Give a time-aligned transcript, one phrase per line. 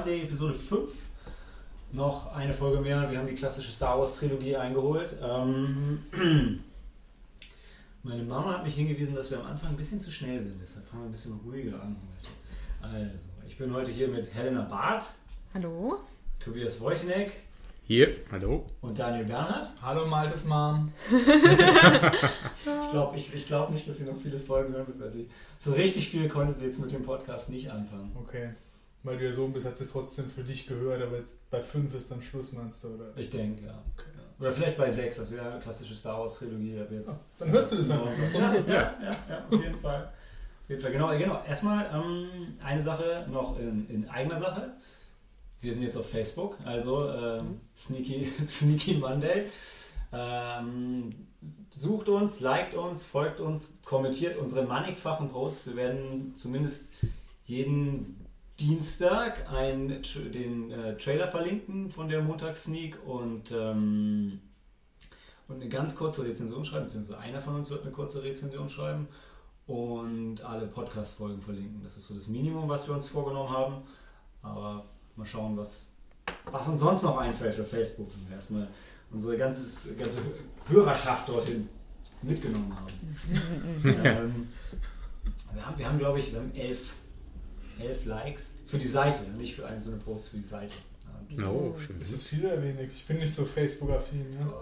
[0.00, 0.90] Monday Episode 5.
[1.92, 3.10] Noch eine Folge mehr.
[3.10, 5.14] Wir haben die klassische Star Wars Trilogie eingeholt.
[5.22, 5.98] Ähm,
[8.02, 10.58] meine Mama hat mich hingewiesen, dass wir am Anfang ein bisschen zu schnell sind.
[10.58, 11.96] Deshalb fangen wir ein bisschen ruhiger an
[12.80, 12.94] heute.
[12.94, 15.04] Also, ich bin heute hier mit Helena Barth,
[15.52, 15.98] Hallo?
[16.38, 17.32] Tobias Wojcienek
[17.82, 18.64] Hier, hallo.
[18.80, 19.70] und Daniel Bernhard.
[19.82, 20.90] Hallo Maltes Mom.
[21.10, 25.28] Ich glaube ich, ich glaub nicht, dass sie noch viele Folgen hören wird, weil sie
[25.58, 28.12] so richtig viel konnte sie jetzt mit dem Podcast nicht anfangen.
[28.18, 28.50] Okay.
[29.02, 31.94] Weil du ja so bist, hat es trotzdem für dich gehört, aber jetzt bei 5
[31.94, 33.12] ist dann Schluss, meinst du, oder?
[33.16, 33.82] Ich denke, ja.
[34.38, 36.78] Oder vielleicht bei 6, das wäre eine klassische Star Wars Trilogie.
[36.78, 38.10] Aber jetzt Ah, Dann hörst du das einfach.
[38.34, 40.04] Ja, ja, ja, ja, auf jeden Fall.
[40.04, 41.42] Auf jeden Fall, genau, genau.
[41.46, 44.72] Erstmal ähm, eine Sache noch in, in eigener Sache.
[45.62, 49.46] Wir sind jetzt auf Facebook, also ähm, Sneaky, Sneaky Monday.
[50.12, 51.14] Ähm,
[51.70, 55.68] sucht uns, liked uns, folgt uns, kommentiert unsere mannigfachen Posts.
[55.68, 56.88] Wir werden zumindest
[57.44, 58.19] jeden
[58.60, 60.02] Dienstag einen,
[60.34, 64.40] den äh, Trailer verlinken von der Montags-Sneak und, ähm,
[65.48, 69.08] und eine ganz kurze Rezension schreiben, beziehungsweise einer von uns wird eine kurze Rezension schreiben
[69.66, 71.80] und alle Podcast-Folgen verlinken.
[71.82, 73.76] Das ist so das Minimum, was wir uns vorgenommen haben.
[74.42, 74.84] Aber
[75.16, 75.92] mal schauen, was,
[76.50, 78.12] was uns sonst noch einfällt für Facebook.
[78.12, 78.68] Und wir erstmal
[79.10, 80.20] unsere ganzes, ganze
[80.66, 81.68] Hörerschaft dorthin
[82.22, 82.92] mitgenommen haben.
[84.04, 84.48] ähm,
[85.52, 86.94] wir haben, wir haben glaube ich, wir haben elf,
[87.80, 90.74] elf Likes für die Seite, nicht für einzelne Posts, für die Seite.
[91.36, 92.00] Ja, Oh, schön.
[92.00, 92.90] Ist es viel oder wenig?
[92.94, 94.52] Ich bin nicht so Facebook-affin, ne?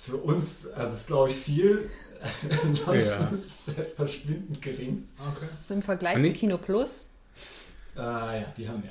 [0.00, 1.90] Für uns, also ist glaube ich viel,
[2.62, 3.28] ansonsten Ja.
[3.32, 5.08] ist es verschwindend gering.
[5.18, 5.46] Okay.
[5.64, 7.06] So im Vergleich zu Kino Plus.
[7.96, 8.90] Äh, ja, die haben wir.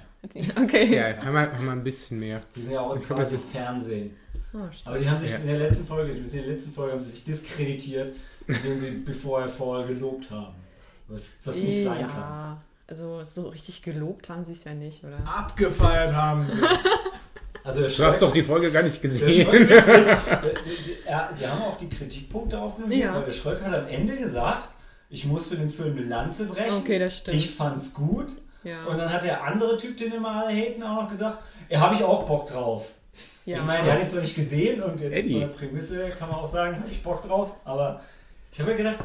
[0.63, 0.95] Okay.
[0.95, 2.41] Ja, haben wir, haben wir ein bisschen mehr.
[2.55, 4.15] Die sind ja auch im quasi Fernsehen.
[4.53, 4.59] Oh.
[4.85, 5.37] Aber die haben sich Ja.
[5.37, 8.15] in der letzten Folge, die in der letzten Folge haben sie sich diskreditiert,
[8.47, 10.55] indem sie Before I Fall gelobt haben.
[11.07, 12.17] Was, was nicht sein kann.
[12.17, 15.17] ja, also so richtig gelobt haben sie es ja nicht, oder?
[15.27, 16.61] Abgefeiert haben sie.
[17.65, 19.47] Also der Du hast doch die Folge gar nicht gesehen.
[19.69, 19.85] Der,
[21.09, 23.15] ja, sie haben auch die Kritikpunkte aufgenommen, Ja.
[23.15, 24.67] weil der Schröck hat am Ende gesagt,
[25.09, 26.73] ich muss für den Film eine Lanze brechen.
[26.73, 27.37] Okay, das stimmt.
[27.37, 28.27] Ich fand's gut.
[28.65, 28.83] ja.
[28.83, 31.37] Und dann hat der andere Typ, den immer alle haten, auch noch gesagt,
[31.69, 32.91] ja, habe ich auch Bock drauf.
[33.45, 33.57] ja.
[33.59, 35.31] Ich meine, er hat ihn zwar nicht gesehen und jetzt Eddie.
[35.31, 38.01] von der Prämisse kann man auch sagen, habe ich Bock drauf, aber
[38.51, 38.97] ich habe mir gedacht,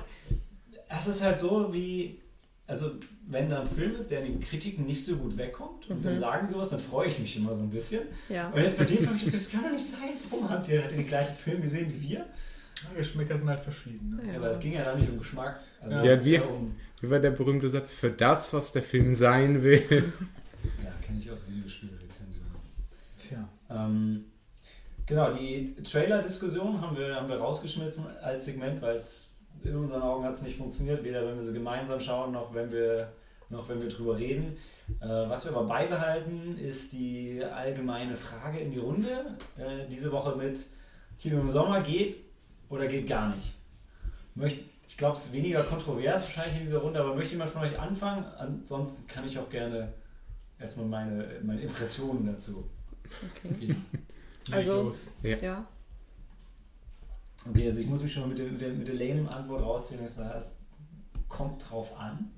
[0.89, 2.21] es ist halt so wie,
[2.67, 2.93] also
[3.27, 6.03] wenn da ein Film ist, der in den Kritiken nicht so gut wegkommt und Mhm.
[6.03, 8.03] dann sagen die sowas, dann freue ich mich immer so ein bisschen.
[8.29, 8.49] ja.
[8.51, 10.15] Und jetzt bei dem habe ich das kann doch nicht sein.
[10.31, 12.19] Warum habt ihr, den gleichen Film gesehen wie wir?
[12.19, 14.21] Ja, Geschmäcker sind halt verschieden.
[14.23, 14.31] Ne?
[14.33, 14.39] Ja.
[14.39, 15.61] Aber es ging ja da nicht um Geschmack.
[15.81, 17.93] Also Ja, war um, Wie war der berühmte Satz?
[17.93, 19.83] Für das, was der Film sein will.
[20.85, 22.53] ja, kenne ich aus Videospielrezensionen.
[23.19, 23.49] Tja.
[23.69, 24.25] Ähm,
[25.07, 29.28] genau, die Trailer-Diskussion haben wir, haben wir rausgeschmissen als Segment, weil es
[29.65, 32.71] in unseren Augen hat es nicht funktioniert, weder wenn wir sie gemeinsam schauen, noch wenn
[32.71, 33.13] wir,
[33.51, 34.57] noch wenn wir drüber reden.
[35.01, 39.37] Äh, was wir aber beibehalten, ist die allgemeine Frage in die Runde.
[39.59, 40.65] Äh, diese Woche mit
[41.19, 42.17] Kino im Sommer geht
[42.69, 43.55] oder geht gar nicht.
[44.35, 47.63] Möcht, ich glaube, es ist weniger kontrovers wahrscheinlich in dieser Runde, aber möchte jemand von
[47.63, 48.25] euch anfangen?
[48.39, 49.93] Ansonsten kann ich auch gerne
[50.59, 52.65] erstmal meine, meine Impressionen dazu
[53.45, 53.55] Okay.
[53.61, 53.87] geben.
[54.49, 55.09] Leg Also- los.
[55.23, 55.67] ja.
[57.49, 59.63] Okay, also ich muss mich schon mal mit der, mit der, mit der lame Antwort
[59.63, 60.01] rausziehen.
[60.03, 60.61] Das heißt,
[61.29, 62.31] kommt drauf an.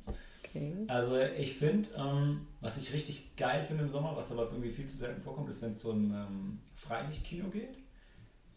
[0.45, 0.75] Okay.
[0.89, 4.87] Also ich finde, ähm, was ich richtig geil finde im Sommer, was aber irgendwie viel
[4.87, 7.79] zu selten vorkommt, ist, wenn es so ein ähm, Freilichtkino geht.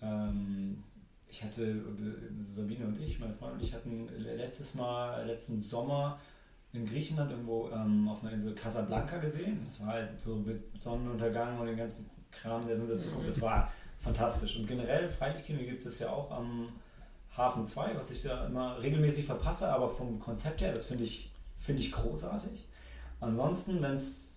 [0.01, 0.83] Ähm,
[1.27, 6.19] ich hatte, äh, Sabine und ich, meine Freundin und ich hatten letztes Mal, letzten Sommer
[6.73, 9.61] in Griechenland irgendwo ähm, auf einer Insel Casablanca gesehen.
[9.63, 13.27] Das war halt so mit Sonnenuntergang und dem ganzen Kram, der nur dazu kommt.
[13.27, 13.71] Das war
[14.03, 14.57] fantastisch.
[14.57, 16.69] Und generell, Freilichtkino gibt es ja auch am
[17.35, 21.31] Hafen 2, was ich da immer regelmäßig verpasse, aber vom Konzept her, das finde ich,
[21.57, 22.67] finde ich großartig.
[23.19, 24.29] Ansonsten, wenn es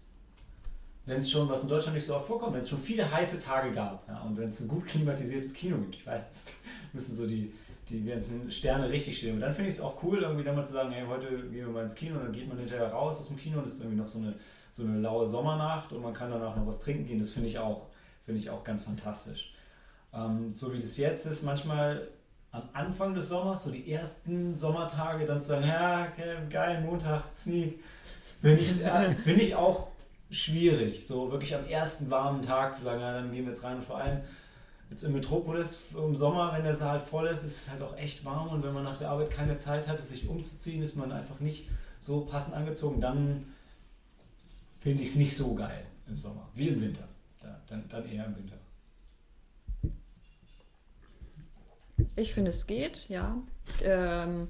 [1.06, 3.38] wenn es schon, was in Deutschland nicht so oft vorkommt, wenn es schon viele heiße
[3.38, 6.52] Tage gab ja, und wenn es ein gut klimatisiertes Kino gibt, ich weiß, es
[6.92, 7.52] müssen so die,
[7.88, 9.36] die ganzen Sterne richtig stehen.
[9.36, 11.66] Und dann finde ich es auch cool, irgendwie dann mal zu sagen, hey, heute gehen
[11.66, 13.74] wir mal ins Kino und dann geht man hinterher raus aus dem Kino und es
[13.74, 14.34] ist irgendwie noch so eine,
[14.72, 17.20] so eine laue Sommernacht und man kann danach noch was trinken gehen.
[17.20, 17.86] Das finde ich auch,
[18.24, 19.54] finde ich auch ganz fantastisch.
[20.16, 22.08] Ähm, so wie das jetzt ist, manchmal
[22.52, 27.24] am Anfang des Sommers, so die ersten Sommertage, dann zu sagen, ja, okay, geil, Montag,
[27.34, 27.80] Sneak,
[28.40, 29.88] finde ich, äh, finde ich auch
[30.30, 31.06] schwierig.
[31.06, 33.76] So wirklich am ersten warmen Tag zu sagen, ja, dann gehen wir jetzt rein.
[33.76, 34.22] Und vor allem
[34.90, 38.24] jetzt im Metropolis im Sommer, wenn der Saal voll ist, ist es halt auch echt
[38.24, 41.40] warm und wenn man nach der Arbeit keine Zeit hatte, sich umzuziehen, ist man einfach
[41.40, 43.46] nicht so passend angezogen, dann
[44.80, 47.08] finde ich es nicht so geil im Sommer, wie im Winter.
[47.40, 48.56] Da, dann, dann eher im Winter.
[52.16, 53.36] Ich finde, es geht, ja.
[53.66, 54.48] Ich, ähm,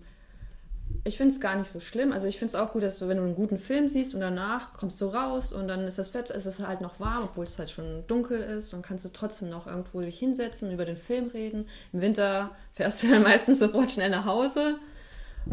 [1.04, 2.12] Ich finde es gar nicht so schlimm.
[2.12, 4.20] Also ich finde es auch gut, dass du, wenn du einen guten Film siehst und
[4.20, 7.44] danach kommst du raus und dann ist das Wetter, ist es halt noch warm, obwohl
[7.44, 8.72] es halt schon dunkel ist.
[8.72, 11.68] Dann kannst du trotzdem noch irgendwo dich hinsetzen, über den Film reden.
[11.92, 14.78] Im Winter fährst du dann meistens sofort schnell nach Hause.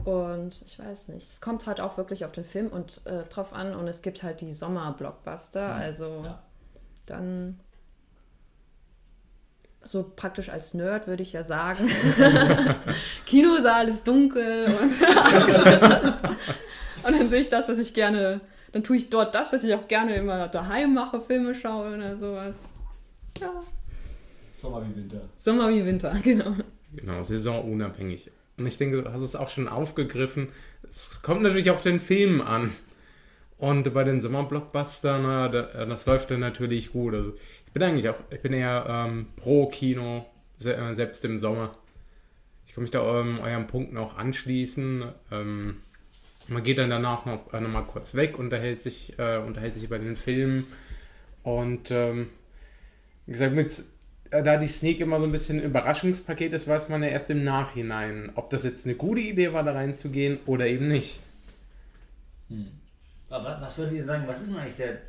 [0.05, 3.53] Und ich weiß nicht, es kommt halt auch wirklich auf den Film und äh, drauf
[3.53, 3.75] an.
[3.75, 5.73] Und es gibt halt die Sommer-Blockbuster.
[5.73, 6.43] Also Ja.
[7.07, 7.59] dann
[9.83, 11.89] so praktisch als Nerd würde ich ja sagen.
[13.25, 15.01] Kinosaal ist dunkel und,
[17.03, 18.41] und dann sehe ich das, was ich gerne,
[18.71, 22.17] dann tue ich dort das, was ich auch gerne immer daheim mache, Filme schauen oder
[22.17, 22.55] sowas.
[23.39, 23.51] Ja,
[24.63, 25.21] Sommer wie Winter.
[25.37, 26.55] Sommer wie Winter, genau.
[26.95, 28.31] Genau, saisonunabhängig.
[28.57, 30.47] Und ich denke, du hast es auch schon aufgegriffen.
[30.89, 32.71] Es kommt natürlich auf den Film an.
[33.57, 37.13] Und bei den Sommerblockbustern, das läuft dann natürlich gut.
[37.13, 37.33] Also
[37.73, 40.25] bin eigentlich auch, ich bin eher ähm, pro Kino,
[40.57, 41.71] se äh, selbst im Sommer.
[42.67, 45.05] Ich kann mich da ähm, eurem Punkten auch anschließen.
[45.31, 45.77] Ähm,
[46.47, 49.83] man geht dann danach noch, äh, noch mal kurz weg, unterhält sich, äh, unterhält sich
[49.83, 50.65] über den Film.
[51.43, 52.29] Und ähm,
[53.25, 53.83] wie gesagt, mit,
[54.31, 57.29] äh, da die Sneak immer so ein bisschen ein Überraschungspaket ist, weiß man ja erst
[57.29, 61.19] im Nachhinein, ob das jetzt eine gute Idee war, da reinzugehen oder eben nicht.
[63.29, 64.99] Aber was würdet ihr sagen, was ist denn eigentlich der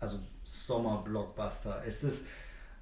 [0.00, 0.18] also
[0.48, 1.84] Sommer-Blockbuster?
[1.84, 2.24] Ist es,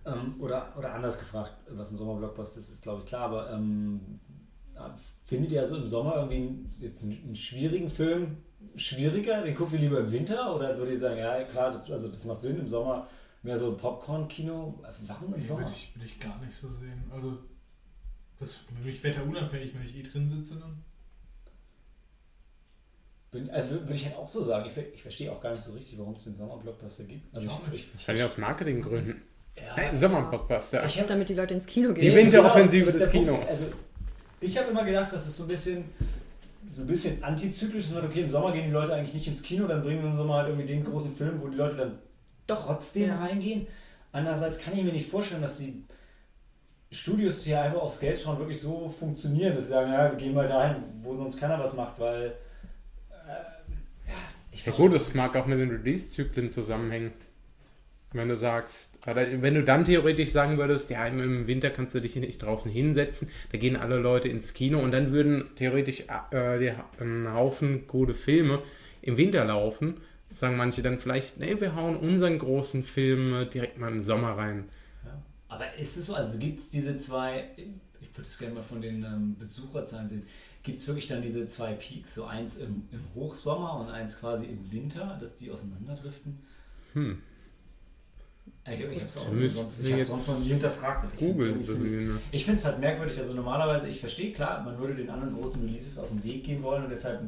[0.04, 4.20] ähm, oder, oder anders gefragt, was ein Sommer-Blockbuster ist, ist glaube ich klar, aber ähm,
[5.24, 8.36] findet ihr also im Sommer irgendwie einen, jetzt einen, einen schwierigen Film
[8.76, 9.42] schwieriger?
[9.42, 10.54] Den guckt ihr lieber im Winter?
[10.54, 13.06] Oder würdet ihr sagen, ja klar, das, also das macht Sinn im Sommer,
[13.42, 14.82] mehr so Popcorn-Kino?
[15.06, 15.60] Warum im Nee, Sommer?
[15.60, 17.04] würde ich, würde ich gar nicht so sehen.
[17.10, 17.38] Also,
[18.38, 20.82] das für mich wetterunabhängig, wenn ich eh drin sitze dann.
[23.36, 24.66] Bin, also würde ich halt auch so sagen.
[24.66, 27.36] Ich, ich verstehe auch gar nicht so richtig, warum es den Sommer-Blockbuster gibt.
[27.36, 29.22] Also Ich Wahrscheinlich aus Marketinggründen.
[29.56, 30.84] ja, Hey, Sommerblockbuster.
[30.84, 32.14] Ich hab- Damit die Leute ins Kino Die gehen.
[32.16, 33.10] Winter- Winteroffensive ist des.
[33.10, 33.38] Kinos.
[33.46, 33.66] Also,
[34.40, 35.84] ich habe immer gedacht, dass es so ein bisschen
[36.72, 37.94] so ein bisschen antizyklisch ist.
[37.94, 40.16] Man, Okay, im Sommer gehen die Leute eigentlich nicht ins Kino, dann bringen wir im
[40.16, 41.98] Sommer halt irgendwie den großen Film, wo die Leute dann
[42.46, 43.18] Doch, trotzdem ja.
[43.18, 43.66] reingehen.
[44.12, 45.82] Andererseits kann ich mir nicht vorstellen, dass die
[46.90, 50.16] Studios, die ja einfach aufs Geld schauen, wirklich so funktionieren, dass sie sagen, ja, wir
[50.18, 52.34] gehen mal dahin, wo sonst keiner was macht, weil
[53.10, 53.28] äh,
[54.08, 54.14] ja,
[54.45, 57.12] ich Ja gut, das mag auch mit den Release-Zyklen zusammenhängen.
[58.12, 62.00] Wenn du sagst, oder wenn du dann theoretisch sagen würdest, ja, im- Winter kannst du
[62.00, 66.58] dich nicht draußen hinsetzen, da gehen alle Leute ins Kino und dann würden theoretisch äh,
[66.58, 66.72] die,
[67.02, 68.62] ein Haufen gute Filme
[69.02, 70.00] im Winter laufen,
[70.34, 74.68] sagen manche dann vielleicht, nee, wir hauen unseren großen Film direkt mal im Sommer rein.
[75.04, 75.22] Ja.
[75.48, 77.50] Aber ist es so, also gibt es diese zwei,
[78.00, 80.22] ich würde es gerne mal von den ähm, Besucherzahlen sehen,
[80.66, 84.44] gibt es wirklich dann diese zwei Peaks, so eins im, im Hochsommer und eins quasi
[84.44, 86.38] im Winter, dass die auseinanderdriften?
[86.92, 87.22] Hm,
[88.66, 91.06] Ich, ich habe es auch sonst, ich sonst noch nie hinterfragt.
[92.32, 95.62] ich finde es- halt merkwürdig, also normalerweise, ich verstehe klar, man würde den anderen großen
[95.62, 97.22] Releases aus dem Weg gehen wollen und deshalb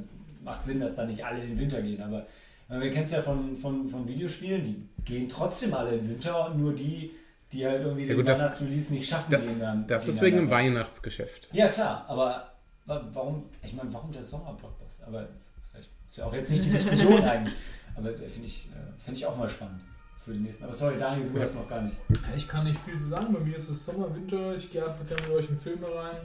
[0.44, 2.02] macht Sinn, dass da nicht alle in den Winter gehen.
[2.02, 2.26] Aber
[2.68, 6.50] äh, wir kennen es ja von, von, von Videospielen, die gehen trotzdem alle im Winter
[6.50, 7.12] und nur die,
[7.52, 9.87] die halt irgendwie Ja den Weihnachtsrelease nicht schaffen, Da, gehen dann.
[9.87, 10.50] das ist wegen dem.
[10.50, 11.49] Weihnachtsgeschäft.
[11.52, 12.52] Ja, klar, aber
[12.88, 15.07] warum, ich meine, warum der Sommerblockbuster?
[15.07, 15.28] Aber
[15.71, 17.54] vielleicht ist ja auch jetzt nicht die Diskussion eigentlich.
[17.95, 19.83] Aber finde ich, äh, find ich auch mal spannend
[20.25, 20.64] für die nächsten.
[20.64, 21.97] Aber sorry, Daniel, du hast noch gar nicht.
[22.37, 23.33] Ich kann nicht viel zu sagen.
[23.33, 24.54] Bei mir ist es Sommer, Winter.
[24.54, 26.16] Ich gehe einfach gerne mit euch in Filme rein.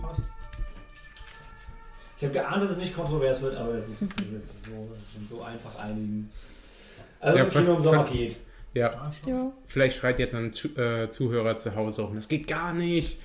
[0.00, 0.22] Passt.
[2.16, 5.12] Ich habe geahnt, dass es nicht kontrovers wird, aber es ist, es ist so, es
[5.12, 6.30] sind so einfach einigen.
[7.20, 8.36] Also Ja, im Kino im Sommer geht.
[8.72, 13.20] Ja, Ja, vielleicht schreit jetzt ein äh, Zuhörer zu Hause auch, das geht gar nicht.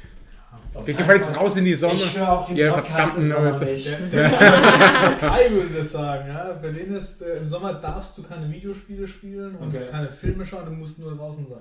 [0.74, 1.44] Wir keinen gefällt jetzt Fall.
[1.44, 1.94] raus in die Sonne.
[1.94, 3.88] Ich höre auch den Ja, Podcast im Sommer nicht.
[4.12, 4.30] Der,
[5.20, 6.28] Kai würde das sagen.
[6.30, 6.54] Ja?
[6.62, 9.86] Bei denen ist, äh, im Sommer darfst du keine Videospiele spielen und Okay.
[9.90, 11.60] keine Filme schauen, du musst nur draußen sein.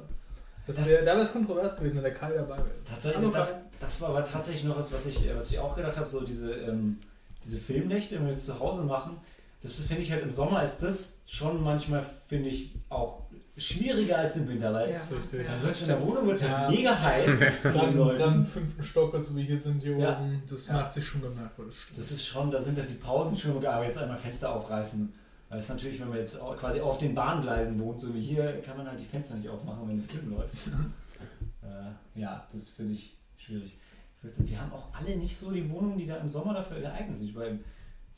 [0.67, 2.71] Das Das- wär, da wäre es kontrovers gewesen, wenn der Kai dabei wäre.
[2.89, 6.09] Tatsächlich, das, das war aber tatsächlich noch was, was ich, was ich auch gedacht habe,
[6.09, 6.99] so diese, ähm,
[7.45, 9.17] diese Filmnächte, wenn wir es zu Hause machen,
[9.63, 13.23] das finde ich halt im Sommer ist das schon manchmal, finde ich, auch
[13.61, 14.99] schwieriger als im Winter, weil Ja.
[14.99, 16.59] Dann wird in der Wohnung wird's Ja.
[16.59, 20.19] halt mega heiß Dann, dann fünften Stock, so wie hier sind hier Ja.
[20.21, 20.75] oben, das Ja.
[20.75, 21.67] macht sich schon bemerkbar.
[21.67, 21.97] Das.
[21.97, 25.13] Das ist schon, da sind halt die Pausen schon, aber jetzt einmal Fenster aufreißen.
[25.49, 28.77] Weil es natürlich, wenn man jetzt quasi auf den Bahngleisen wohnt, so wie hier, kann
[28.77, 30.55] man halt die Fenster nicht aufmachen, wenn der Film läuft.
[31.63, 33.77] äh, ja, das finde ich schwierig.
[34.23, 37.35] Wir haben auch alle nicht so die Wohnungen, die da im Sommer dafür geeignet sind.
[37.35, 37.51] Bei,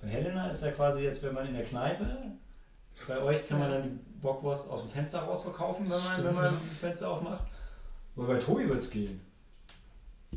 [0.01, 2.05] bei Helena ist ja quasi jetzt, wenn man in der Kneipe,
[3.09, 6.29] bei euch kann man dann die Bockwurst aus dem Fenster raus verkaufen, wenn man, Stimmt,
[6.29, 6.51] wenn man ja.
[6.51, 7.45] das Fenster aufmacht.
[8.17, 9.21] Aber bei Tobi wird es gehen.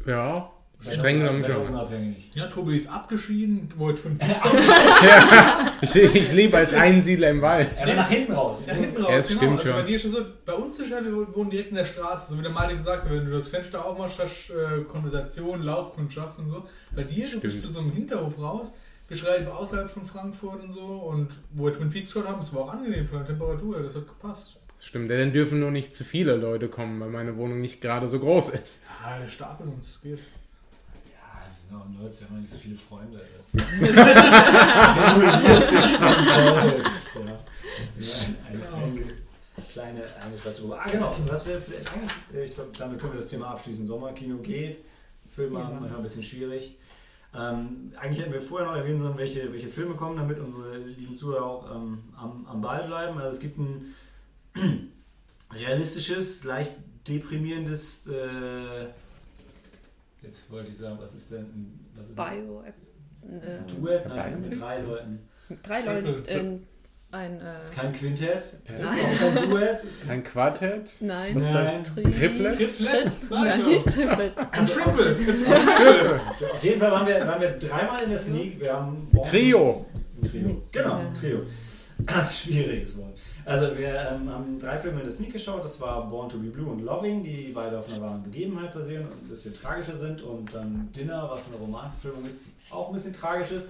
[0.06, 0.50] Ja,
[0.82, 1.68] streng genommen schon.
[1.68, 2.32] unabhängig.
[2.34, 4.42] Ja, Tobi ist abgeschieden, wollte Twin Peaks
[5.82, 7.70] Ich, ich lebe als Einsiedler im Wald.
[7.78, 8.64] Er war nach hinten raus.
[8.68, 9.40] Ja, hinten raus, Ja, es genau.
[9.40, 9.74] stimmt also schon.
[9.78, 12.32] bei dir ist es so, bei uns ist ja, wir wohnen direkt in der Straße,
[12.32, 15.62] so wie der Malte gesagt hat, wenn du das Fenster aufmachst, hast du äh, Konversation,
[15.64, 16.66] Laufkundschaft und so.
[16.96, 17.68] Bei dir, du bist Stimmt.
[17.68, 18.74] zu so einem Hinterhof raus,
[19.10, 20.82] ist relativ außerhalb von Frankfurt und so.
[20.86, 23.96] Und wo wir Twin Peaks schon haben, es war auch angenehm von der Temperatur, das
[23.96, 24.58] hat gepasst.
[24.80, 28.08] Stimmt, denn dann dürfen nur nicht zu viele Leute kommen, weil meine Wohnung nicht gerade
[28.10, 28.82] so groß ist.
[29.04, 30.20] Ja, wir stapeln uns, es geht.
[31.12, 33.20] Ja, genau, Nerds, wir haben noch nicht so viele Freunde.
[33.38, 33.52] Das
[34.96, 35.86] simuliert sich
[37.12, 37.28] von.
[37.28, 37.38] Ja.
[38.48, 39.02] Eine, eine,
[39.58, 40.64] eine kleine eine Klasse.
[40.78, 41.16] Ah, genau.
[41.28, 43.86] Was wir vielleicht eigentlich, äh, ich glaube, damit können wir das Thema abschließen.
[43.88, 44.84] Sommerkino geht.
[45.34, 45.70] Filme Ja.
[45.70, 46.76] manchmal ein bisschen schwierig.
[47.38, 51.16] Ähm, eigentlich hätten wir vorher noch erwähnen sollen, welche, welche Filme kommen, damit unsere lieben
[51.16, 53.18] Zuhörer auch ähm, am, am Ball bleiben.
[53.18, 53.94] Also es gibt ein
[55.54, 56.72] realistisches, leicht
[57.08, 58.88] deprimierendes, äh,
[60.22, 62.64] jetzt wollte ich sagen, was ist denn, ein- was ist ein Bio.
[62.64, 64.08] Äh, Duett?
[64.08, 64.50] Nein, Bio?
[64.50, 65.20] mit drei Leuten.
[65.64, 66.24] drei Triple, Leute.
[66.24, 66.40] Triple.
[66.40, 66.64] Ähm,
[67.12, 67.40] ein.
[67.40, 68.78] Äh, Das ist kein Quintett, Ja.
[68.82, 69.84] das ist auch kein Duett.
[70.10, 70.92] Ein Quartett?
[71.02, 71.36] nein.
[71.38, 71.84] Nein.
[71.84, 72.56] Tri Triplet?
[72.58, 73.14] Triplett?
[73.32, 74.34] Nein, nicht Triplet.
[74.52, 75.12] Ein Triple!
[75.12, 78.60] Ist Auf jeden Fall waren wir, waren wir dreimal in der Sneak.
[78.60, 79.86] Wir haben Trio.
[80.22, 80.62] Ein Trio.
[80.72, 80.98] Genau, Ja.
[81.00, 81.40] ein Trio.
[82.30, 83.18] Schwieriges Wort.
[83.46, 85.64] Also wir ähm, haben drei Filme in der Sneak geschaut.
[85.64, 89.06] Das war Born to be Blue und Loving, die beide auf einer wahren Begebenheit basieren
[89.06, 90.22] und ein bisschen tragischer sind.
[90.22, 93.70] Und dann Dinner, was eine Romanverfilmung ist, auch ein bisschen tragisch ist.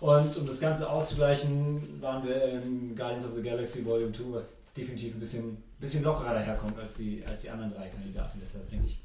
[0.00, 4.58] Und um das Ganze auszugleichen, waren wir in Guardians of the Galaxy Volume 2, was
[4.76, 8.38] definitiv ein bisschen, bisschen lockerer daherkommt als die, als die anderen drei Kandidaten.
[8.42, 9.00] Deshalb denke ich,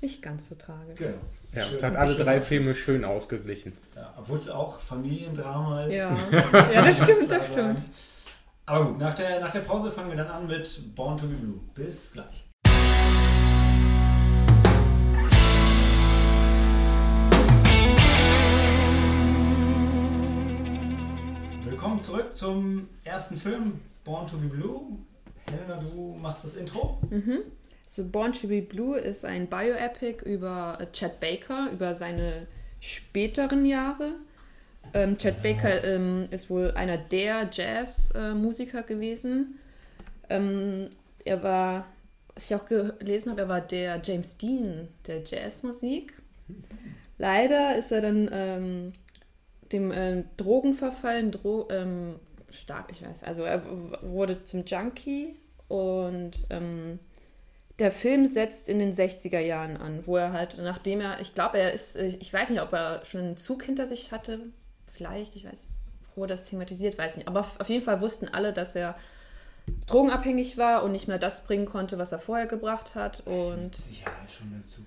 [0.00, 0.96] Nicht ganz so tragisch.
[0.96, 1.16] genau.
[1.54, 2.40] Ja, Schön- es hat alle drei.
[2.40, 3.72] Filme schön ausgeglichen.
[3.96, 5.94] Ja, Obwohl es auch Familiendrama ist.
[5.94, 6.16] Ja.
[6.72, 7.80] Ja, das stimmt, das stimmt.
[8.66, 11.34] Aber gut, nach der, nach der Pause fangen wir dann an mit Born to be
[11.34, 11.60] Blue.
[11.74, 12.44] Bis gleich.
[21.94, 24.98] Willkommen zurück zum ersten Film, Born to be Blue.
[25.48, 26.98] Helena, du machst das Intro.
[27.08, 27.42] Mhm.
[27.86, 32.48] So Born to be Blue ist ein Bioepic über äh, Chad Baker, über seine
[32.80, 34.14] späteren Jahre.
[34.92, 39.60] Ähm, Chad Baker ähm, ist wohl einer der Jazzmusiker gewesen.
[40.28, 40.86] Ähm,
[41.24, 41.86] er war,
[42.34, 46.12] was ich auch gelesen habe, er war der James Dean der Jazzmusik.
[47.18, 48.92] Leider ist er dann ähm,
[49.74, 52.14] dem ähm, Drogen verfallen, Dro ähm,
[52.50, 53.24] stark, ich weiß.
[53.24, 53.62] Also er
[54.02, 55.36] wurde zum Junkie
[55.68, 56.98] und ähm,
[57.80, 61.58] der Film setzt in den 60er Jahren an, wo er halt, nachdem er, ich glaube,
[61.58, 64.38] er ist, ich ich weiß nicht, ob er schon einen Zug hinter sich hatte,
[64.92, 65.68] vielleicht, ich weiß,
[66.14, 67.26] wo das thematisiert, weiß nicht.
[67.26, 68.94] Aber auf jeden Fall wussten alle, dass er
[69.88, 73.26] drogenabhängig war und nicht mehr das bringen konnte, was er vorher gebracht hat.
[73.26, 74.82] Und Sicherheit schon dazu.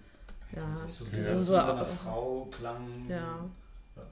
[0.56, 1.60] Ja, so so- wie so- so-
[2.04, 3.06] Frau klang.
[3.10, 3.44] ja.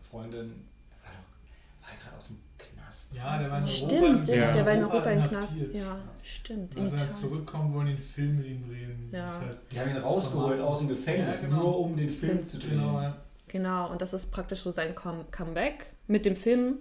[0.10, 0.66] Freundin.
[1.04, 3.14] War doch, war er gerade aus dem Knast.
[3.14, 3.72] Ja, der war in Europa.
[3.88, 4.52] Stimmt, Ja.
[4.54, 5.34] der war in Europa im Knast.
[5.58, 5.76] inhaftiert.
[5.76, 6.76] Ja, stimmt.
[6.76, 9.10] Und als er zurückkommt, wollen einen Film mit ihm drehen.
[9.12, 9.40] Ja.
[9.40, 11.62] Halt- Die haben ihn rausgeholt aus dem Gefängnis, Ja, genau.
[11.62, 12.72] nur um den Film Film zu drehen.
[12.80, 13.18] Genau, ja.
[13.48, 15.94] Genau, und das ist praktisch so sein Come Comeback.
[16.08, 16.78] Mit dem Film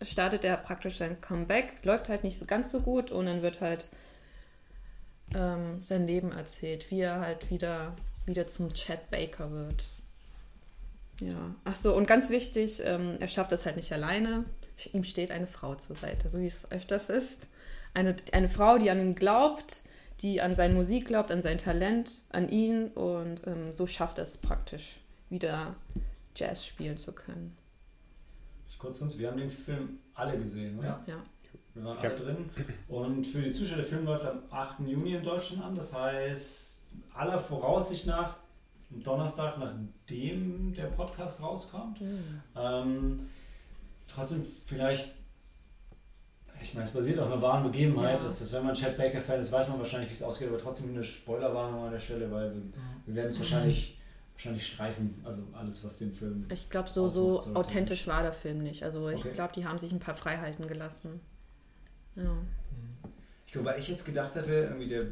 [0.00, 3.60] startet er praktisch sein Comeback, läuft halt nicht so ganz so gut und dann wird
[3.60, 3.90] halt
[5.34, 9.84] ähm, sein Leben erzählt, wie er halt wieder, wieder zum Chad Baker wird.
[11.20, 14.44] Ja, ach so, und ganz wichtig, ähm, er schafft das halt nicht alleine.
[14.92, 17.40] Ihm steht eine Frau zur Seite, so wie es öfters ist.
[17.94, 19.82] Eine, eine Frau, die an ihn glaubt,
[20.20, 24.24] die an seine Musik glaubt, an sein Talent, an ihn und ähm, so schafft er
[24.24, 25.74] es praktisch, wieder
[26.36, 27.56] Jazz spielen zu können.
[28.68, 31.02] Ich kurz uns, wir haben den Film alle gesehen, oder?
[31.06, 31.14] Ja.
[31.14, 31.22] Ja.
[31.74, 32.10] Wir waren Ja.
[32.10, 32.50] alle drin.
[32.88, 34.80] Und für die Zuschauer, der Film läuft am 8.
[34.86, 35.74] Juni in Deutschland an.
[35.74, 36.80] Das heißt,
[37.14, 38.36] aller Voraussicht nach,
[38.90, 42.00] am Donnerstag, nachdem der Podcast rauskommt.
[42.56, 43.28] Ähm,
[44.06, 45.12] trotzdem vielleicht,
[46.62, 48.18] ich meine, es basiert auf einer wahren Begebenheit.
[48.18, 48.24] Ja.
[48.24, 50.88] Das ist, wenn man Chad Baker-Fan ist, weiß man wahrscheinlich, wie es ausgeht, aber trotzdem
[50.90, 52.62] eine Spoilerwarnung an der Stelle, weil wir,
[53.06, 53.98] wir werden es wahrscheinlich,
[54.34, 55.20] wahrscheinlich streifen.
[55.24, 56.46] Also alles, was den Film.
[56.50, 58.82] Ich glaube, so, so authentisch war der Film nicht.
[58.84, 59.32] Also ich Okay.
[59.34, 61.20] glaube, die haben sich ein paar Freiheiten gelassen.
[62.16, 62.32] Ja.
[63.46, 65.06] Ich glaube, weil ich jetzt gedacht hätte, irgendwie der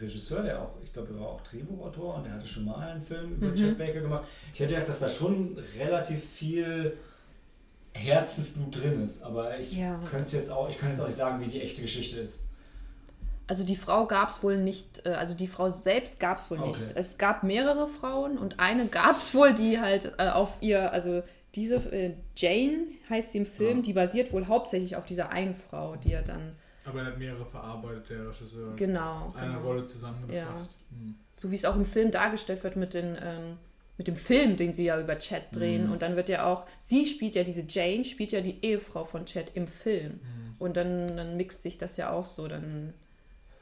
[0.00, 3.00] Regisseur, der auch, ich glaube, er war auch Drehbuchautor und der hatte schon mal einen
[3.00, 3.56] Film über Mhm.
[3.56, 4.24] Chad Baker gemacht.
[4.54, 6.96] Ich hätte gedacht, dass da schon relativ viel
[7.94, 9.98] Herzensblut drin ist, aber ich Ja.
[10.08, 12.44] könnte es jetzt auch, ich könnte jetzt auch nicht sagen, wie die echte Geschichte ist.
[13.48, 16.58] Also die Frau gab es wohl nicht, äh, also die Frau selbst gab es wohl
[16.58, 16.68] Okay.
[16.68, 16.86] nicht.
[16.94, 21.22] Es gab mehrere Frauen und eine gab es wohl, die halt äh, auf ihr, also
[21.54, 23.82] diese äh, Jane heißt sie im Film, Ja.
[23.82, 26.54] die basiert wohl hauptsächlich auf dieser einen Frau, die er dann,
[26.86, 28.74] Aber er hat mehrere verarbeitet, der Regisseur.
[28.76, 29.66] genau, Eine genau.
[29.66, 30.76] Rolle zusammengefasst.
[30.90, 31.16] Mhm.
[31.32, 33.58] so wie es auch im Film dargestellt wird mit, den, ähm,
[33.98, 35.86] mit dem Film, den sie ja über Chad drehen.
[35.86, 35.92] Mhm.
[35.92, 39.26] Und dann wird ja auch, sie spielt ja diese Jane, spielt ja die Ehefrau von
[39.26, 40.12] Chad im Film.
[40.14, 40.54] Mhm.
[40.58, 42.48] Und dann, dann mixt sich das ja auch so.
[42.48, 42.94] Dann,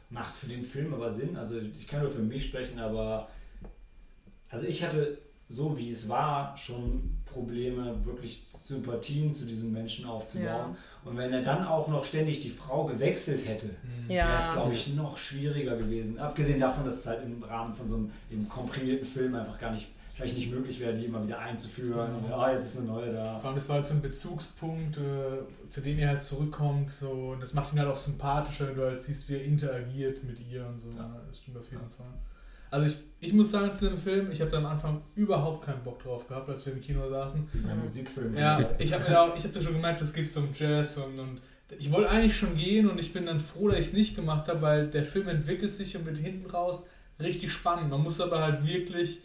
[0.09, 1.37] Macht für den Film aber Sinn.
[1.37, 3.29] Also ich kann nur für mich sprechen, aber
[4.49, 10.77] also ich hatte so wie es war, schon Probleme, wirklich Sympathien zu diesen Menschen aufzubauen.
[11.05, 13.71] Und wenn er dann auch noch ständig die Frau gewechselt hätte,
[14.09, 14.53] wäre es, Ja.
[14.55, 16.19] glaube ich, noch schwieriger gewesen.
[16.19, 19.71] Abgesehen davon, dass es halt im Rahmen von so einem im komprimierten Film einfach gar
[19.73, 22.11] nicht, vielleicht nicht möglich wäre, die immer wieder einzuführen.
[22.17, 23.39] Und ah, jetzt ist eine neue da.
[23.39, 26.91] Vor allem, das war halt so ein Bezugspunkt, äh, zu dem er halt zurückkommt.
[26.91, 30.25] So, und das macht ihn halt auch sympathischer, wenn du halt siehst, wie er interagiert
[30.25, 30.89] mit ihr und so.
[30.97, 31.05] Ja.
[31.05, 31.21] Ja.
[31.29, 32.07] Das stimmt auf jeden Fall.
[32.77, 35.83] Also ich, ich muss sagen zu dem Film, ich habe da am Anfang überhaupt keinen
[35.83, 37.49] Bock drauf gehabt, als wir im Kino saßen.
[37.53, 38.37] Wie bei Musikfilmen.
[38.37, 41.19] Ja, ich habe mir da, ich habe da schon gemerkt, das geht um Jazz und,
[41.19, 41.41] und
[41.79, 44.47] ich wollte eigentlich schon gehen und ich bin dann froh, dass ich es nicht gemacht
[44.49, 46.85] habe, weil der Film entwickelt sich und wird hinten raus
[47.19, 47.91] richtig spannend.
[47.91, 49.21] Man muss aber halt wirklich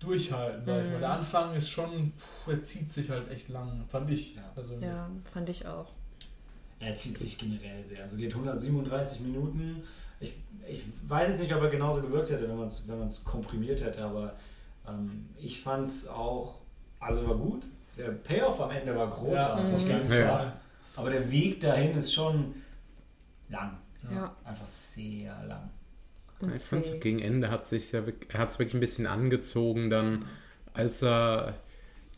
[0.00, 0.96] durchhalten, sag ich mal.
[0.96, 1.00] Mhm.
[1.00, 2.12] Der Anfang ist schon,
[2.44, 4.34] puh, er zieht sich halt echt lang, fand ich.
[4.34, 4.50] Ja.
[4.56, 5.92] Also, Ja, fand ich auch.
[6.80, 8.02] Er zieht sich generell sehr.
[8.02, 9.82] Also geht 137 Minuten.
[10.24, 10.34] Ich,
[10.68, 13.82] ich weiß jetzt nicht, ob er genauso gewirkt hätte, wenn man es wenn man's komprimiert
[13.82, 14.34] hätte, aber
[14.88, 16.60] ähm, ich fand es auch,
[17.00, 17.64] also war gut.
[17.96, 19.88] Der Payoff am Ende war großartig, Ja.
[19.88, 20.16] ganz Ja.
[20.22, 20.52] klar.
[20.96, 22.54] Aber der Weg dahin ist schon
[23.48, 23.76] lang.
[24.12, 24.34] Ja.
[24.44, 25.70] Einfach sehr lang.
[26.40, 28.80] Und Ich fand so gegen Ende hat sich ja wirk- er hat es wirklich ein
[28.80, 30.24] bisschen angezogen dann,
[30.74, 31.54] als er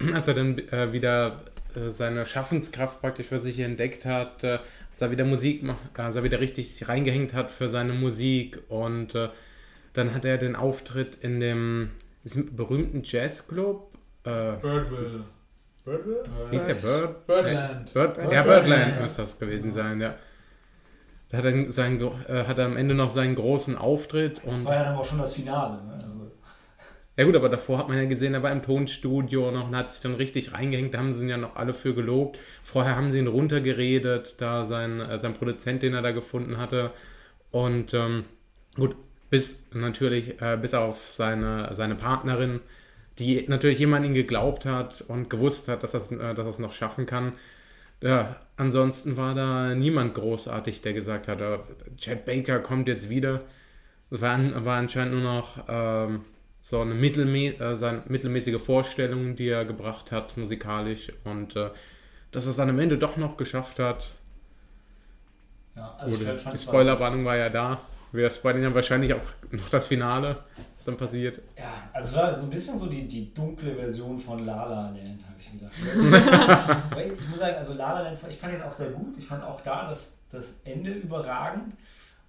[0.14, 1.44] als er dann äh, wieder
[1.74, 4.58] äh, seine Schaffenskraft praktisch für sich entdeckt hat, äh,
[4.96, 9.14] als er wieder Musik macht, als er wieder richtig reingehängt hat für seine Musik und
[9.14, 9.28] äh,
[9.92, 11.90] dann hat er den Auftritt in dem
[12.24, 13.92] berühmten Jazzclub.
[14.24, 15.24] Äh, Birdville.
[15.84, 16.22] Birdville?
[16.50, 17.26] wie ist der Bird?
[17.26, 17.92] Birdland.
[17.92, 20.14] Bird, Bird- ja, Birdland, müsste das gewesen sein, ja.
[21.28, 21.52] Da hat er,
[21.98, 24.96] gro- äh, hat er am Ende noch seinen großen Auftritt Das und war ja dann
[24.96, 25.82] auch schon das Finale.
[25.84, 25.98] Ne?
[26.02, 26.25] Also,
[27.16, 29.90] Ja gut, aber davor hat man ja gesehen, er war im Tonstudio noch und hat
[29.90, 30.92] sich dann richtig reingehängt.
[30.92, 32.38] Da haben sie ihn ja noch alle für gelobt.
[32.62, 36.92] Vorher haben sie ihn runtergeredet, da sein, äh, sein Produzent, den er da gefunden hatte.
[37.50, 38.24] Und ähm,
[38.76, 38.96] gut,
[39.30, 42.60] bis natürlich, äh, bis auf seine, seine Partnerin,
[43.18, 46.72] die natürlich an ihn geglaubt hat und gewusst hat, dass er es äh, es noch
[46.72, 47.32] schaffen kann.
[48.02, 51.58] Ja, ansonsten war da niemand großartig, der gesagt hat, äh,
[51.96, 53.40] Chad Baker kommt jetzt wieder.
[54.10, 56.24] Es war, war anscheinend nur noch ähm,
[56.68, 61.12] so eine mittelmä äh, seine mittelmäßige Vorstellung, die er gebracht hat, musikalisch.
[61.22, 61.70] Und äh,
[62.32, 64.10] dass er es dann am Ende doch noch geschafft hat.
[65.76, 67.82] ja, also Oder die Spoilerwarnung war ja da.
[68.10, 70.42] Wir spoilern ja wahrscheinlich auch noch das Finale,
[70.76, 71.40] was dann passiert.
[71.56, 75.20] Ja, also war so ein bisschen so die, die dunkle Version von La La Land,
[75.24, 76.82] habe ich gedacht.
[77.20, 79.16] Ich muss sagen, also La La Land, ich fand ihn auch sehr gut.
[79.18, 81.74] Ich fand auch da das, das Ende überragend.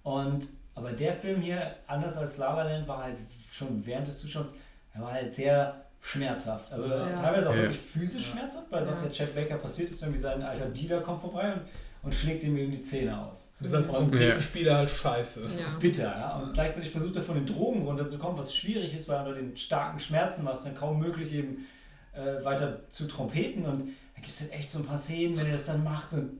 [0.04, 0.46] Und,
[0.76, 3.16] aber der Film hier, anders als La La Land, war halt
[3.58, 4.54] schon während des Zuschauens,
[4.94, 6.72] er war halt sehr schmerzhaft.
[6.72, 7.12] Also Ja.
[7.14, 7.62] teilweise auch Ja.
[7.62, 9.10] wirklich physisch schmerzhaft, weil was Ja.
[9.10, 11.62] Chad Baker passiert ist, irgendwie sein alter Dealer kommt vorbei und,
[12.04, 13.48] und schlägt ihm eben die Zähne aus.
[13.58, 15.40] Das ist als Und- Trompetenspieler halt scheiße.
[15.58, 15.76] Ja.
[15.80, 16.04] bitter.
[16.04, 16.36] Ja?
[16.38, 19.98] Und gleichzeitig versucht er von den Drogen runterzukommen, was schwierig ist, weil unter den starken
[19.98, 21.66] Schmerzen war es dann kaum möglich, eben
[22.14, 23.64] äh, weiter zu trompeten.
[23.66, 23.80] Und
[24.14, 26.38] da gibt es halt echt so ein paar Szenen, wenn er das dann macht und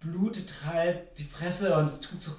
[0.00, 2.32] blutet halt die Fresse und es tut so,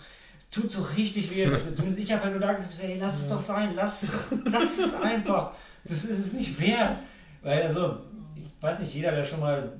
[0.52, 1.46] tut so richtig weh.
[1.46, 4.08] Also zumindest ich habe halt nur da gesagt, hey, lass es doch sein, lass,
[4.46, 5.54] lass es einfach.
[5.84, 6.98] Das ist es nicht wert.
[7.42, 7.98] Weil, also,
[8.36, 9.80] ich weiß nicht, jeder, der schon mal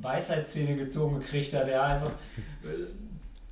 [0.00, 2.12] Weisheitszähne gezogen gekriegt hat, der einfach
[2.62, 2.86] äh,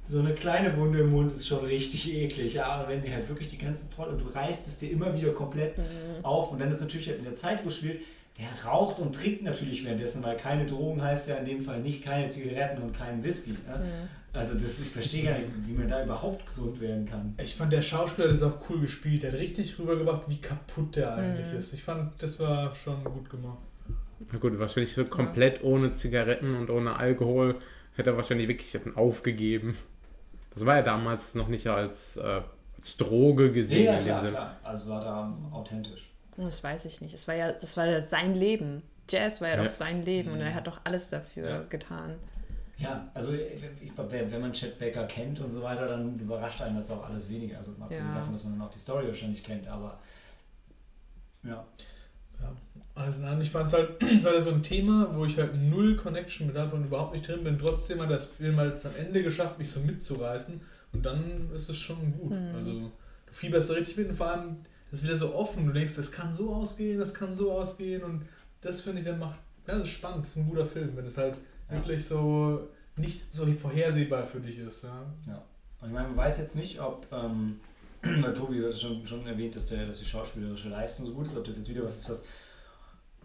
[0.02, 2.54] so eine kleine Wunde im Mund ist schon richtig eklig.
[2.54, 5.14] Ja, und wenn die halt wirklich die ganzen Front und du reißt es dir immer
[5.14, 5.74] wieder komplett
[6.22, 8.00] auf und dann ist natürlich in der Zeit, spielt,
[8.38, 12.04] der raucht und trinkt natürlich währenddessen, weil keine Drogen heißt ja in dem Fall nicht
[12.04, 13.50] keine Zigaretten und keinen Whisky.
[13.50, 14.08] Ne?
[14.32, 17.34] Also das, ich verstehe gar nicht, wie man da überhaupt gesund werden kann.
[17.42, 19.22] Ich fand, der Schauspieler hat das auch cool gespielt.
[19.22, 21.58] Der hat richtig rübergebracht, wie kaputt der eigentlich Mhm.
[21.58, 21.72] ist.
[21.72, 23.58] Ich fand, das war schon gut gemacht.
[24.32, 27.56] Na gut, wahrscheinlich so komplett ohne Zigaretten und ohne Alkohol
[27.96, 29.76] hätte er wahrscheinlich wirklich aufgegeben.
[30.54, 32.42] Das war ja damals noch nicht als, äh,
[32.76, 34.56] als Droge gesehen Ja, in dem klar, klar.
[34.62, 36.10] Also war da authentisch.
[36.36, 37.14] Das weiß ich nicht.
[37.14, 38.82] Es war ja, das war ja sein Leben.
[39.08, 39.64] Jazz war ja, Ja.
[39.64, 41.62] doch sein Leben und er hat doch alles dafür Ja.
[41.68, 42.16] getan.
[42.78, 46.62] Ja, also ich glaube, wenn wenn man Chet Baker kennt und so weiter, dann überrascht
[46.62, 47.56] einen das auch alles weniger.
[47.58, 48.14] Also mal abgesehen Ja.
[48.14, 49.98] davon, dass man dann auch die Story wahrscheinlich kennt, aber
[51.42, 51.64] ja.
[52.40, 52.52] Ja.
[52.94, 55.96] Also nein, ich fand es halt, es war so ein Thema, wo ich halt null
[55.96, 57.58] Connection mit habe und überhaupt nicht drin bin.
[57.58, 60.60] Trotzdem hat das Film halt am Ende geschafft, mich so mitzureißen.
[60.92, 62.30] Und dann ist es schon gut.
[62.30, 62.54] Mhm.
[62.54, 62.90] Also du
[63.32, 64.56] fieberst da richtig mit und vor allem
[64.90, 65.66] ist wieder so offen.
[65.66, 68.02] Du denkst, das kann so ausgehen, das kann so ausgehen.
[68.02, 68.24] Und
[68.60, 71.06] das finde ich dann macht, ja, das ist spannend, das ist ein guter Film, wenn
[71.06, 71.36] es halt.
[71.68, 74.84] Wirklich so nicht so vorhersehbar für dich ist.
[74.84, 75.42] Ja.
[75.80, 77.60] Und ich meine, man weiß jetzt nicht, ob, ähm,
[78.02, 81.26] weil Tobi hat es schon, schon erwähnt, dass, der, dass die schauspielerische Leistung so gut
[81.26, 82.24] ist, ob das jetzt wieder was ist, was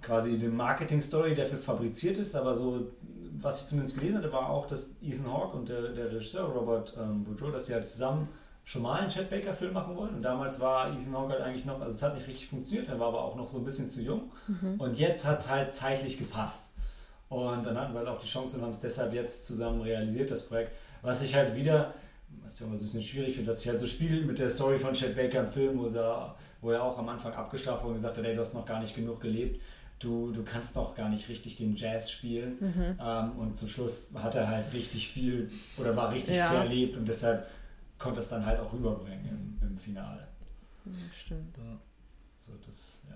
[0.02, 2.92] quasi eine Marketing-Story dafür fabriziert ist, aber so,
[3.40, 6.94] was ich zumindest gelesen hatte, war auch, dass Ethan Hawke und der, der Regisseur Robert
[7.00, 8.28] ähm, Boudreau, dass die halt zusammen
[8.66, 10.16] schon mal einen Chet Baker-Film machen wollen.
[10.16, 13.00] Und damals war Ethan Hawke halt eigentlich noch, also es hat nicht richtig funktioniert, er
[13.00, 14.32] war aber auch noch so ein bisschen zu jung.
[14.78, 16.73] Und jetzt hat es halt zeitlich gepasst.
[17.30, 20.30] Und dann hatten sie halt auch die Chance und haben es deshalb jetzt zusammen realisiert,
[20.30, 20.72] das Projekt.
[21.02, 21.94] Was ich halt wieder,
[22.44, 24.50] was ich immer so ein bisschen schwierig finde, dass sich halt so spiegelt mit der
[24.50, 27.90] Story von Chet Baker im Film, wo, er, wo er auch am Anfang abgestraft wurde
[27.92, 29.62] und gesagt hat, ey, du hast noch gar nicht genug gelebt.
[30.00, 32.58] Du, du kannst noch gar nicht richtig den Jazz spielen.
[32.60, 33.00] Mhm.
[33.02, 36.50] Ähm, und zum Schluss hat er halt richtig viel oder war richtig Ja.
[36.50, 37.48] verlebt und deshalb
[37.98, 40.28] konnte es dann halt auch rüberbringen im, im Finale.
[40.86, 41.56] Ja, stimmt.
[42.38, 43.16] So, das, ja.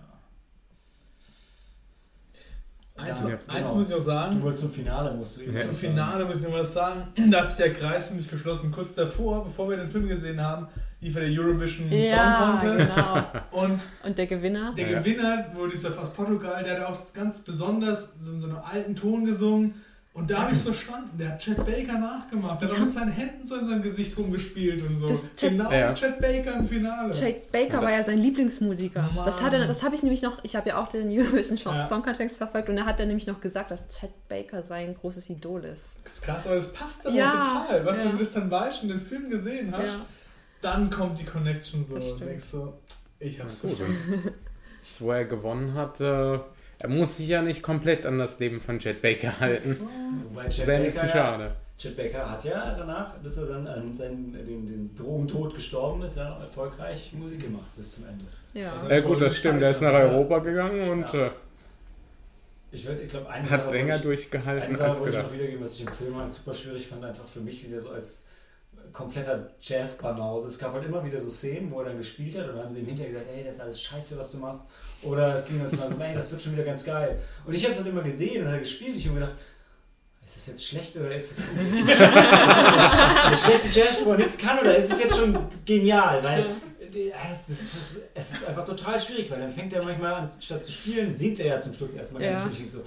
[2.98, 3.74] Eins, Ja, eins genau.
[3.76, 4.42] muss ich noch Du sagen.
[4.42, 5.62] wolltest zum Finale, musst du eben Ja.
[5.62, 5.76] Zum.
[5.76, 7.04] Finale muss ich noch was sagen.
[7.32, 8.72] Da hat sich der Kreis nämlich geschlossen.
[8.72, 10.68] Kurz davor, bevor wir den Film gesehen haben,
[11.00, 12.90] lief ja der Eurovision Ja, Song Contest.
[12.96, 13.24] genau.
[13.64, 14.74] Und Und der Gewinner?
[14.76, 15.00] der Ja.
[15.00, 19.26] Gewinner, wo dieser aus Portugal, der hat auch ganz besonders so, so einen alten Ton
[19.26, 19.76] gesungen.
[20.18, 21.16] Und da habe ich es verstanden.
[21.20, 22.60] Der hat Chet Baker nachgemacht.
[22.60, 25.08] Der hat auch mit seinen Händen so in seinem Gesicht rumgespielt und so.
[25.08, 25.92] Das Chet- genau Ja.
[25.92, 27.12] wie Chet Baker im Finale.
[27.12, 29.04] Chet Baker war ja sein Lieblingsmusiker.
[29.14, 29.24] Mann.
[29.24, 31.76] Das, hat er, das habe ich nämlich noch, ich habe ja auch den Eurovision Song
[31.76, 31.88] Ja.
[31.88, 35.30] Song Contest verfolgt und da hat er nämlich noch gesagt, dass Chet Baker sein großes
[35.30, 35.84] Idol ist.
[36.04, 37.86] Das ist krass, aber das passt dann Ja, auch total.
[37.86, 38.04] Was ja.
[38.06, 40.06] wenn du das dann weißt und den Film gesehen hast, Ja.
[40.62, 41.94] dann kommt die Connection so.
[41.96, 42.74] Das Und denkst so,
[43.20, 43.78] ich hab's Na gut.
[43.78, 44.32] verstanden.
[44.82, 46.40] Das, wo er gewonnen hat, äh,
[46.80, 49.80] er muss sich ja nicht komplett an das Leben von Jet Baker halten.
[50.30, 51.52] Wobei wäre ein Baker, bisschen ja, schade.
[51.78, 56.18] Chet Baker hat ja danach, bis er dann an seinen, den, den Drogentod gestorben ist,
[56.18, 58.26] ja noch erfolgreich Musik gemacht bis zum Ende.
[58.54, 58.74] Ja.
[58.74, 59.62] Also- Ja gut, das stimmt.
[59.62, 61.28] Er ist nach Europa gegangen und Ja.
[61.28, 61.32] äh,
[62.72, 65.24] Ich, würd- ich glaube, eine hat Sache länger ich- durchgehalten Eine als wollte ich gedacht.
[65.32, 67.90] noch wiedergeben, was ich im Film halt super schwierig fand, einfach für mich wieder so
[67.92, 68.24] als
[68.92, 70.48] kompletter Jazz-Banause.
[70.48, 72.72] Es gab halt immer wieder so Szenen, wo er dann gespielt hat und dann haben
[72.72, 74.64] sie ihm hinterher gesagt, ey, das ist alles scheiße, was du machst.
[75.04, 77.20] Oder es ging dann so, ey, das wird schon wieder ganz geil.
[77.46, 78.96] Und ich habe es halt immer gesehen und hat gespielt.
[78.98, 79.38] Ich habe mir gedacht,
[80.26, 81.58] ist das jetzt schlecht oder ist das gut?
[81.62, 82.92] Ist das,
[83.26, 86.22] eine, schlechte Jazz, wo er nichts kann oder ist es jetzt schon genial?
[86.22, 86.48] Weil
[86.94, 90.66] äh, das ist, es ist einfach total schwierig, weil dann fängt er manchmal an, statt
[90.66, 92.50] zu spielen, singt er ja zum Schluss erstmal ganz Ja.
[92.50, 92.68] viel.
[92.68, 92.84] So,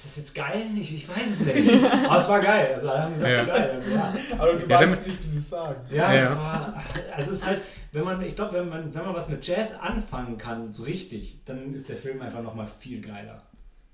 [0.00, 0.62] ist das jetzt geil?
[0.80, 1.84] Ich, ich weiß es nicht.
[2.06, 2.70] Aber es war geil.
[2.74, 3.54] Also alle haben gesagt, es ist Ja.
[3.54, 3.70] geil.
[3.74, 4.14] Also, ja.
[4.38, 5.74] Aber du Ja, weißt nicht, bis sie es sagen.
[5.90, 6.20] Ja, Ja.
[6.22, 6.84] es war.
[7.14, 7.60] Also es ist halt,
[7.92, 11.40] wenn man, ich glaube, wenn man, wenn man was mit Jazz anfangen kann, so richtig,
[11.44, 13.42] dann ist der Film einfach nochmal viel geiler.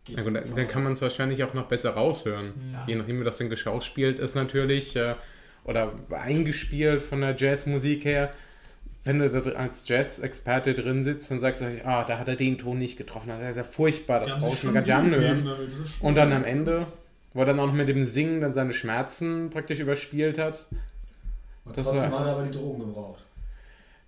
[0.05, 2.53] Geht Na gut, dann, dann kann man es wahrscheinlich auch noch besser raushören.
[2.73, 2.85] Ja.
[2.87, 4.95] Je nachdem, wie das denn geschauspielt ist natürlich.
[4.97, 5.15] Äh,
[5.65, 8.33] oder eingespielt von der Jazzmusik her.
[9.07, 12.59] Wenn du da als Jazz-Experte drin sitzt, dann sagst du, ah, da hat er den
[12.59, 13.29] Ton nicht getroffen.
[13.29, 15.45] Das ist ja furchtbar, das brauchst du schon gar nicht anhören.
[15.47, 15.57] schon-
[16.01, 16.87] Und dann am Ende,
[17.33, 20.67] wo er dann auch noch mit dem Singen dann seine Schmerzen praktisch überspielt hat.
[21.65, 23.23] Und das trotzdem war- hat er aber die Drogen gebraucht.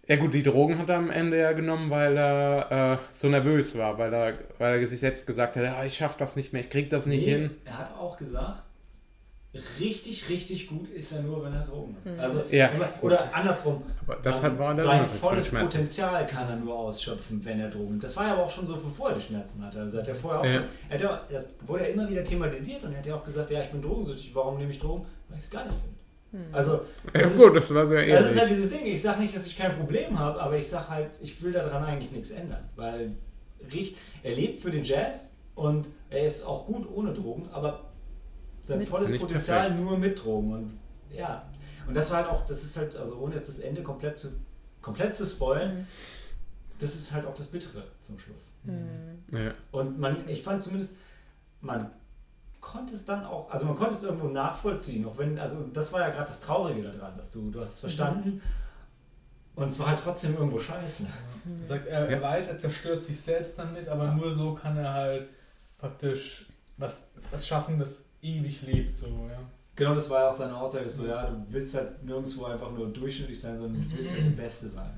[0.09, 3.77] Ja gut, die Drogen hat er am Ende ja genommen, weil er äh, so nervös
[3.79, 6.63] war, weil er, weil er sich selbst gesagt hat, ah, ich schaff das nicht mehr,
[6.63, 7.51] ich krieg das nicht Nee, hin.
[7.67, 8.63] Er hat auch gesagt,
[9.81, 12.19] richtig, richtig gut ist er nur, wenn er Drogen hat.
[12.19, 13.83] Also, Ja, oder andersrum.
[14.07, 15.51] Aber das ähm, hat, war der sein volles.
[15.51, 17.99] Potenzial kann er nur ausschöpfen, wenn er Drogen.
[17.99, 19.81] Das war ja aber auch schon so, bevor er die Schmerzen hatte.
[19.81, 20.53] Also hat er vorher auch Ja.
[20.53, 20.65] schon.
[20.91, 23.51] Er hat ja, das wurde ja immer wieder thematisiert und er hat ja auch gesagt,
[23.51, 24.35] ja, ich bin drogensüchtig.
[24.35, 25.07] Warum nehme ich Drogen?
[25.29, 26.49] Weil ich es geil finde.
[26.53, 26.73] Also,
[27.15, 28.67] Ja, das ist- gut, das war sehr das ist halt ähnlich.
[28.67, 28.87] dieses Ding.
[28.93, 31.83] Ich sage nicht, dass ich kein Problem habe, aber ich sage halt, ich will daran
[31.85, 32.69] eigentlich nichts ändern.
[32.77, 33.13] Weil
[34.23, 37.88] er lebt für den Jazz und er ist auch gut ohne Drogen, aber
[38.69, 39.81] sein Mit- volles Potenzial perfekt.
[39.89, 40.53] nur mit Drogen.
[40.53, 40.79] Und
[41.11, 41.45] ja.
[41.87, 44.29] Und das war halt auch, das ist halt, also ohne jetzt das Ende komplett zu,
[44.83, 45.87] komplett zu spoilen,
[46.79, 48.53] das ist halt auch das Bittere zum Schluss.
[49.33, 49.53] Ja.
[49.73, 50.97] Und man, ich fand zumindest,
[51.61, 51.91] man
[52.61, 56.01] konnte es dann auch, also man konnte es irgendwo nachvollziehen, auch wenn, also das war
[56.01, 58.43] ja gerade das Traurige daran, dass du, du hast es verstanden
[59.57, 61.07] und es war halt trotzdem irgendwo scheiße.
[61.63, 64.15] Er sagt, er, er weiß, er zerstört sich selbst damit, aber Ja.
[64.15, 65.29] nur so kann er halt
[65.79, 68.95] praktisch was, was schaffen, das ewig lebt.
[68.95, 69.41] So, ja.
[69.77, 72.89] Genau, das war ja auch seine Aussage, so ja, du willst halt nirgendwo einfach nur
[72.89, 74.91] durchschnittlich sein, sondern du willst halt der Beste sein.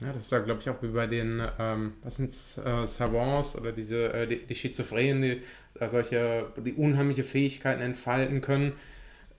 [0.00, 3.56] Ja, das ist da, glaube ich, auch wie bei den, ähm, was sind äh, Savants
[3.56, 5.42] oder diese, äh, die, die Schizophrenen, die
[5.78, 8.72] äh, solche, die unheimliche Fähigkeiten entfalten können,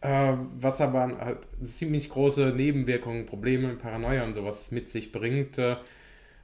[0.02, 5.58] äh, was aber halt ziemlich große Nebenwirkungen, Probleme, Paranoia und sowas mit sich bringt.
[5.58, 5.78] Äh,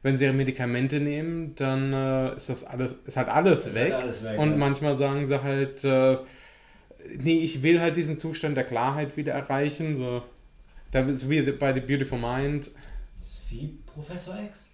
[0.01, 3.93] wenn sie ihre Medikamente nehmen, dann äh, ist das alles, ist halt alles Ist weg.
[3.93, 4.57] halt alles weg, und ja.
[4.57, 6.17] manchmal sagen sie halt, äh,
[7.19, 9.95] nee, ich will halt diesen Zustand der Klarheit wieder erreichen.
[9.97, 10.23] So.
[10.91, 12.71] Da ist wie bei The Beautiful Mind
[13.19, 14.69] Das ist wie Professor X.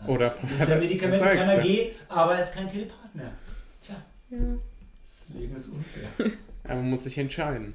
[0.00, 0.06] Ja.
[0.08, 3.32] Oder Mit der Medikamente kann er gehen, aber er ist kein Telepath mehr.
[3.80, 3.94] Tja,
[4.30, 4.38] Ja.
[4.38, 6.08] das Leben ist unfair.
[6.64, 7.74] Aber man muss sich entscheiden.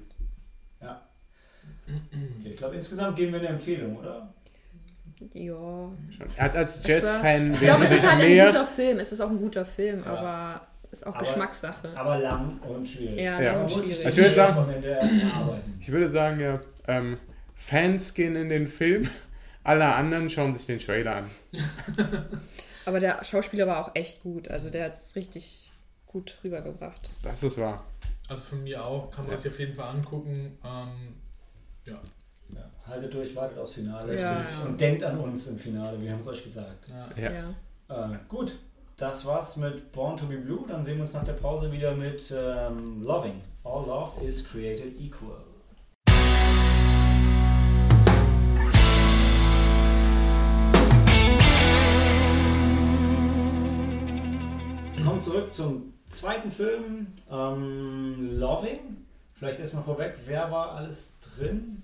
[0.81, 1.01] ja.
[1.87, 4.33] Okay, ich glaube, insgesamt geben wir eine Empfehlung, oder?
[5.33, 5.91] ja.
[6.37, 8.99] Als, als Jazz-Fan Ich glaube, es ist halt ein guter Film.
[8.99, 10.13] Es ist auch ein guter Film, Ja.
[10.15, 11.95] aber ist auch Aber- Geschmackssache.
[11.97, 13.19] Aber lang und schwierig.
[13.19, 13.61] ja, Ja.
[13.61, 14.05] und schwierig.
[14.05, 14.83] Ich würde sagen-.
[15.79, 17.17] Ich würde sagen, ja, ähm,
[17.55, 19.09] Fans gehen in den Film,
[19.63, 21.29] alle anderen schauen sich den Trailer an.
[22.85, 24.47] Aber der Schauspieler war auch echt gut.
[24.49, 25.71] Also der hat es richtig
[26.05, 27.09] gut rübergebracht.
[27.23, 27.83] Das ist wahr.
[28.29, 29.37] Also von mir auch, kann man Ja.
[29.37, 30.57] sich auf jeden Fall angucken.
[30.63, 31.15] Ähm,
[31.85, 31.99] ja.
[32.55, 36.19] Ja, haltet durch, wartet aufs Finale Ja, und denkt an uns im Finale, wir haben
[36.19, 36.87] es euch gesagt.
[37.17, 37.29] ja.
[37.89, 38.13] Ja.
[38.13, 38.57] Äh, gut,
[38.97, 40.65] das war's mit Born to be Blue.
[40.67, 43.41] Dann sehen wir uns nach der Pause wieder mit ähm, Loving.
[43.63, 45.37] All love is created equal.
[55.03, 59.05] Kommen zurück zum zweiten Film, ähm, Loving.
[59.33, 61.83] Vielleicht erstmal vorweg, wer war alles drin?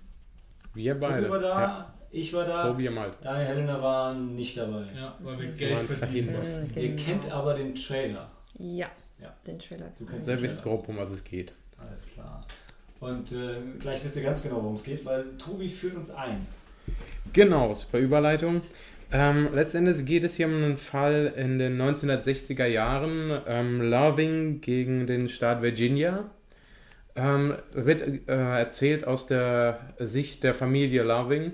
[0.74, 1.30] Wir beide.
[1.30, 1.94] War da, Ja.
[2.14, 3.18] Ich war da, Tobi Malt.
[3.22, 4.86] Daniel Helena war nicht dabei.
[4.96, 5.48] ja, weil wir.
[5.50, 6.70] Geld verdienen mussten.
[6.80, 7.02] Ihr Genau.
[7.04, 8.30] kennt aber den Trailer.
[8.58, 8.88] Ja,
[9.22, 9.34] Ja.
[9.46, 9.92] den Trailer.
[9.98, 10.78] Du kennst Sehr den wisst Trailer.
[10.78, 11.54] grob, um was es geht.
[11.78, 12.46] Alles klar.
[13.00, 16.46] Und äh, gleich wisst ihr ganz genau, worum es geht, weil Tobi führt uns ein.
[17.34, 18.62] Genau, super Überleitung.
[19.12, 23.42] Ähm, letztendlich geht es hier um einen Fall in den 1960er Jahren.
[23.48, 26.30] Ähm, Loving gegen den Staat Virginia.
[27.16, 31.52] Ähm, wird äh, erzählt aus der Sicht der Familie Loving.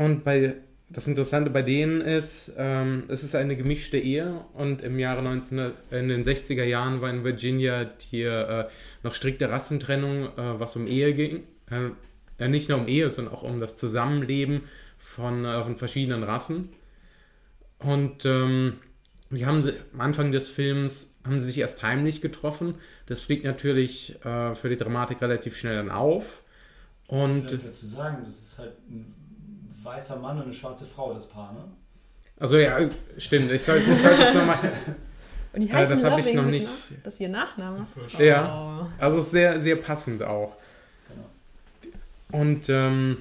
[0.00, 0.54] Und bei,
[0.88, 5.72] das Interessante bei denen ist, ähm, es ist eine gemischte Ehe und im Jahre 19,
[5.90, 8.68] in den 60er Jahren war in Virginia hier äh,
[9.02, 11.42] noch strikte Rassentrennung, äh, was um Ehe ging.
[11.70, 11.90] Äh,
[12.38, 14.62] ja, nicht nur um Ehe, sondern auch um das Zusammenleben
[14.96, 16.70] von, äh, von verschiedenen Rassen.
[17.78, 18.78] Und ähm,
[19.28, 22.76] die haben sie, am Anfang des Films haben sie sich erst heimlich getroffen.
[23.04, 26.42] Das fliegt natürlich äh, für die Dramatik relativ schnell dann auf.
[27.06, 29.19] Und ich dazu sagen, das ist halt ein
[29.94, 31.64] weißer Mann und eine schwarze Frau, das Paar, ne?
[32.38, 32.78] also ja,
[33.18, 33.50] stimmt.
[33.52, 34.58] Ich sollte ich soll das nochmal.
[35.52, 37.84] Und die Äh, heißen das hab ich noch nicht- Nach- Das ist ihr Nachname.
[38.06, 38.82] Für- Ja.
[38.82, 39.02] Oh.
[39.02, 40.54] Also sehr, sehr passend auch.
[41.08, 42.40] Genau.
[42.40, 43.16] Und ähm,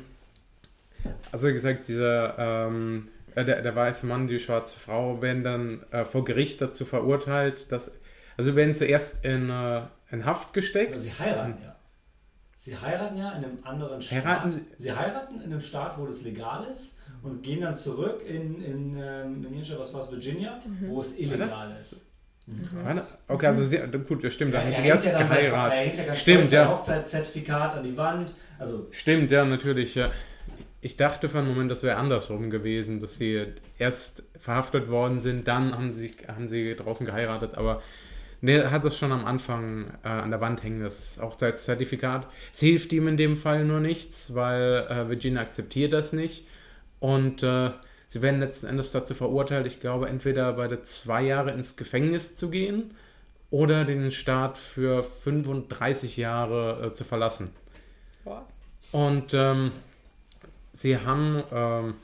[1.31, 5.83] also wie gesagt, dieser ähm, äh, der, der weiße Mann, die schwarze Frau werden dann
[5.91, 7.89] äh, vor Gericht dazu verurteilt, dass
[8.37, 10.93] also werden zuerst in, äh, in Haft gesteckt.
[10.93, 11.68] Aber sie heiraten ja.
[12.61, 14.25] Sie heiraten ja in einem anderen Staat.
[14.25, 16.93] Heiraten sie- sie heiraten in einem Staat, wo das legal ist
[17.23, 21.17] und gehen dann zurück in, in, ähm, in Staat, was war es, Virginia, wo es
[21.17, 22.01] illegal ist.
[22.83, 25.77] Warte, Okay, also sie, gut, das stimmt, da haben sie erst ja dann sein- geheiratet.
[25.95, 26.69] hängt ja Stimmt, sein ja.
[26.77, 28.35] Hochzeitszertifikat an die Wand.
[28.57, 29.95] Also, Stimmt, ja, natürlich.
[29.95, 30.09] Ja.
[30.81, 33.45] Ich dachte für einen Moment, das wäre andersrum gewesen, dass sie
[33.77, 37.81] erst verhaftet worden sind, dann haben sie, haben sie draußen geheiratet, aber
[38.41, 42.27] ne, hat das schon am Anfang äh, an der Wand hängen, das Hochzeitszertifikat.
[42.53, 46.45] Es hilft ihm in dem Fall nur nichts, weil äh, Virginia akzeptiert das nicht
[46.99, 47.71] und äh,
[48.07, 52.49] sie werden letzten Endes dazu verurteilt, ich glaube, entweder beide zwei Jahre ins Gefängnis zu
[52.49, 52.95] gehen
[53.51, 57.49] oder den Staat für 35 Jahre äh, zu verlassen.
[58.23, 58.45] Boah.
[58.91, 59.71] Und ähm,
[60.73, 61.95] sie haben, ähm,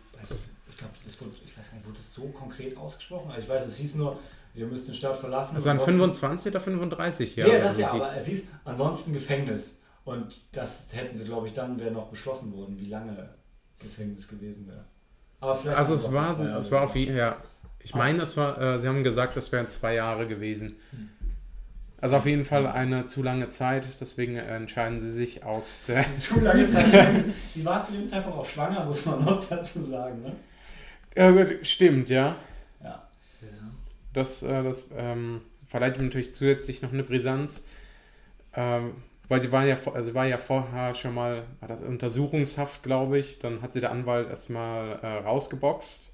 [0.70, 3.32] ich glaube, das wurde, ich weiß gar nicht, wurde das so konkret ausgesprochen?
[3.40, 4.20] Ich weiß, es hieß nur,
[4.56, 5.56] ihr müsst den Staat verlassen.
[5.58, 7.60] und trotzdem- 25 oder 35 Ja, Jahre.
[7.60, 9.82] das also ja, es hieß- aber es hieß ansonsten Gefängnis.
[10.04, 13.30] Und das hätten sie, glaube ich, dann wäre noch beschlossen worden, wie lange
[13.80, 14.86] Gefängnis gewesen wäre.
[15.40, 17.38] Aber vielleicht also es war, es war auf jeden ja,
[17.80, 20.76] ich meine, es war, äh, sie haben gesagt, es wären zwei Jahre gewesen.
[20.92, 21.10] Hm.
[22.02, 26.06] Also auf jeden Fall eine zu lange Zeit, deswegen entscheiden sie sich aus der.
[26.16, 27.24] zu lange Zeit.
[27.52, 30.22] Sie war zu dem Zeitpunkt auch schwanger, muss man noch dazu sagen.
[30.22, 30.36] Ne?
[31.18, 32.28] Ja, gut, stimmt, ja.
[32.28, 32.36] Ja.
[34.16, 37.64] Das, äh, das ähm, verleiht ihm natürlich zusätzlich noch eine Brisanz.
[38.54, 38.94] Ähm,
[39.28, 43.18] weil sie war ja, also sie war ja vorher schon mal, war das Untersuchungshaft, glaube
[43.18, 43.40] ich.
[43.40, 46.12] Dann hat sie der Anwalt erstmal äh, rausgeboxt.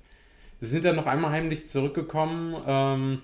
[0.62, 3.24] Sie sind dann noch einmal heimlich zurückgekommen, ähm,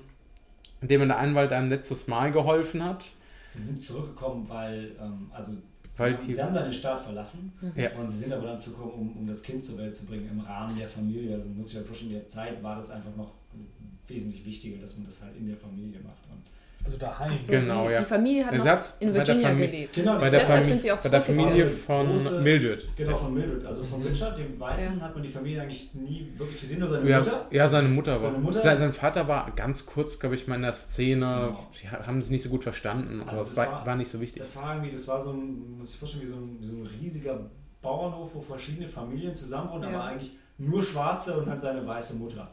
[0.81, 3.13] indem der Anwalt ein letztes Mal geholfen hat.
[3.49, 5.53] Sie sind zurückgekommen, weil, ähm, also,
[5.93, 7.91] sie, haben, sie haben dann den Staat verlassen Ja.
[7.97, 10.39] und sie sind aber dann zurückgekommen, um, um das Kind zur Welt zu bringen im
[10.41, 11.35] Rahmen der Familie.
[11.35, 13.31] Also, muss sich halt vorstellen, in der Zeit war das einfach noch
[14.07, 16.23] wesentlich wichtiger, dass man das halt in der Familie macht.
[16.31, 16.41] Und
[16.85, 17.35] Also daheim.
[17.35, 17.99] So, Genau, die, ja.
[17.99, 19.93] die Familie hat Der noch Satz in Virginia gelebt.
[19.93, 21.49] Genau, Bei der, Deshalb Famili- sind sie auch bei der zurückgekommen.
[21.49, 22.87] Familie von große- Mildred.
[22.95, 23.65] Genau, von Mildred.
[23.65, 24.07] Also von Mhm.
[24.07, 25.03] Richard, dem Weißen, Ja.
[25.03, 27.47] hat man die Familie eigentlich nie wirklich gesehen, nur seine Ja, Mutter.
[27.51, 28.19] ja, seine Mutter war.
[28.19, 28.61] Seine Mutter?
[28.61, 31.25] Sein, sein Vater war ganz kurz, glaube ich, mal in der Szene.
[31.49, 31.67] Genau.
[31.73, 33.95] Sie ha- haben es nicht so gut verstanden, aber Also es das war, war- war
[33.95, 34.41] nicht so wichtig.
[34.43, 36.75] Das war irgendwie, das war so ein, muss ich vorstellen, wie so ein, wie so
[36.77, 37.39] ein riesiger
[37.81, 39.89] Bauernhof, wo verschiedene Familien zusammen wohnen, Ja.
[39.89, 42.51] aber eigentlich nur Schwarze und halt seine weiße Mutter.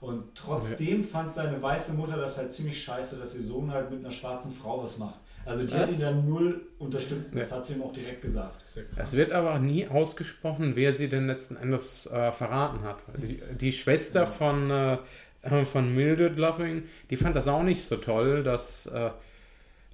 [0.00, 4.00] Und trotzdem fand seine weiße Mutter das halt ziemlich scheiße, dass ihr Sohn halt mit
[4.00, 5.20] einer schwarzen Frau was macht.
[5.44, 5.92] Also die hat Was?
[5.92, 7.56] ihn dann null unterstützt, das Ja.
[7.56, 8.62] hat sie ihm auch direkt gesagt.
[8.96, 12.98] Es wird aber nie ausgesprochen, wer sie denn letzten Endes äh, verraten hat.
[13.16, 14.98] Die, die Schwester von, äh,
[15.42, 19.10] äh, von Mildred Loving, die fand das auch nicht so toll, dass, äh,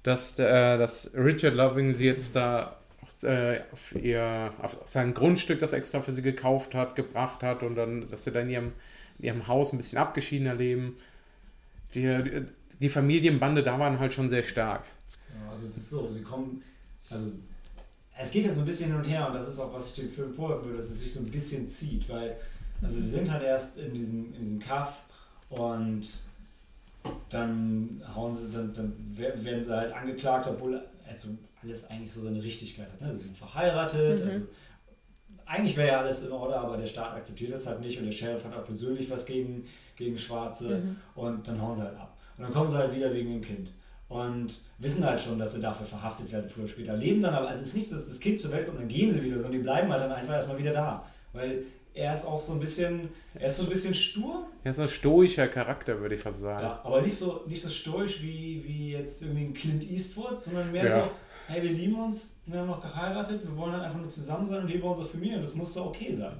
[0.03, 5.13] dass, äh, dass Richard Loving sie jetzt da auch äh, auf, ihr, auf, auf sein
[5.13, 8.49] Grundstück, das extra für sie gekauft hat, gebracht hat und dann, dass sie dann in
[8.49, 8.71] ihrem,
[9.19, 10.95] in ihrem Haus ein bisschen abgeschiedener leben.
[11.93, 12.43] Die,
[12.79, 14.83] die Familienbande da waren halt schon sehr stark.
[15.33, 16.61] Ja, also es ist so, sie kommen,
[17.09, 17.31] also
[18.19, 19.95] es geht halt so ein bisschen hin und her und das ist auch, was ich
[19.95, 22.35] dem Film vorwerfen würde, dass es sich so ein bisschen zieht, weil,
[22.81, 25.03] also sie sind halt erst in diesem, in diesem Kaff
[25.49, 26.05] und
[27.29, 31.29] dann hauen sie, dann, dann werden sie halt angeklagt, obwohl also
[31.63, 33.01] alles eigentlich so seine Richtigkeit hat.
[33.01, 33.11] Ne?
[33.13, 34.25] Sie sind verheiratet, Mhm.
[34.29, 34.41] also
[35.47, 38.11] eigentlich wäre ja alles in Ordnung, aber der Staat akzeptiert das halt nicht und der
[38.11, 40.95] Sheriff hat auch persönlich was gegen, gegen Schwarze Mhm.
[41.15, 42.17] und dann hauen sie halt ab.
[42.37, 43.69] Und dann kommen sie halt wieder wegen dem Kind
[44.09, 46.95] und wissen halt schon, dass sie dafür verhaftet werden, früher oder später.
[46.95, 48.83] Leben dann aber, also es ist nicht so, dass das Kind zur Welt kommt und
[48.83, 51.05] dann gehen sie wieder, sondern die bleiben halt dann einfach erstmal wieder da.
[51.33, 54.79] Weil er ist auch so ein bisschen, er ist so ein bisschen stur, Er ist
[54.79, 56.61] ein stoischer Charakter, würde ich fast sagen.
[56.63, 60.71] ja, aber nicht so, nicht so stoisch wie, wie jetzt irgendwie ein Clint Eastwood, sondern
[60.71, 61.03] mehr Ja.
[61.05, 61.11] so,
[61.47, 64.61] hey, wir lieben uns, wir haben noch geheiratet, wir wollen dann einfach nur zusammen sein
[64.63, 66.33] und leben bei unserer Familie und das muss doch okay sein.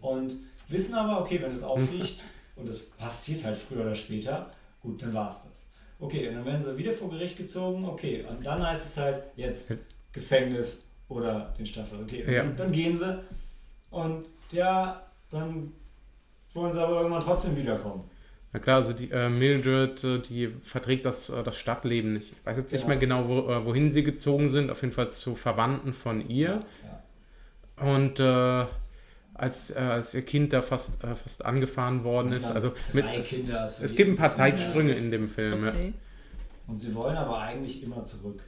[0.00, 0.36] Und
[0.68, 2.16] wissen aber, okay, wenn es auffliegt
[2.56, 4.50] und das passiert halt früher oder später,
[4.82, 5.66] gut, dann war es das.
[5.98, 9.24] Okay, und dann werden sie wieder vor Gericht gezogen, okay, und dann heißt es halt
[9.36, 9.72] jetzt
[10.12, 12.42] Gefängnis oder den Staffel, okay, Ja.
[12.42, 13.22] und dann gehen sie
[13.90, 15.72] und ja, dann
[16.52, 18.04] wollen sie aber irgendwann trotzdem wiederkommen.
[18.54, 22.32] Na klar, also die äh, Mildred, äh, die verträgt das, äh, das Stadtleben nicht.
[22.32, 22.88] Ich weiß jetzt nicht Genau.
[22.88, 26.62] mehr genau, wo, äh, wohin sie gezogen sind, auf jeden Fall zu Verwandten von ihr.
[27.76, 27.84] Ja.
[27.84, 28.66] Und äh,
[29.34, 33.32] als, äh, als ihr Kind da fast, äh, fast angefahren worden ist, also mit, es,
[33.80, 34.32] es gibt ein paar.
[34.32, 35.64] Zeitsprünge in dem Film.
[35.64, 35.70] Ja.
[35.72, 35.92] Okay.
[36.68, 38.40] Und sie wollen aber eigentlich immer zurück.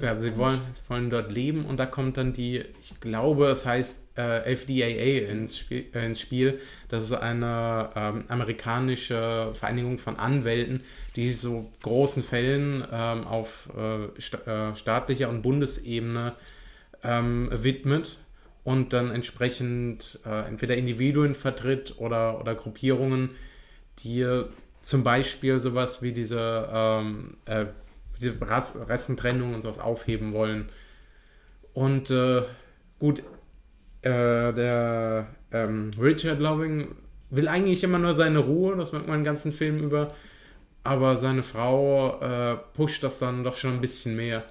[0.00, 3.64] Ja, sie wollen, sie wollen dort leben und da kommt dann die, ich glaube, es
[3.64, 6.60] heißt äh, FDAA ins Spiel, äh, ins Spiel.
[6.88, 10.82] Das ist eine ähm, amerikanische Vereinigung von Anwälten,
[11.14, 16.34] die sich so großen Fällen ähm, auf äh, sta äh, staatlicher und Bundesebene
[17.04, 18.18] ähm, widmet
[18.64, 23.30] und dann entsprechend äh, entweder Individuen vertritt oder, oder Gruppierungen,
[24.00, 24.44] die
[24.82, 27.66] zum Beispiel sowas wie diese, ähm, äh,
[28.24, 30.68] diese Ras Rassentrennung und sowas aufheben wollen.
[31.72, 32.42] Und äh,
[32.98, 33.20] gut,
[34.02, 36.94] äh, der ähm, Richard Loving
[37.30, 40.12] will eigentlich immer nur seine Ruhe, das merkt man den ganzen Film über,
[40.84, 44.44] aber seine Frau äh, pusht das dann doch schon ein bisschen mehr.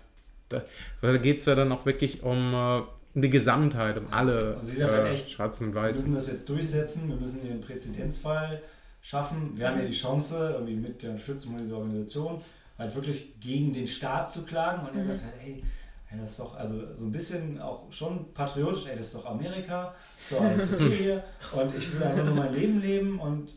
[0.49, 0.63] Da,
[1.01, 2.81] da geht es ja dann auch wirklich um, äh,
[3.15, 6.01] um die Gesamtheit, um alle Also sagt halt äh, echt, Schwarzen und Wir Weißen.
[6.01, 8.62] müssen das jetzt durchsetzen, wir müssen hier einen Präzedenzfall
[9.01, 9.51] schaffen.
[9.55, 12.41] Wir haben ja die Chance, irgendwie mit der Unterstützung von dieser Organisation,
[12.84, 14.88] halt wirklich gegen den Staat zu klagen.
[14.88, 15.08] Und er Mhm.
[15.10, 15.63] sagt halt, hey,
[16.06, 19.26] hey, das ist doch, also so ein bisschen auch schon patriotisch, ey, das ist doch
[19.26, 23.52] Amerika, ist doch alles okay hier und ich will einfach nur mein Leben leben und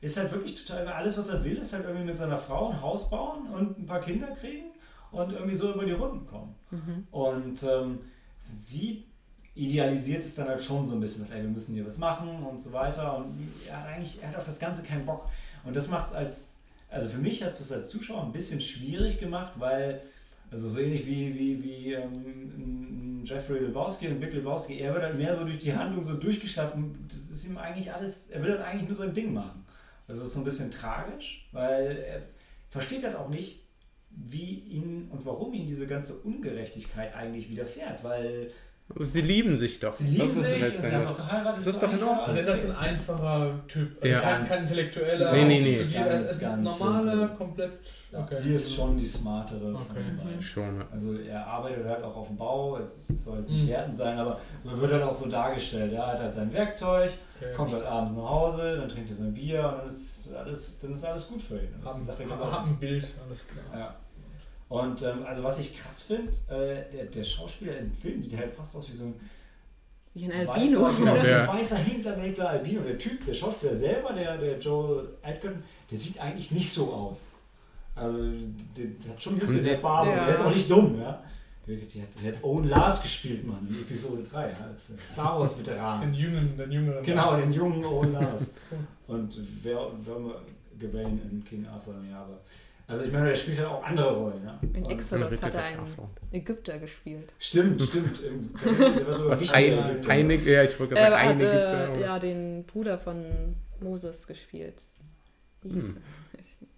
[0.00, 2.80] ist halt wirklich total, alles was er will, ist halt irgendwie mit seiner Frau ein
[2.80, 4.66] Haus bauen und ein paar Kinder kriegen
[5.12, 6.54] und irgendwie so über die Runden kommen.
[6.70, 7.06] Mhm.
[7.10, 8.00] Und ähm,
[8.38, 9.06] sie
[9.54, 12.60] idealisiert es dann halt schon so ein bisschen, ey, wir müssen hier was machen und
[12.60, 13.16] so weiter.
[13.16, 15.28] Und er hat eigentlich, er hat auf das Ganze keinen Bock.
[15.64, 16.52] Und das macht es als,
[16.96, 20.00] also für mich hat es das als Zuschauer ein bisschen schwierig gemacht, weil,
[20.50, 25.18] also so ähnlich wie, wie, wie ähm, Jeffrey Lebowski und Big Lebowski, er wird halt
[25.18, 26.74] mehr so durch die Handlung so durchgeschafft.
[26.74, 29.66] und Das ist ihm eigentlich alles, er will halt eigentlich nur sein Ding machen.
[30.08, 32.22] Das ist so ein bisschen tragisch, weil er
[32.70, 33.60] versteht halt auch nicht,
[34.10, 38.52] wie ihn und warum ihn diese ganze Ungerechtigkeit eigentlich widerfährt, weil Also
[38.98, 39.92] sie lieben sich doch.
[39.92, 41.58] sie lieben das ist sich und letzten sie haben auch geheiratet.
[41.58, 42.24] Das ist doch in Ordnung.
[42.26, 43.96] Also das ist ein einfacher Typ.
[44.00, 44.20] Also Ja.
[44.20, 45.32] kein, kein Intellektueller.
[45.32, 45.74] Nee, nee, nee.
[45.80, 47.36] studiert, Ganz, also ganz normaler, simpel.
[47.36, 47.72] komplett.
[48.12, 48.36] Okay.
[48.42, 50.02] Sie ist schon die smartere von Okay.
[50.06, 50.40] den beiden.
[50.40, 50.86] Schon, ja.
[50.92, 53.68] Also er arbeitet halt auch auf dem Bau, das soll jetzt nicht Mhm.
[53.68, 55.92] wertend sein, aber so wird halt auch so dargestellt.
[55.92, 57.52] Er hat halt sein Werkzeug, Okay.
[57.54, 60.92] kommt halt abends nach Hause, dann trinkt er sein Bier und dann ist alles, dann
[60.92, 61.68] ist alles gut für ihn.
[61.82, 62.52] Dann ist die Sache Hab, gelaufen.
[62.52, 63.78] hab ein Bild, alles klar.
[63.80, 63.94] Ja.
[64.68, 68.52] Und ähm, also was ich krass finde, äh, der, der Schauspieler im Film sieht halt
[68.52, 69.14] fast aus wie so ein
[70.14, 70.92] Wie ein weißer, Albino.
[70.98, 72.80] genau, wie so ein weißer Hinterwäldler Albino.
[72.82, 77.30] Der Typ, der Schauspieler selber, der, der Joel Edgerton, der sieht eigentlich nicht so aus.
[77.94, 80.10] Also der, der hat schon ein bisschen der Farbe.
[80.10, 80.24] Ja.
[80.26, 81.22] Der ist auch nicht dumm, ja.
[81.66, 84.48] Der, der, hat- Owen Lars gespielt, Mann, in Episode 3.
[84.50, 84.56] Ja.
[85.06, 86.00] Star Wars-Veteran.
[86.00, 87.04] Den jüngeren, den jüngeren.
[87.04, 88.52] Genau, den jungen Owen Lars.
[89.06, 90.16] Und wer, wer
[90.78, 92.40] Gawain in King Arthur, ja, aber.
[92.88, 94.44] Also ich meine, der spielt halt auch andere Rollen.
[94.44, 94.58] Ja.
[94.62, 95.78] In Und- Exodus hat er einen.
[96.32, 97.32] Ägypter gespielt.
[97.38, 98.18] Stimmt, stimmt.
[98.64, 100.10] Der war sogar Was ein, Ägypter.
[100.10, 103.24] eine, ja, ich wollte Er gerade sagen, hat eine äh, gibt ja den Bruder von
[103.80, 104.80] Moses gespielt.
[105.62, 105.96] Wie hieß Hm.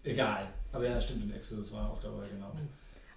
[0.04, 0.10] er?
[0.12, 0.46] Egal.
[0.72, 2.52] Aber ja, stimmt, in Exodus war er auch dabei, genau.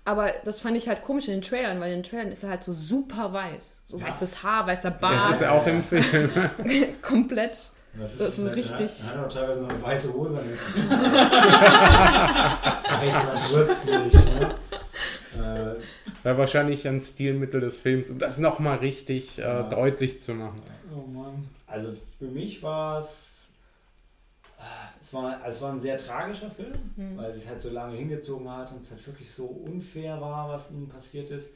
[0.04, 2.50] Aber das fand ich halt komisch in den Trailern, weil in den Trailern ist er
[2.50, 3.82] halt so super weiß.
[3.84, 4.08] So Ja.
[4.08, 6.30] weißes Haar, weißer Das Bart, ist ja auch im Film.
[7.02, 7.72] komplett.
[7.94, 10.46] Das Das ist ein er- richtig- Er hat auch teilweise noch eine weiße Hose an.
[13.02, 14.26] Weiß man wird's nicht.
[15.36, 15.36] Ne?
[15.36, 15.76] Äh,
[16.26, 19.64] war wahrscheinlich ein Stilmittel des Films, um das nochmal richtig äh, Ja.
[19.64, 20.62] deutlich zu machen.
[20.96, 21.48] Oh Mann.
[21.68, 23.30] Also für mich war es.
[25.00, 27.18] Es war, also es war ein sehr tragischer Film, Mhm.
[27.18, 30.48] weil es sich halt so lange hingezogen hat und es halt wirklich so unfair war,
[30.50, 31.52] was ihm passiert ist.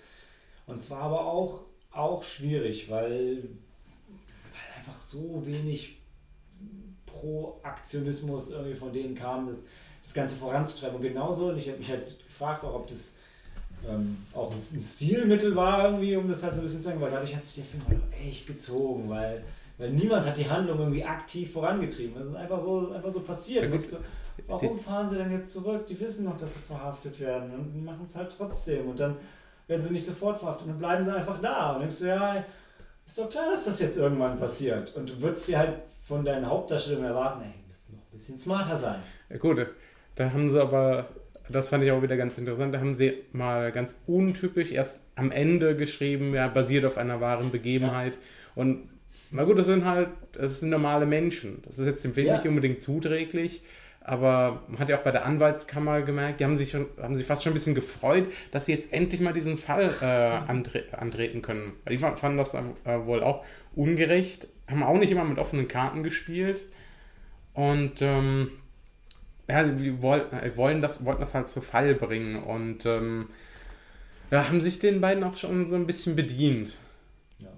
[0.65, 1.61] Und es war aber auch,
[1.91, 5.99] auch schwierig, weil, weil einfach so wenig
[7.20, 9.57] Pro-Aktionismus irgendwie von denen kam, das,
[10.03, 10.97] das Ganze voranzutreiben.
[10.97, 13.16] Und genauso, und ich habe mich halt gefragt, auch ob das
[13.88, 17.11] ähm, auch ein, Stilmittel war, irgendwie, um das halt so ein bisschen zu sagen, weil
[17.11, 19.43] dadurch hat sich der Film halt auch echt gezogen, weil,
[19.78, 22.20] weil niemand hat die Handlung irgendwie aktiv vorangetrieben.
[22.20, 23.72] Es ist einfach so, einfach so passiert.
[23.72, 23.97] Ja,
[24.47, 25.88] warum fahren sie denn jetzt zurück?
[25.88, 28.89] Die wissen noch, dass sie verhaftet werden und machen es halt trotzdem.
[28.89, 29.16] Und dann
[29.68, 31.74] werden sie nicht sofort verhaftet und dann bleiben sie einfach da.
[31.74, 32.43] Und denkst du, ja,
[33.05, 34.95] ist doch klar, dass das jetzt irgendwann passiert.
[34.95, 35.74] Und du würdest dir halt
[36.08, 38.97] von deinen Hauptdarstellungen erwarten, ey, du noch ein bisschen smarter sein.
[39.30, 39.66] Ja, gut,
[40.16, 41.10] da haben sie aber,
[41.49, 45.32] das fand ich auch wieder ganz interessant, da haben sie mal ganz untypisch erst am
[45.32, 48.18] Ende geschrieben, ja, basiert auf einer wahren Begebenheit.
[48.53, 48.89] Und
[49.32, 51.64] na gut, das sind halt, das sind normale Menschen.
[51.66, 52.34] Das ist jetzt dem Film Ja.
[52.36, 53.64] nicht unbedingt zuträglich.
[54.01, 57.26] Aber man hat ja auch bei der Anwaltskammer gemerkt, die haben sich, schon, haben sich
[57.26, 60.06] fast schon ein bisschen gefreut, dass sie jetzt endlich mal diesen Fall äh,
[60.47, 61.74] andre antreten können.
[61.89, 63.43] Die fanden fanden das äh, wohl auch
[63.76, 66.66] ungerecht, haben auch nicht immer mit offenen Karten gespielt.
[67.53, 68.51] Und ähm,
[69.49, 73.30] ja, die woll, äh, wollen das, wollten das halt zu Fall bringen und ähm,
[74.32, 76.78] ja, haben sich den beiden auch schon so ein bisschen bedient.
[77.39, 77.49] Ja,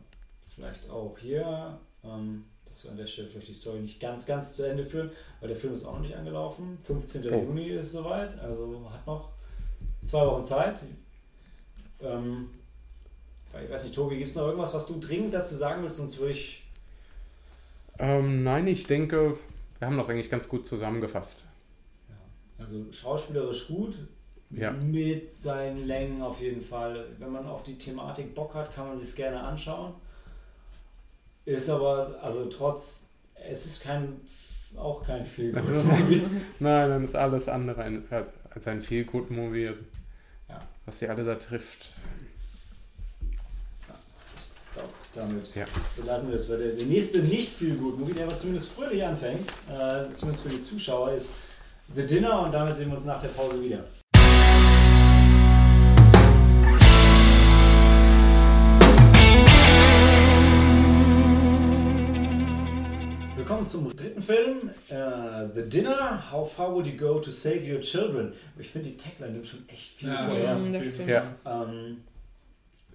[0.54, 4.56] vielleicht auch hier, ähm, dass wir an der Stelle vielleicht die Story nicht ganz, ganz
[4.56, 6.78] zu Ende führen, weil der Film ist auch noch nicht angelaufen.
[6.84, 7.34] 15.
[7.34, 7.44] Oh.
[7.44, 9.30] Juni ist soweit, also hat noch
[10.04, 10.80] zwei Wochen Zeit.
[12.02, 12.50] Ähm,
[13.64, 16.20] ich weiß nicht, Tobi, gibt es noch irgendwas, was du dringend dazu sagen willst, sonst
[16.20, 16.64] würde ich.
[18.00, 19.38] Ähm, nein, ich denke,
[19.80, 21.46] wir haben das eigentlich ganz gut zusammengefasst.
[22.10, 22.16] Ja,
[22.60, 23.96] also schauspielerisch gut,
[24.50, 24.72] Ja.
[24.72, 27.08] mit seinen Längen auf jeden Fall.
[27.20, 29.94] Wenn man auf die Thematik Bock hat, kann man sich gerne anschauen.
[31.46, 33.10] Ist aber, also trotz,
[33.50, 34.20] es ist kein,
[34.76, 35.22] auch kein.
[35.56, 35.74] Also,
[36.60, 39.84] nein, dann ist alles andere ein, als, ein feel good movie also,
[40.50, 40.62] Ja.
[40.86, 41.98] was sie alle da trifft.
[45.18, 45.66] Damit Ja.
[45.96, 46.50] belassen wir es.
[46.50, 50.44] Weil der, der nächste nicht viel gut Movie, der aber zumindest fröhlich anfängt, äh, zumindest
[50.44, 51.34] für die Zuschauer, ist
[51.96, 53.84] The Dinner und damit sehen wir uns nach der Pause wieder.
[63.36, 66.32] Willkommen zum dritten Film, äh, The Dinner.
[66.32, 68.34] How far would you go to save your children?
[68.60, 70.58] Ich finde, die Tagline nimmt schon echt viel Ja, vorher.
[71.08, 71.24] Ja.
[71.46, 71.98] Ähm,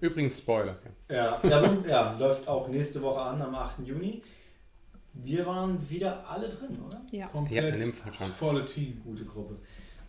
[0.03, 0.75] Übrigens Spoiler.
[1.09, 3.87] ja, ja, ja, läuft auch nächste Woche an, am 8.
[3.87, 4.21] Juni.
[5.13, 7.01] Wir waren wieder alle drin, oder?
[7.11, 7.27] Ja.
[7.27, 8.99] Komplett Ja, in dem Fall das volle Team.
[9.01, 9.55] Gute Gruppe.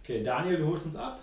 [0.03, 1.21] Okay, Daniel, du holst uns ab.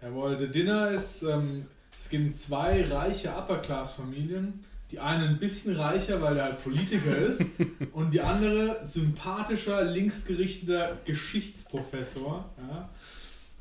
[0.00, 1.60] Jawohl, The Dinner ist, ähm,
[2.00, 4.64] es gibt zwei reiche Upper-Class-Familien.
[4.90, 7.44] Die eine ein bisschen reicher, weil er halt Politiker ist.
[7.92, 12.48] und die andere sympathischer, linksgerichteter Geschichtsprofessor.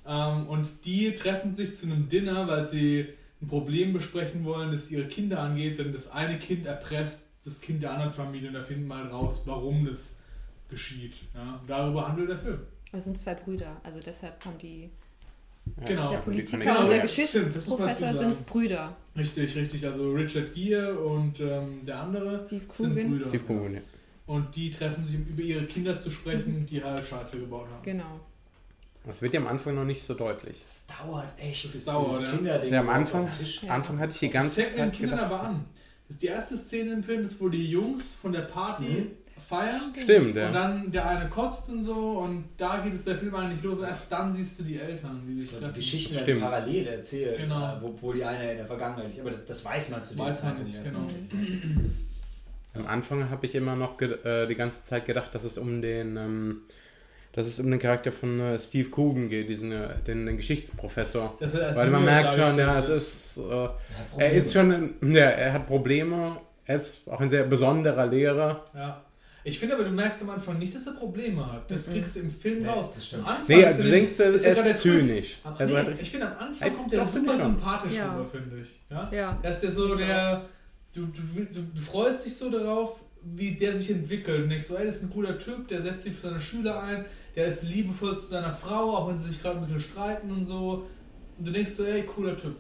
[0.06, 0.38] Ja.
[0.38, 3.10] Ähm, und die treffen sich zu einem Dinner, weil sie
[3.46, 5.78] ein Problem besprechen wollen, das ihre Kinder angeht.
[5.78, 9.12] Denn das eine Kind erpresst das Kind der anderen Familie und da finden wir halt
[9.12, 10.18] raus, warum das
[10.70, 11.14] geschieht.
[11.34, 11.60] Ja.
[11.62, 12.60] Und darüber handelt der Film.
[12.92, 14.90] Es sind zwei Brüder, also deshalb haben die.
[15.82, 16.10] Ja, Genau.
[16.10, 16.84] Der Politiker Connection.
[16.84, 18.96] und der das Geschichtsprofessor sind Brüder.
[19.16, 19.86] Richtig, richtig.
[19.86, 23.10] Also Richard Gere und ähm, der andere Steve sind Coogan.
[23.12, 23.28] Brüder.
[23.28, 23.82] Steve Coogan, ja.
[24.28, 27.84] Und die treffen sich, um über ihre Kinder zu sprechen, die halt Scheiße gebaut haben.
[27.84, 28.20] Genau.
[29.08, 30.64] Das wird ja am Anfang noch nicht so deutlich.
[30.64, 32.32] Das dauert echt, Das bis dauert, dieses ja.
[32.38, 33.64] Kinderding Ja, am Anfang, auf den Tisch.
[33.70, 35.32] Anfang hatte ich die Das ganze fängt mit den Zeit Kindern gedacht.
[35.34, 35.66] aber an.
[36.08, 39.12] Das ist die erste Szene im Film, ist, wo die Jungs von der Party
[39.48, 39.82] feiern.
[40.02, 40.48] Stimmt, ja.
[40.48, 43.80] Und dann der eine kotzt und so und da geht es der Film eigentlich los.
[43.80, 45.74] Erst dann siehst du die Eltern, die sich Die treffen.
[45.76, 47.76] Geschichten Das werden parallel erzählt, Genau.
[47.78, 49.20] äh, wo, wo die eine in der Vergangenheit.
[49.20, 51.08] Aber das, das weiß man zu dem Weiß man Zeitpunkt nicht, genau.
[52.74, 56.18] Am Anfang habe ich immer noch äh, die ganze Zeit gedacht, dass es um den,
[56.18, 56.62] ähm,
[57.36, 61.36] dass es um den Charakter von äh, Steve Coogan geht, diesen äh, den, den Geschichtsprofessor.
[61.40, 63.68] Das ist als Weil man merkt schon, ja, es ist, äh,
[64.18, 66.38] er ist schon, ein, ja, er hat Probleme.
[66.66, 68.66] Er ist auch ein sehr besonderer Lehrer.
[68.74, 69.02] Ja.
[69.44, 71.70] Ich finde aber, du merkst am Anfang nicht, dass er Probleme hat.
[71.70, 71.92] Das Mhm.
[71.92, 72.92] kriegst du im Film Nee, raus.
[72.96, 73.24] das stimmt.
[73.28, 75.40] Am Anfang Nee, ist du er denkst, er ist zynisch.
[75.44, 78.16] Am, Also nee, ich finde, am Anfang kommt der das super sympathisch Ja.
[78.16, 78.80] rüber, finde ich.
[78.90, 79.10] Ja?
[79.14, 79.40] Ja.
[79.44, 80.46] Da ist der so, Ich der.
[80.96, 81.22] Du, du,
[81.54, 84.44] du, du freust dich so darauf, wie der sich entwickelt.
[84.44, 86.82] Und denkst so, ey, das ist ein guter Typ, der setzt sich für seine Schüler
[86.82, 87.06] ein,
[87.36, 90.46] der ist liebevoll zu seiner Frau, auch wenn sie sich gerade ein bisschen streiten und
[90.46, 90.86] so.
[91.38, 92.56] Und du denkst so, ey, cooler Typ.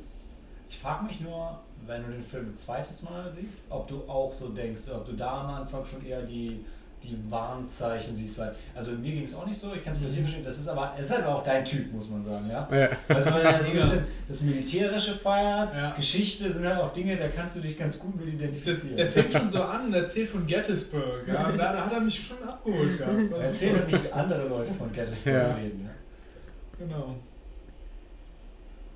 [0.69, 4.33] Ich frage mich nur, wenn du den Film ein zweites Mal siehst, ob du auch
[4.33, 6.65] so denkst, ob du da am Anfang schon eher die
[7.03, 8.37] die Warnzeichen siehst.
[8.39, 10.11] Weil, also mir ging es auch nicht so, ich kann es Mhm.
[10.11, 10.43] dir verstehen.
[10.43, 12.67] Das ist aber, es ist halt auch dein Typ, muss man sagen, ja.
[12.71, 12.89] Ja.
[13.07, 13.81] Also weil er so ein Ja.
[13.81, 15.91] bisschen das Militärische feiert, Ja.
[15.91, 18.97] Geschichte sind halt auch Dinge, da kannst du dich ganz gut mit identifizieren.
[18.97, 21.27] der fängt schon so an und erzählt von Gettysburg.
[21.27, 23.15] Ja, da, da hat er mich schon abgeholt gehabt.
[23.33, 25.53] Er erzählt halt nicht, wie andere Leute von Gettysburg Ja.
[25.53, 25.83] reden.
[25.83, 25.89] Ne?
[26.79, 27.15] Genau.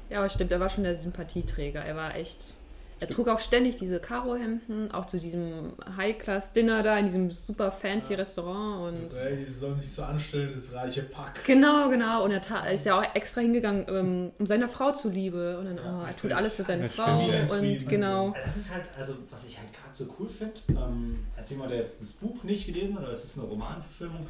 [0.10, 1.82] Ja, aber stimmt, er war schon der Sympathieträger.
[1.86, 2.56] Er war echt.
[3.02, 8.14] Er trug auch ständig diese Karohemden, auch zu diesem High-Class-Dinner da in diesem super fancy
[8.14, 8.20] Ja.
[8.20, 8.94] Restaurant.
[8.96, 11.44] Und Also, ey, die sollen sich so anstellen, das reiche Pack.
[11.46, 12.26] genau, genau.
[12.26, 15.58] Und er ist ja auch extra hingegangen, ähm, um seiner Frau zuliebe.
[15.60, 17.24] Und dann, Ja, oh, er tut alles für seine Frau.
[17.24, 18.34] Und genau.
[18.44, 21.80] Das ist halt, also was ich halt gerade so cool finde, ähm, als jemand, der
[21.80, 24.28] jetzt das Buch nicht gelesen hat, oder es ist eine Romanverfilmung,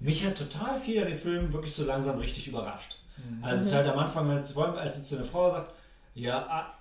[0.00, 2.96] mich hat total viel an dem Film wirklich so langsam richtig überrascht.
[3.42, 4.54] Also es ist halt am Anfang, als,
[4.94, 5.72] sie zu einer Frau sagt,
[6.14, 6.72] ja,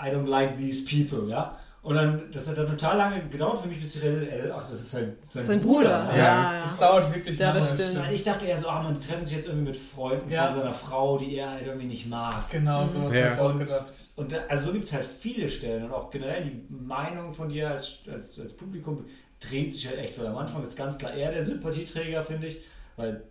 [0.00, 1.56] I, I don't like these people, ja.
[1.80, 4.80] Und dann, das hat dann total lange gedauert für mich, bis ich realisierte, ach, das
[4.80, 6.10] ist sein, sein, Sein Bruder.
[6.10, 6.16] ja.
[6.16, 6.62] Ja, ja.
[6.62, 8.12] Das dauert wirklich Ja, lange.
[8.12, 10.46] Ich dachte eher so, ah, man treffen sich jetzt irgendwie mit Freunden Ja.
[10.50, 12.50] von seiner Frau, die er halt irgendwie nicht mag.
[12.50, 13.26] Genau, sowas Ja.
[13.26, 13.86] hab ich auch gedacht.
[14.16, 17.48] Und da, also so gibt es halt viele Stellen und auch generell die Meinung von
[17.48, 19.04] dir als, als, als Publikum
[19.40, 22.58] dreht sich halt echt, weil am Anfang ist ganz klar er der Sympathieträger, finde ich,
[22.96, 23.22] weil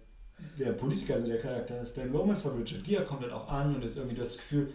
[0.58, 3.84] der Politiker, also der Charakter Stan Roman von Richard Gere kommt halt auch an und
[3.84, 4.70] ist irgendwie das Gefühl,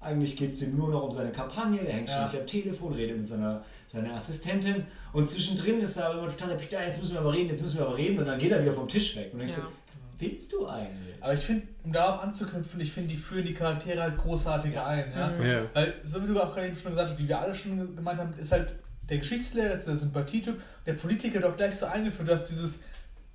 [0.00, 2.26] eigentlich geht es ihm nur noch um seine Kampagne, der hängt Ja.
[2.26, 6.56] ständig am Telefon, redet mit seiner, seiner Assistentin und zwischendrin ist er aber immer total
[6.70, 8.62] da, jetzt müssen wir aber reden, jetzt müssen wir aber reden und dann geht er
[8.62, 9.62] wieder vom Tisch weg und denkst Ja.
[9.62, 11.14] so, was willst du eigentlich?
[11.20, 15.12] Aber ich finde, um darauf anzuknüpfen, ich finde, die führen die Charaktere halt großartig ein.
[15.14, 15.28] Ja?
[15.28, 15.46] Mhm.
[15.46, 15.62] Ja.
[15.74, 18.18] Weil, so wie du auch gerade eben schon gesagt hast, wie wir alle schon gemeint
[18.18, 18.74] haben, ist halt
[19.08, 22.80] der Geschichtslehrer, ist der Sympathietyp, der Politiker doch gleich so eingeführt, dass dieses,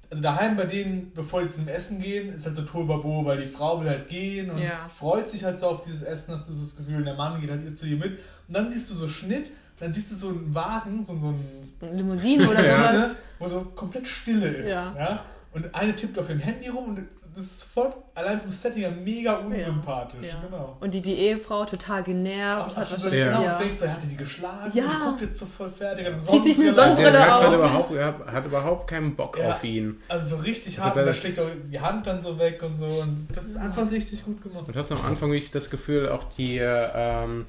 [0.09, 3.47] also daheim bei denen, bevor die zum Essen gehen, ist halt so Turbabo, weil die
[3.47, 4.87] Frau will halt gehen und Ja.
[4.87, 7.39] freut sich halt so auf dieses Essen, hast du so das Gefühl, und der Mann
[7.41, 8.19] geht halt ihr zu ihr mit.
[8.47, 11.39] Und dann siehst du so Schnitt, dann siehst du so einen Wagen, so, so ein
[11.79, 13.09] So eine Limousine oder sowas.
[13.39, 14.69] wo so komplett Stille ist.
[14.71, 14.95] Ja.
[14.97, 15.25] Ja.
[15.53, 16.99] Und eine tippt auf dem Handy rum und
[17.35, 20.19] das ist sofort allein vom Setting her mega unsympathisch.
[20.25, 20.41] Ja.
[20.49, 20.77] Genau.
[20.79, 22.61] Und die, die Ehefrau total genervt.
[22.61, 23.53] Auch, hat also, wahrscheinlich- genau, Ja.
[23.57, 24.83] und denkst du, er hatte die geschlagen Ja.
[24.85, 26.05] und die guckt jetzt so voll fertig.
[26.05, 27.41] Also Zieht sich eine Sonnenbrille er hat, auf.
[27.41, 29.49] gerade überhaupt, er hat, hat überhaupt keinen Bock Ja.
[29.53, 30.01] auf ihn.
[30.07, 32.85] Also so richtig Also hart, da schlägt auch die Hand dann so weg und so.
[32.85, 34.67] Und das ist einfach richtig gut gemacht.
[34.67, 37.45] Und hast am Anfang wirklich das Gefühl, auch die, ähm,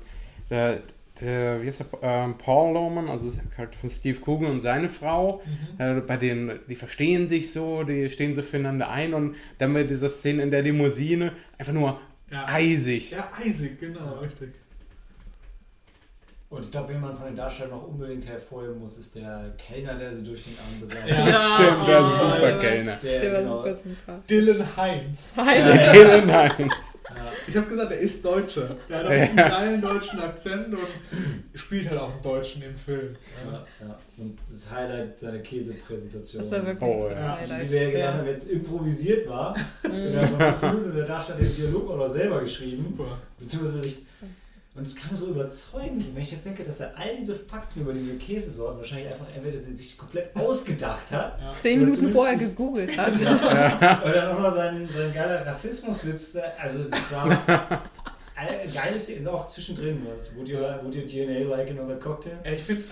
[1.21, 5.43] der, wie heißt der, ähm, Paul Loman, also Charakter von Steve Coogan und seine Frau,
[5.47, 5.81] Mhm.
[5.81, 9.85] äh, bei denen, die verstehen sich so, die stehen so füreinander ein und dann bei
[9.85, 12.01] dieser Szene in der Limousine einfach nur
[12.31, 12.47] Ja.
[12.49, 13.13] eisig.
[13.13, 14.51] Ja, eisig, genau, richtig.
[16.57, 19.95] Und ich glaube, wen man von den Darstellern noch unbedingt hervorheben muss, ist der Kellner,
[19.95, 21.11] der sie durch den Abend begleitet.
[21.19, 21.27] Ja.
[21.27, 22.97] Das stimmt, der oh, super der war- Kellner.
[22.97, 24.27] Der, Der war genau, super sympathisch.
[24.29, 25.35] Dylan Heinz.
[25.37, 25.93] Hi.
[25.93, 26.59] Dylan Heinz.
[27.09, 28.77] ja, Ich habe gesagt, er ist Deutscher.
[28.89, 29.17] Der hat auch Ja.
[29.23, 33.15] einen geilen deutschen Akzent und spielt halt auch einen Deutschen im Film.
[33.45, 33.99] ja, ja.
[34.19, 36.41] Und das Highlight seiner Käsepräsentation.
[36.43, 37.37] Das war wirklich Oh, das ja.
[37.39, 37.65] Highlight.
[37.69, 38.13] die wir ja Ja.
[38.15, 39.55] haben, jetzt improvisiert war.
[39.83, 39.91] Mhm.
[39.93, 42.77] Minuten und der Darsteller den Dialog auch noch selber geschrieben.
[42.97, 43.19] Super.
[43.39, 43.99] Beziehungsweise sich.
[44.77, 47.95] Und es kam so überzeugend, wenn ich jetzt denke, dass er all diese Fakten über
[47.95, 51.55] diese Käsesorten wahrscheinlich einfach entweder sie sich komplett ausgedacht hat Ja.
[51.61, 53.15] Zehn Minuten vorher gegoogelt hat.
[53.15, 56.33] oder dann auch noch sein, sein geiler Rassismuswitz.
[56.33, 57.29] da- Also das war
[58.75, 60.35] geiles und auch zwischendrin was.
[60.37, 62.37] Would you, like- would your DNA like another cocktail?
[62.45, 62.83] Ja, ich finde,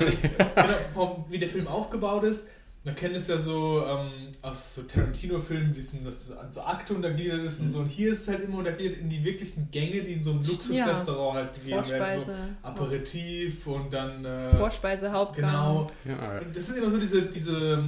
[0.57, 2.49] also, genau, wie der Film aufgebaut ist,
[2.85, 4.11] man kennt es ja so ähm,
[4.43, 5.74] aus so Tarantino-Filmen,
[6.05, 7.78] dass so an so Akte untergliedert ist und so.
[7.78, 10.43] Und hier ist es halt immer untergliedert in die wirklichen Gänge, die in so einem
[10.43, 12.20] Luxusrestaurant halt gegeben werden.
[12.20, 12.49] So Vorspeise.
[12.62, 14.24] Aperitif und dann.
[14.24, 15.51] Äh, Vorspeise, Hauptgang.
[15.51, 15.91] Genau.
[16.05, 17.85] Ja, Und das sind immer so diese, diese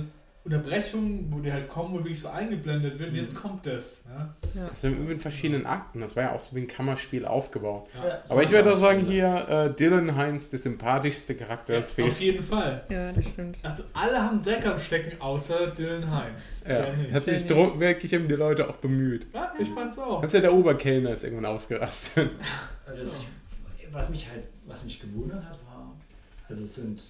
[0.47, 3.11] Unterbrechungen, wo die halt kommen, wo wirklich so eingeblendet wird.
[3.11, 4.05] Und jetzt kommt das.
[4.09, 4.35] Ja?
[4.55, 4.69] Ja.
[4.69, 6.01] Das sind in verschiedenen Akten.
[6.01, 7.89] Das war ja auch so wie ein Kammerspiel aufgebaut.
[7.95, 8.23] Ja.
[8.29, 12.19] Aber ich würde auch sagen, hier äh, Dylan Heinz, der sympathischste Charakter des Auf Films.
[12.21, 12.85] jeden Fall.
[12.89, 13.59] ja, das stimmt.
[13.63, 16.65] Also alle haben Dreck am Stecken, außer Dylan Heinz.
[16.67, 19.27] Ja, hat sich wirklich um die Leute auch bemüht.
[19.35, 20.21] ja, ich fand's auch.
[20.21, 22.31] Selbst ja der Oberkellner ist irgendwann ausgerastet.
[22.87, 23.21] Also das
[23.97, 25.97] was mich halt, was mich gewundert hat, war,
[26.49, 27.03] also es sind,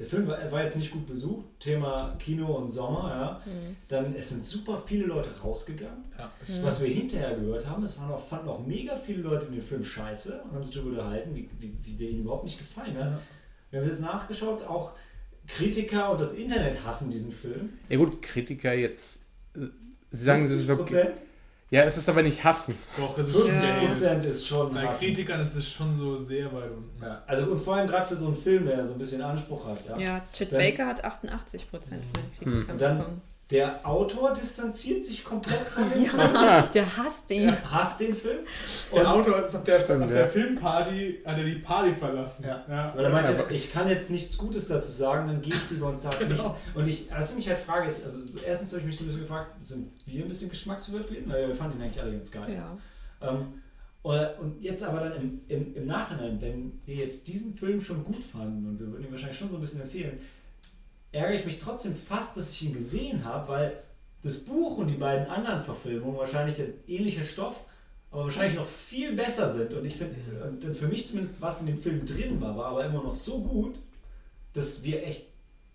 [0.00, 3.52] der Film war, war jetzt nicht gut besucht, Thema Kino und Sommer, ja.
[3.52, 3.76] Mhm.
[3.88, 6.04] Dann, es sind super viele Leute rausgegangen.
[6.18, 6.62] Ja, Mhm.
[6.62, 9.60] Was wir hinterher gehört haben, es waren auch, fanden auch mega viele Leute in den
[9.60, 12.96] Film scheiße und haben sich darüber unterhalten, wie, wie, wie der ihnen überhaupt nicht gefallen
[12.96, 13.10] hat.
[13.10, 13.20] Ja.
[13.70, 14.92] Wir haben jetzt nachgeschaut, auch
[15.46, 17.68] Kritiker und das Internet hassen diesen Film.
[17.90, 19.22] Ja gut, Kritiker jetzt
[19.54, 19.66] äh,
[20.12, 20.80] sie sagen, es ist 50%?
[20.80, 21.08] okay.
[21.70, 22.76] Ja, es ist aber nicht hassen.
[22.96, 25.06] Doch, das ist 50 schon sehr Prozent ist schon Bei hassen.
[25.06, 27.00] Kritikern ist es schon so sehr weit unten.
[27.02, 29.66] Ja, also und vor allem gerade für so einen Film, der so ein bisschen Anspruch
[29.68, 29.78] hat.
[29.88, 29.96] Ja.
[29.98, 33.22] Ja, Chet Dann- Baker hat 88 Prozent von den Kritikern Und dann- bekommen.
[33.50, 36.20] Der Autor distanziert sich komplett von dem Film.
[36.34, 37.50] Ja, der hasst ihn.
[37.70, 38.38] Hasst den Film.
[38.94, 40.16] Der Und- Autor ist auf der, Stimmt, auf ja.
[40.16, 42.44] der Filmparty, hat er die Party verlassen.
[42.46, 42.92] Ja.
[42.94, 45.98] Weil er meinte, ich kann jetzt nichts Gutes dazu sagen, dann gehe ich lieber und
[45.98, 46.32] sage Genau.
[46.34, 46.50] nichts.
[46.74, 49.06] Und ich, was ich mich halt frage, ist, also erstens habe ich mich so ein
[49.06, 51.28] bisschen gefragt, sind wir ein bisschen geschmacksverwirrt gewesen?
[51.28, 52.54] Weil wir fanden ihn eigentlich alle ganz geil.
[52.54, 53.28] Ja.
[53.28, 53.54] Ähm,
[54.02, 58.22] und jetzt aber dann im, im, im Nachhinein, wenn wir jetzt diesen Film schon gut
[58.24, 60.18] fanden und wir würden ihn wahrscheinlich schon so ein bisschen empfehlen,
[61.12, 63.72] ärgere ich mich trotzdem fast, dass ich ihn gesehen habe, weil
[64.22, 67.64] das Buch und die beiden anderen Verfilmungen wahrscheinlich ein ähnlicher Stoff,
[68.10, 69.72] aber wahrscheinlich noch viel besser sind.
[69.72, 70.14] Und ich finde,
[70.48, 73.14] und dann für mich zumindest, was in dem Film drin war, war aber immer noch
[73.14, 73.76] so gut,
[74.52, 75.26] dass wir echt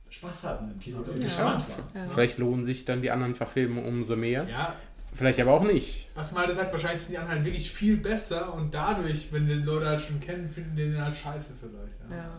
[0.10, 1.24] Spaß hatten im Kino und Ja.
[1.24, 1.64] gespannt
[1.94, 2.10] waren.
[2.10, 4.46] Vielleicht lohnen sich dann die anderen Verfilmungen umso mehr.
[4.50, 4.76] ja,
[5.14, 6.10] Vielleicht aber auch nicht.
[6.14, 9.54] was Malte sagt, wahrscheinlich sind die anderen halt wirklich viel besser und dadurch, wenn die
[9.56, 12.12] Leute halt schon kennen, finden die den halt scheiße vielleicht.
[12.12, 12.18] Ja.
[12.18, 12.32] Ja.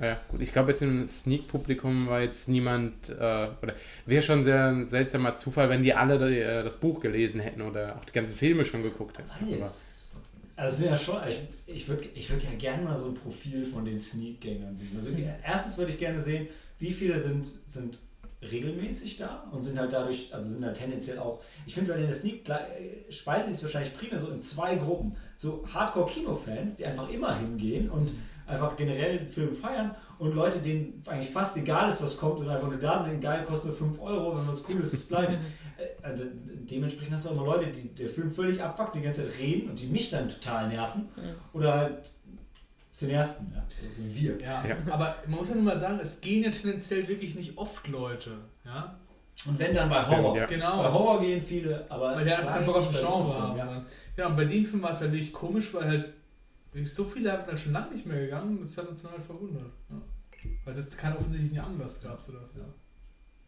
[0.00, 3.74] Ja, gut, ich glaube, jetzt im Sneak-Publikum war jetzt niemand, äh, oder
[4.06, 7.96] wäre schon sehr ein seltsamer Zufall, wenn die alle äh, das Buch gelesen hätten oder
[7.96, 9.30] auch die ganzen Filme schon geguckt hätten.
[9.30, 9.94] Aber, Weiß.
[10.56, 13.14] Also es sind ja schon, ich, ich würde ich würd ja gerne mal so ein
[13.14, 14.90] Profil von den Sneak-Gängern sehen.
[14.94, 15.10] Also
[15.42, 16.46] erstens würde ich gerne sehen,
[16.78, 17.98] wie viele sind, sind
[18.40, 22.06] regelmäßig da und sind halt dadurch, also sind halt tendenziell auch, ich finde, weil in
[22.06, 25.16] der Sneak äh, spaltet sich wahrscheinlich primär so in zwei Gruppen.
[25.36, 28.12] So Hardcore-Kino-Fans, die einfach immer hingehen und
[28.46, 32.48] einfach generell den Film feiern und Leute, denen eigentlich fast egal ist, was kommt und
[32.48, 35.38] einfach nur da sind, geil, kostet nur 5 Euro, wenn was cool ist, es bleibt.
[35.76, 36.22] Äh, also
[36.70, 39.70] dementsprechend hast du auch immer Leute, die der Film völlig abfuckt, die ganze Zeit reden
[39.70, 41.08] und die mich dann total nerven.
[41.52, 42.12] Oder halt
[42.92, 43.64] Cineasten, ja.
[43.90, 44.38] So wie wir.
[44.40, 44.76] Ja, Ja.
[44.92, 48.38] aber man muss ja nun mal sagen, es gehen ja tendenziell wirklich nicht oft Leute.
[48.64, 48.94] Ja?
[49.46, 50.36] Und wenn dann bei Horror.
[50.36, 50.46] Ja.
[50.46, 50.80] Genau.
[50.80, 52.14] Bei Horror gehen viele, aber.
[52.14, 53.86] Weil die einfach keinen Bock auf den Genre Film, haben.
[54.16, 54.26] Ja.
[54.28, 56.12] Und bei dem Film war es halt wirklich komisch, weil halt
[56.82, 59.12] so viele haben es halt schon lange nicht mehr gegangen und das hat uns dann
[59.12, 59.70] halt verwundert.
[59.90, 59.96] Ja.
[60.64, 62.20] Weil es jetzt keinen offensichtlichen Anlass gab.
[62.20, 62.62] So dafür.
[62.62, 62.68] Ja.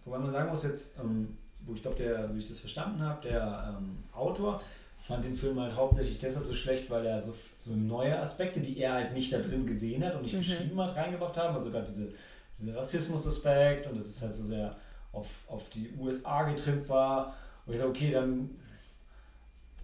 [0.05, 3.29] Wobei man sagen muss jetzt, ähm, wo ich glaube, der, wie ich das verstanden habe,
[3.29, 4.63] der ähm, Autor
[4.99, 8.79] fand den Film halt hauptsächlich deshalb so schlecht, weil er so, so neue Aspekte, die
[8.79, 10.39] er halt nicht da drin gesehen hat und nicht Mhm.
[10.39, 11.57] geschrieben hat, reingebracht haben.
[11.57, 12.13] Also gerade diese,
[12.59, 14.77] diese Rassismus-Aspekt und dass es halt so sehr
[15.13, 17.35] auf, auf die USA getrimmt war.
[17.67, 18.51] Und ich dachte, okay, dann.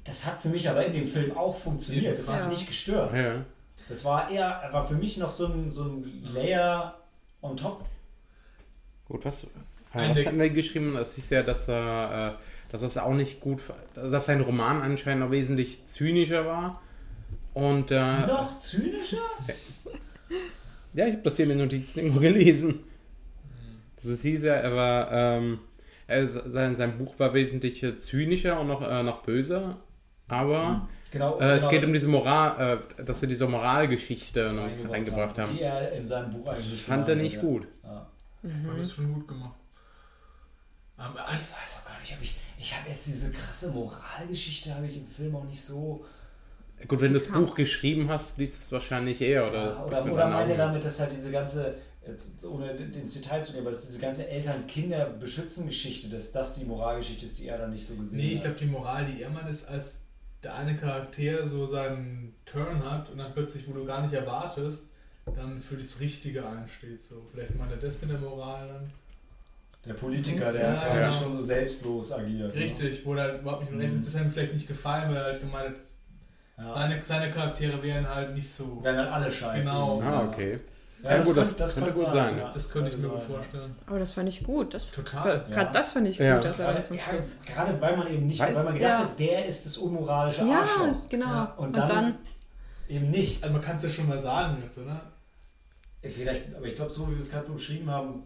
[0.05, 2.19] Das hat für mich aber in dem Film auch funktioniert.
[2.19, 3.13] Das hat nicht gestört.
[3.15, 3.45] ja.
[3.89, 6.99] Das war eher, war für mich noch so ein, so ein Layer
[7.41, 7.85] on top.
[9.09, 9.49] Gut, was, äh,
[9.93, 10.95] Ein was hatten wir geschrieben?
[10.95, 13.61] Das ist ja, dass er, äh, dass es auch nicht gut,
[13.95, 16.81] dass sein Roman anscheinend noch wesentlich zynischer war.
[17.55, 19.19] Und äh, Noch zynischer?
[20.95, 22.81] ja, ich habe das hier in den Notizen irgendwo gelesen.
[24.03, 25.61] Das hieß ja, er war, ähm,
[26.07, 29.79] er, sein, sein Buch war wesentlich äh, zynischer und noch, äh, noch böser.
[30.33, 31.39] Aber Genau.
[31.39, 34.89] äh, es genau, geht um diese Moral, äh, dass sie diese Moralgeschichte noch ein bisschen
[34.91, 35.53] reingebracht haben.
[35.55, 37.41] Die er in seinem Buch Das eigentlich fand er nicht ja.
[37.43, 37.69] gut.
[37.85, 38.07] Ja.
[38.43, 39.55] Ich fand das schon gut gemacht.
[40.99, 42.35] Ähm, Ich weiß auch gar nicht, ob ich.
[42.59, 46.05] Ich habe jetzt diese krasse Moralgeschichte, habe ich im Film auch nicht so.
[46.89, 49.49] Gut, wenn du das Buch geschrieben hast, liest es wahrscheinlich eher.
[49.49, 51.75] Oder, Ja, oder, oder meint er damit, dass halt diese ganze,
[52.43, 57.39] ohne ins Detail zu gehen, aber dass diese ganze Eltern-Kinder-Beschützen-Geschichte, dass das die Moralgeschichte ist,
[57.39, 58.45] die er dann nicht so gesehen Nee, ich hat.
[58.45, 60.02] glaube, die Moral, die er meint, ist, als
[60.43, 64.91] der eine Charakter so seinen Turn hat und dann plötzlich, wo du gar nicht erwartest,
[65.37, 67.01] dann für das Richtige einsteht.
[67.01, 67.27] So.
[67.33, 68.91] Vielleicht meint er das mit der Moral dann.
[69.85, 71.13] Der Politiker, der Ja, quasi ja.
[71.13, 72.55] schon so selbstlos agiert.
[72.55, 72.61] ne?
[72.61, 73.81] Richtig, wo er halt überhaupt nicht Mhm.
[73.81, 74.01] rechnet.
[74.01, 75.83] Das ist ihm vielleicht nicht gefallen, weil er halt gemeint hat,
[76.59, 76.71] Ja.
[76.71, 78.83] seine, seine Charaktere wären halt nicht so.
[78.83, 79.67] Werden halt alle scheiße.
[79.69, 80.01] Genau.
[80.03, 80.61] Ah, okay.
[81.03, 82.51] Ja, Ja, das, gut, könnte, das das könnte gut sein, ja.
[82.53, 83.35] Das könnte ich mir gut sein, ja.
[83.37, 83.77] vorstellen.
[83.87, 84.73] Aber das fand ich gut.
[84.75, 85.23] Das, Total.
[85.23, 85.73] da, Gerade Ja.
[85.73, 86.35] das fand ich Ja.
[86.37, 87.39] gut, dass er Gerade, dann zum ja, Schluss.
[87.47, 88.99] gerade weil man eben nicht, Weiß- weil man gedacht Ja.
[89.01, 91.09] hat, der ist das unmoralische Ja, Arschloch.
[91.09, 91.27] genau.
[91.27, 92.15] Ja, und, Und dann, dann-
[92.89, 93.43] eben nicht.
[93.43, 95.01] Also man kann es ja schon mal sagen jetzt, oder?
[96.03, 98.25] Vielleicht, aber ich glaube, so wie wir es gerade beschrieben haben,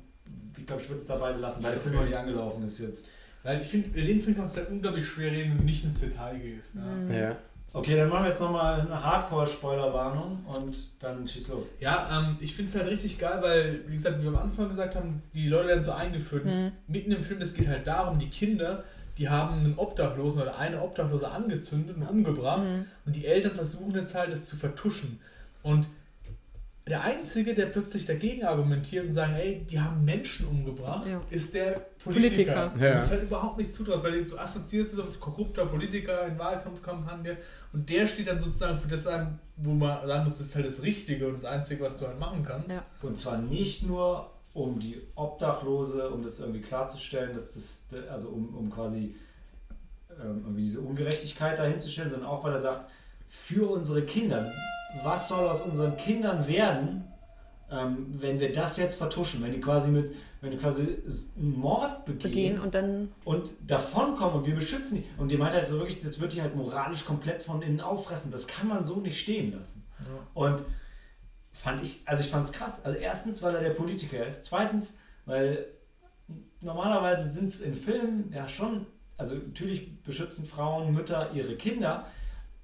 [0.56, 3.08] ich glaube, ich würde es dabei lassen, weil der Film noch nicht angelaufen ist jetzt.
[3.42, 6.00] Weil ich finde, den Film kannst du halt unglaublich schwer reden, wenn du nicht ins
[6.00, 6.74] Detail gehst.
[6.74, 6.82] Ne?
[6.82, 7.12] Mhm.
[7.14, 7.36] Ja.
[7.76, 11.70] Okay, dann machen wir jetzt nochmal eine Hardcore-Spoilerwarnung und dann schieß los.
[11.78, 14.68] Ja, ähm, ich finde es halt richtig geil, weil, wie gesagt, wie wir am Anfang
[14.68, 16.46] gesagt haben, die Leute werden so eingeführt.
[16.46, 16.72] Mhm.
[16.88, 18.84] Mitten im Film, es geht halt darum, die Kinder,
[19.18, 22.84] die haben einen Obdachlosen oder eine Obdachlose angezündet und umgebracht Mhm.
[23.04, 25.20] und die Eltern versuchen jetzt halt, das zu vertuschen.
[25.62, 25.86] Und
[26.88, 31.20] der Einzige, der plötzlich dagegen argumentiert und sagt, ey, die haben Menschen umgebracht, Ja.
[31.30, 31.72] ist der
[32.04, 32.12] Politiker.
[32.70, 32.72] Politiker.
[32.74, 32.94] Und Ja.
[32.94, 37.38] Das ist halt überhaupt nicht zutraust, weil du assoziierst es auf korrupter Politiker in Wahlkampfkampagne
[37.72, 40.66] und der steht dann sozusagen für das ein, wo man sagen muss, das ist halt
[40.66, 42.70] das Richtige und das Einzige, was du halt machen kannst.
[42.70, 42.84] Ja.
[43.02, 48.54] Und zwar nicht nur um die Obdachlose, um das irgendwie klarzustellen, dass das, also um,
[48.54, 49.16] um quasi
[50.22, 52.88] ähm, irgendwie diese Ungerechtigkeit dahinzustellen, sondern auch, weil er sagt,
[53.26, 54.50] für unsere Kinder,
[55.04, 57.04] was soll aus unseren Kindern werden,
[57.70, 60.98] ähm, wenn wir das jetzt vertuschen, wenn die quasi mit, wenn die quasi
[61.36, 63.12] einen Mord begehen, begehen und dann.
[63.24, 65.20] und davonkommen und wir beschützen die.
[65.20, 68.30] Und die meint halt so wirklich, das wird die halt moralisch komplett von innen auffressen.
[68.30, 69.84] Das kann man so nicht stehen lassen.
[70.34, 70.62] Und
[71.52, 72.84] fand ich, also ich fand es krass.
[72.84, 74.44] Also erstens, weil er der Politiker ist.
[74.44, 75.66] Zweitens, weil
[76.60, 78.86] normalerweise sind es in Filmen ja schon,
[79.16, 82.06] also natürlich beschützen Frauen, Mütter ihre Kinder,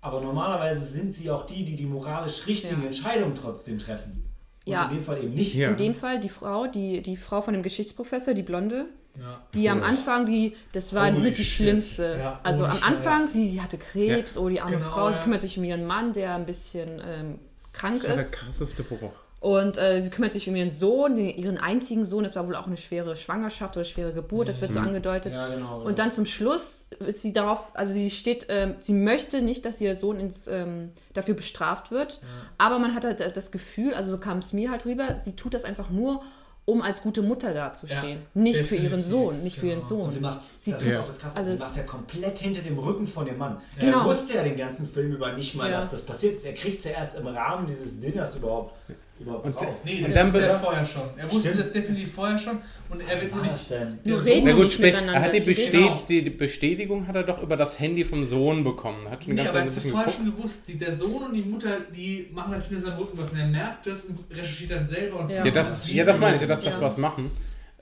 [0.02, 2.86] aber normalerweise sind sie auch die, die die moralisch richtigen Ja.
[2.88, 4.24] Entscheidungen trotzdem treffen.
[4.66, 4.84] Und Ja.
[4.84, 5.54] in dem Fall eben nicht.
[5.54, 5.70] Ja.
[5.70, 8.86] In dem Fall die Frau, die, die Frau von dem Geschichtsprofessor, die Blonde,
[9.18, 9.40] Ja.
[9.54, 9.84] die am Uff.
[9.88, 11.66] Anfang, die, das war Holy mit die shit.
[11.66, 12.16] schlimmste.
[12.18, 15.16] Ja, also ohne am Anfang, sie, sie hatte Krebs, oh die arme Genau, Frau, sie
[15.16, 15.22] ja.
[15.22, 17.38] kümmert sich um ihren Mann, der ein bisschen ähm,
[17.72, 18.32] krank Das war der ist.
[18.32, 19.12] krasseste Bruch.
[19.42, 22.22] Und äh, sie kümmert sich um ihren Sohn, den, ihren einzigen Sohn.
[22.22, 25.32] Das war wohl auch eine schwere Schwangerschaft oder schwere Geburt, das wird so angedeutet.
[25.32, 25.80] Ja, genau.
[25.80, 29.80] Und dann zum Schluss ist sie darauf, also sie steht, ähm, sie möchte nicht, dass
[29.80, 32.20] ihr Sohn ins, ähm, dafür bestraft wird,
[32.56, 35.54] aber man hat halt das Gefühl, also so kam es mir halt rüber, sie tut
[35.54, 36.22] das einfach nur,
[36.64, 38.20] um als gute Mutter dazustehen.
[38.34, 39.88] Ja, nicht für ihren Sohn, nicht für ihren genau.
[39.88, 40.00] Sohn.
[40.02, 41.50] Und sie macht Sie das auch das Krasse, alles.
[41.58, 43.60] sie macht's ja komplett hinter dem Rücken von dem Mann.
[43.80, 43.98] Genau.
[44.02, 45.78] Er wusste ja den ganzen Film über nicht mal, Ja.
[45.78, 46.44] dass das passiert ist.
[46.46, 48.76] Er kriegt es ja erst im Rahmen dieses Dinners überhaupt,
[49.22, 49.80] überhaupt Und raus.
[49.84, 51.02] Nee, Und das dann wusste er vorher schon.
[51.16, 51.60] Er wusste Stimmt.
[51.60, 52.58] das definitiv vorher schon
[52.90, 53.70] und er wird nur das nicht.
[53.70, 53.98] denn?
[54.04, 55.12] Nur der reden Na gut, nicht miteinander.
[55.14, 59.08] er hat die, Bestät die, Bestätigung hat er doch über das Handy vom Sohn bekommen.
[59.10, 60.16] Hat schon Nee, ganz aber er hat vorher geguckt.
[60.16, 60.62] schon gewusst.
[60.68, 63.46] Die, der Sohn und die Mutter, die machen halt hinter seinem Rücken was und er
[63.46, 65.20] merkt das und recherchiert dann selber.
[65.20, 65.42] Und Ja.
[65.50, 66.82] Das, das ja, das meine ich, dass das Ja.
[66.86, 67.30] was machen.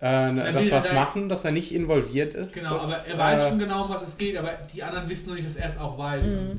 [0.02, 2.54] Äh, dass will was er- machen, dass er nicht involviert ist.
[2.54, 5.10] Genau, das, aber er weiß äh, schon genau, um was es geht, aber die anderen
[5.10, 6.26] wissen noch nicht, dass er es auch weiß.
[6.36, 6.58] Mhm.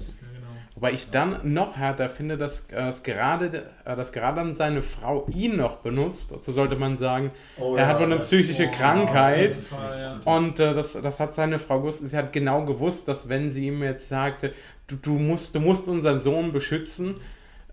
[0.81, 0.87] Ja.
[0.87, 4.81] Wobei ich dann noch härter finde, dass, äh, dass, gerade, äh, dass gerade dann seine
[4.81, 6.33] Frau ihn noch benutzt.
[6.43, 7.31] So sollte man sagen.
[7.59, 9.53] Oh er hat wohl eine psychische Krankheit.
[9.53, 10.33] Fall, ja.
[10.33, 12.07] Und äh, das, das hat seine Frau gewusst.
[12.09, 14.53] Sie hat genau gewusst, dass wenn sie ihm jetzt sagte,
[14.87, 17.15] du, du, musst, du musst unseren Sohn beschützen,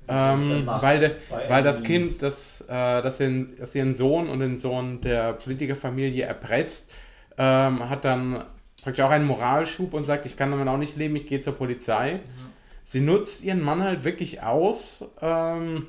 [0.06, 1.10] ähm, weil, de,
[1.48, 1.82] weil das.
[1.82, 6.92] Kind, das, äh, das, ihren, das ihren Sohn und den Sohn der Politikerfamilie erpresst,
[7.38, 8.44] ähm, hat dann
[8.82, 11.54] praktisch auch einen Moralschub und sagt, ich kann damit auch nicht leben, ich gehe zur
[11.54, 12.20] Polizei.
[12.90, 15.88] Sie nutzt ihren Mann halt wirklich aus ähm,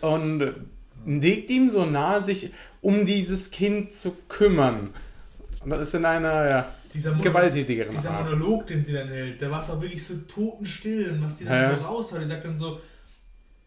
[0.00, 0.54] und
[1.04, 4.94] legt ihm so nahe, sich um dieses Kind zu kümmern.
[5.62, 8.30] Und das ist in einer ja, Dieser Mono- gewalttätigeren Dieser Art.
[8.30, 11.44] Monolog, den sie dann hält, da war es auch wirklich so totenstill, und was die
[11.44, 11.76] dann Ja.
[11.76, 12.22] so raushaut.
[12.22, 12.80] Die sagt dann so,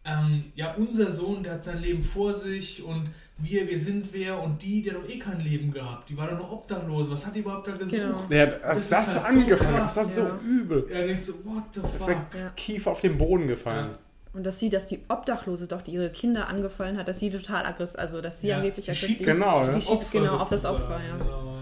[0.04, 4.42] ähm, ja, unser Sohn, der hat sein Leben vor sich und wir, wir sind wer
[4.42, 6.08] und die, die hat doch eh kein Leben gehabt.
[6.08, 7.10] Die war doch nur obdachlos.
[7.10, 7.90] Was hat die überhaupt da gesucht?
[8.00, 8.24] Genau.
[8.30, 10.30] Ja, Das ist das, halt so angefangen hat, krass, das war ja.
[10.40, 10.86] so übel.
[10.90, 12.30] Ja, dann denkst du, what the Da ist fuck?
[12.32, 12.48] der Ja.
[12.56, 13.90] Kiefer auf den Boden gefallen.
[14.32, 17.64] Und dass sie, dass die Obdachlose doch, die ihre Kinder angefallen hat, dass sie total
[17.66, 19.26] aggressiv, also dass sie Ja, angeblich aggressiv ist.
[19.26, 19.70] Genau, ja.
[19.70, 21.16] Die schiebt genau auf das Opfer, ja.
[21.16, 21.56] Genau.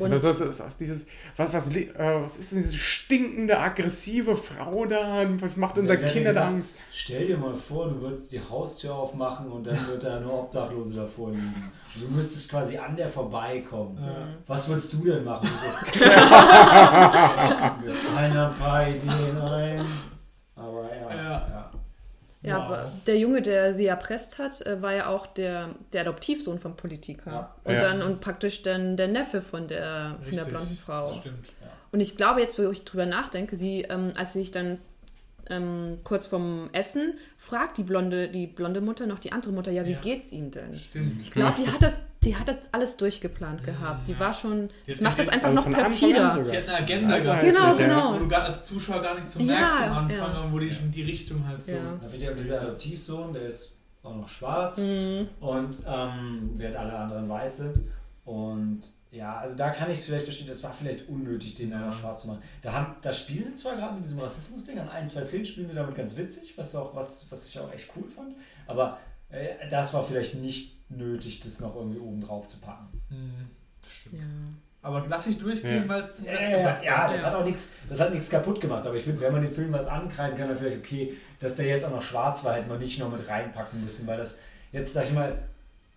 [0.00, 1.88] Und- das ist, ist dieses, was, was, äh,
[2.22, 5.24] was ist denn diese stinkende, aggressive Frau da?
[5.40, 6.74] Was macht ja Kindern gesagt, Angst?
[6.92, 10.96] Stell dir mal vor, du würdest die Haustür aufmachen und dann wird da nur Obdachlose
[10.96, 11.70] davor liegen.
[11.94, 13.98] Und du müsstest quasi an der vorbeikommen.
[14.46, 15.48] Was würdest du denn machen?
[15.54, 15.66] So,
[16.04, 19.84] Mir fallen ein paar Ideen ein.
[20.56, 21.14] Aber ja.
[21.14, 21.32] Ja.
[21.48, 21.70] ja.
[22.44, 22.64] Ja, Wow.
[22.66, 26.76] aber der Junge, der sie erpresst hat, äh, war ja auch der, der Adoptivsohn vom
[26.76, 27.30] Politiker.
[27.32, 27.54] Ja.
[27.64, 27.80] Und Ja.
[27.80, 31.14] dann und praktisch dann der Neffe von der, von der blonden Frau.
[31.20, 31.46] Stimmt.
[31.90, 34.78] Und ich glaube jetzt, wo ich drüber nachdenke, sie, ähm, als sie sich dann
[35.50, 39.84] ähm, kurz vorm Essen fragt die blonde, die blonde Mutter noch die andere Mutter, ja,
[39.84, 40.00] wie Ja.
[40.00, 40.74] geht's ihm denn?
[40.74, 41.20] Stimmt.
[41.20, 44.08] Ich glaube, die hat das, die hat das alles durchgeplant gehabt.
[44.08, 46.44] Die war schon, Die das macht den- das einfach also noch perfider.
[46.50, 47.42] Die hat eine Agenda Also gehabt.
[47.44, 48.14] Genau, genau.
[48.14, 50.48] Wo du gar als Zuschauer gar nicht so Ja, merkst am Anfang, ja.
[50.52, 51.72] wo die schon die Richtung halt so.
[51.72, 51.98] Ja.
[52.02, 55.28] Da wird ja dieser Adoptivsohn, der ist auch noch schwarz Mhm.
[55.40, 57.78] und ähm, während alle anderen weiß sind.
[58.24, 58.80] Und
[59.14, 62.22] ja, also da kann ich es vielleicht verstehen, das war vielleicht unnötig, den da schwarz
[62.22, 62.42] zu machen.
[62.62, 65.66] Da, haben, da spielen sie zwar gerade mit diesem Rassismus-Ding, an ein, zwei Szenen spielen
[65.68, 68.34] sie damit ganz witzig, was, auch, was, was ich auch echt cool fand.
[68.66, 68.98] Aber
[69.30, 72.88] äh, das war vielleicht nicht nötig, das noch irgendwie oben drauf zu packen.
[73.08, 73.48] Hm,
[73.86, 74.14] stimmt.
[74.22, 74.28] Ja.
[74.82, 75.88] Aber lass ich durchgehen, Ja.
[75.88, 76.48] weil es zum Ja, ja,
[76.82, 77.26] ja, das Ja.
[77.28, 78.84] hat auch nichts, das hat nichts kaputt gemacht.
[78.86, 81.66] Aber ich finde, wenn man den Film was ankreiden kann, dann vielleicht okay, dass der
[81.66, 84.38] jetzt auch noch schwarz war, hätte man nicht noch mit reinpacken müssen, weil das
[84.72, 85.38] jetzt, sag ich mal,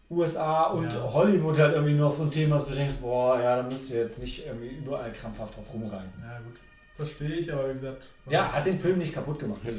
[0.09, 1.03] USA und Ja.
[1.13, 3.97] Hollywood halt irgendwie noch so ein Thema wo du denkst, boah, ja, da müsst ihr
[4.01, 6.09] jetzt nicht irgendwie überall krampfhaft drauf rumreiten.
[6.21, 6.55] Ja, gut.
[6.95, 8.07] Verstehe ich, aber wie gesagt.
[8.29, 9.61] Ja, hat den Film nicht kaputt gemacht.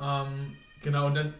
[0.00, 1.32] Ähm, genau, und dann,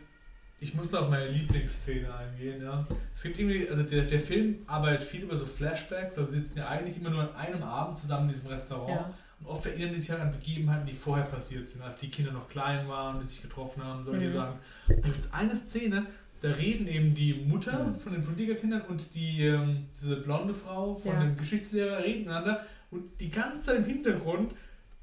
[0.60, 2.86] ich muss noch auf meine Lieblingsszene eingehen, ja.
[3.12, 6.68] Es gibt irgendwie, also der, der Film arbeitet viel über so Flashbacks, also sitzen ja
[6.68, 8.90] eigentlich immer nur an einem Abend zusammen in diesem Restaurant.
[8.90, 9.14] Ja.
[9.40, 12.30] Und oft erinnern die sich halt an Begebenheiten, die vorher passiert sind, als die Kinder
[12.30, 14.32] noch klein waren, die sich getroffen haben, solche Mhm.
[14.32, 14.54] Sachen.
[14.88, 16.06] Und da gibt es eine Szene,
[16.44, 17.96] da reden eben die Mutter Mhm.
[17.96, 21.20] von den Politikerkindern und die, ähm, diese blonde Frau von Ja.
[21.20, 24.52] dem Geschichtslehrer reden miteinander und die ganze Zeit im Hintergrund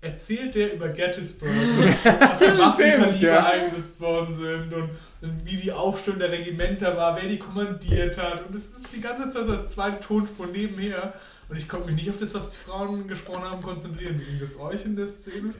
[0.02, 1.50] erzählt der über Gettysburg,
[2.20, 3.46] was für Waffenkaliber ja.
[3.48, 4.90] eingesetzt worden sind und,
[5.22, 8.46] und wie die Aufstellung der Regimenter war, wer die kommandiert hat.
[8.46, 11.14] Und das ist die ganze Zeit so als zweite Tonspur nebenher.
[11.50, 14.20] Und ich konnte mich nicht auf das, was die Frauen gesprochen haben, konzentrieren.
[14.20, 15.54] Wie ging das euch in der Szene?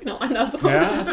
[0.00, 0.70] Genau andersrum.
[0.70, 1.04] Ja,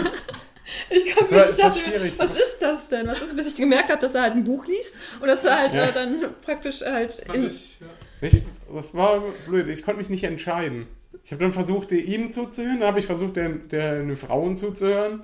[0.89, 2.13] Ich kann Das mich, das ich war dachte, schwierig.
[2.17, 3.07] was ist das denn?
[3.07, 5.57] Was ist, bis ich gemerkt habe, dass er halt ein Buch liest und dass er
[5.59, 5.85] halt Ja.
[5.85, 7.87] äh, dann praktisch halt Fand in, ich, ja.
[8.27, 8.41] ich,
[8.73, 9.67] das war blöd.
[9.67, 10.87] Ich konnte mich nicht entscheiden.
[11.25, 15.23] Ich habe dann versucht, ihm zuzuhören, dann habe ich versucht, der, der den Frauen zuzuhören.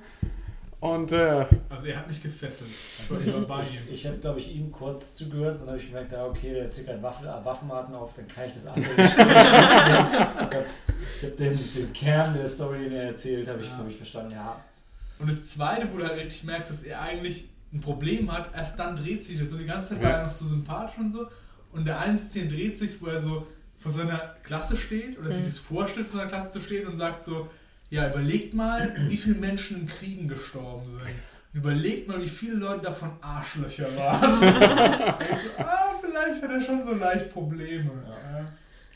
[0.82, 2.70] Und äh, Also er hat mich gefesselt.
[2.70, 3.22] Ich Also
[3.62, 6.54] ich, ich, ich habe, glaube ich, ihm kurz zugehört, dann habe ich gemerkt, ja, okay,
[6.54, 10.66] der zieht gerade Waffen, äh, Waffenarten auf, dann kann ich das andere Gespräch Ich habe
[11.22, 13.78] hab den, den Kern der Story, den er erzählt, habe ich, Ja.
[13.78, 14.58] hab ich verstanden, ja.
[15.20, 18.80] Und das zweite, wo du halt richtig merkst, dass er eigentlich ein Problem hat, erst
[18.80, 19.52] dann dreht sich das.
[19.52, 20.10] Und die ganze Zeit Ja.
[20.10, 21.28] war er noch so sympathisch und so.
[21.72, 23.46] Und der eine Szene dreht sich, wo er so
[23.78, 25.46] vor seiner Klasse steht oder sich Mhm.
[25.48, 27.50] das vorstellt, vor seiner Klasse zu stehen und sagt so,
[27.92, 31.02] ja, überlegt mal, wie viele Menschen in Kriegen gestorben sind.
[31.02, 34.40] Und überlegt mal, wie viele Leute davon Arschlöcher waren.
[35.32, 37.92] So, ah, vielleicht hat er schon so leicht Probleme.
[38.08, 38.40] Ja.
[38.40, 38.50] Genau,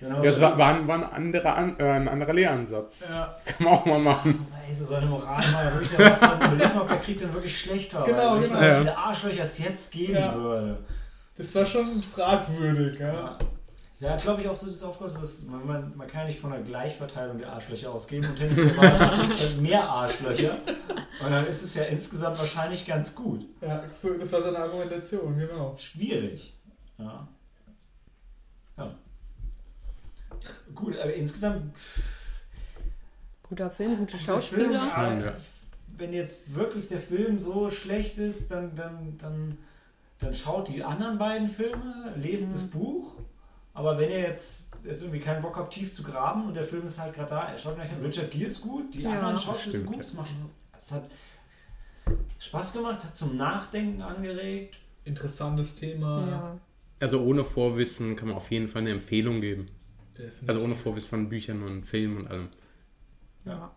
[0.09, 3.07] ja, es war, war, ein, war ein, anderer An, äh, ein anderer Lehransatz.
[3.09, 3.35] Ja.
[3.45, 4.47] Kann man auch mal machen.
[4.51, 7.33] Aber ey, so seine Moral war ja wirklich, der überleg mal, ob der Krieg dann
[7.33, 8.05] wirklich schlecht war.
[8.05, 8.59] Genau, genau.
[8.59, 10.35] wie viele Arschlöcher es jetzt geben Ja.
[10.35, 10.77] würde.
[11.35, 12.99] Das war schon fragwürdig.
[12.99, 13.37] Ja.
[13.99, 16.61] Ja, glaube ich auch so das Aufgabe, dass man, man kann ja nicht von einer
[16.61, 20.57] Gleichverteilung der Arschlöcher ausgeben und tendenziell halt mehr Arschlöcher.
[21.23, 23.45] Und dann ist es ja insgesamt wahrscheinlich ganz gut.
[23.61, 25.75] Ja, so, das war seine Argumentation, genau.
[25.77, 26.53] Schwierig.
[26.97, 27.25] Ja.
[28.77, 28.95] ja.
[30.75, 31.75] Gut, aber insgesamt.
[33.43, 34.71] guter Film, gute der Film, Schauspieler.
[34.71, 35.33] ja, Ja.
[35.97, 39.57] Wenn jetzt wirklich der Film so schlecht ist, dann, dann, dann,
[40.19, 42.51] dann schaut die anderen beiden Filme, lest Mhm.
[42.51, 43.15] das Buch.
[43.75, 46.85] Aber wenn ihr jetzt, jetzt irgendwie keinen Bock habt, tief zu graben und der Film
[46.85, 48.01] ist halt gerade da, schaut euch an.
[48.03, 49.11] Richard Gere ist gut, die Ja.
[49.11, 49.95] anderen Schauspieler sind gut.
[49.97, 50.01] ja.
[50.01, 50.29] Es, macht,
[50.77, 51.09] es hat
[52.39, 54.79] Spaß gemacht, es hat zum Nachdenken angeregt.
[55.05, 56.27] Interessantes Thema.
[56.27, 56.57] Ja.
[57.01, 59.67] Also ohne Vorwissen kann man auf jeden Fall eine Empfehlung geben.
[60.17, 60.49] Definitiv.
[60.49, 62.49] Also ohne Vorwissen von Büchern und Filmen und allem.
[63.45, 63.71] Ja.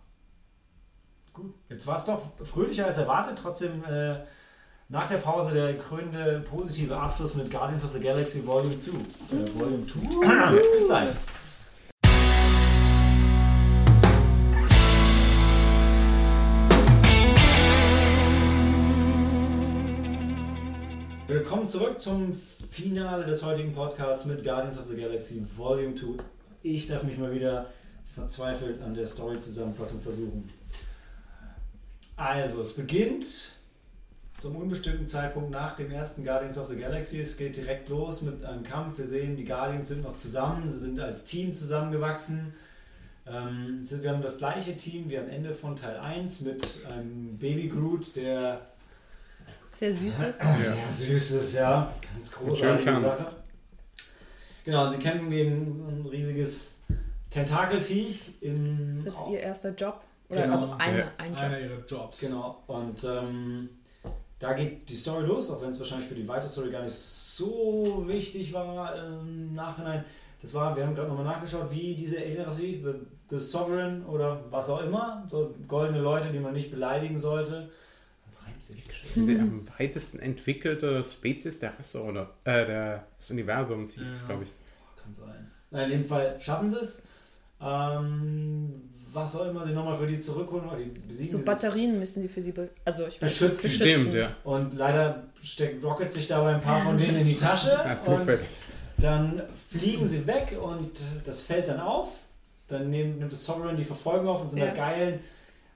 [1.32, 1.54] Gut.
[1.68, 3.38] Jetzt war es doch fröhlicher als erwartet.
[3.40, 4.20] Trotzdem äh,
[4.88, 8.92] nach der Pause der krönende positive Abschluss mit Guardians of the Galaxy Volume 2.
[8.92, 10.60] Äh, Volume 2.
[10.74, 11.10] Bis gleich.
[21.28, 26.22] Willkommen zurück zum Finale des heutigen Podcasts mit Guardians of the Galaxy Volume 2.
[26.62, 27.66] Ich darf mich mal wieder
[28.14, 30.48] verzweifelt an der Story-Zusammenfassung versuchen.
[32.14, 33.26] Also, es beginnt
[34.38, 37.20] zum unbestimmten Zeitpunkt nach dem ersten Guardians of the Galaxy.
[37.20, 38.96] Es geht direkt los mit einem Kampf.
[38.98, 42.54] Wir sehen, die Guardians sind noch zusammen, sie sind als Team zusammengewachsen.
[43.26, 47.66] Ähm, wir haben das gleiche Team wie am Ende von Teil 1 mit einem Baby
[47.66, 48.75] Groot, der
[49.78, 50.38] Sehr süßes.
[50.38, 51.92] sehr süß ist, ja.
[52.14, 52.94] Ganz großartige.
[52.94, 53.26] Sache.
[54.64, 56.82] Genau, und sie kämpfen gegen ein riesiges
[57.30, 59.02] Tentakelviech im.
[59.04, 60.00] Das ist ihr erster Job.
[60.28, 60.54] Oder Genau.
[60.54, 61.10] also eine, Ja.
[61.18, 61.40] ein Job.
[61.42, 62.20] Einer ihrer Jobs.
[62.20, 63.68] Genau, und ähm,
[64.38, 66.94] da geht die Story los, auch wenn es wahrscheinlich für die weitere Story gar nicht
[66.94, 70.04] so wichtig war im Nachhinein.
[70.42, 72.92] Das war, wir haben gerade nochmal nachgeschaut, wie diese Alien-Rasse hieß, the,
[73.30, 75.24] the Sovereign oder was auch immer.
[75.28, 77.68] So goldene Leute, die man nicht beleidigen sollte.
[78.26, 78.82] Das reimt sich.
[79.04, 84.20] Sind die am weitesten entwickelte Spezies der Rasse oder äh, der, des Universums hieß es,
[84.22, 84.26] Ja.
[84.26, 84.52] glaube ich.
[85.02, 85.50] Kann sein.
[85.70, 87.02] Na, in dem Fall schaffen sie es.
[87.60, 88.72] Ähm,
[89.12, 92.42] was auch immer sie nochmal für die zurückholen, die besiegen So Batterien müssen die für
[92.42, 93.70] sie be also ich weiß, Beschützen.
[93.70, 94.34] Stimmt, ja.
[94.44, 97.70] Und leider steckt Rocket sich dabei ein paar von denen in die Tasche.
[97.84, 98.40] Ja, und zufällig.
[98.98, 102.08] dann fliegen sie weg und das fällt dann auf.
[102.68, 104.74] Dann nimmt, nimmt das Sovereign die Verfolgung auf und so einer Ja.
[104.74, 105.20] geilen,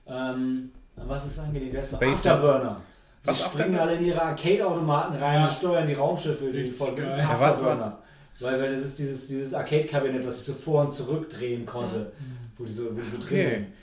[0.05, 0.71] ähm,
[1.07, 1.75] was ist angelegt?
[1.75, 2.81] Das ist Space Afterburner.
[3.23, 3.81] Die Was, springen Afterburner?
[3.81, 5.45] alle in ihre Arcade-Automaten rein Ja.
[5.45, 6.95] und steuern die Raumschiffe, folgen.
[6.97, 7.27] Das ist geil.
[7.29, 7.97] Ja, was, Afterburner.
[8.39, 12.11] Weil, weil das ist dieses, dieses Arcade-Kabinett, was ich so vor und zurück drehen konnte,
[12.57, 13.45] wo die so, wo die so Okay.
[13.47, 13.73] hängen.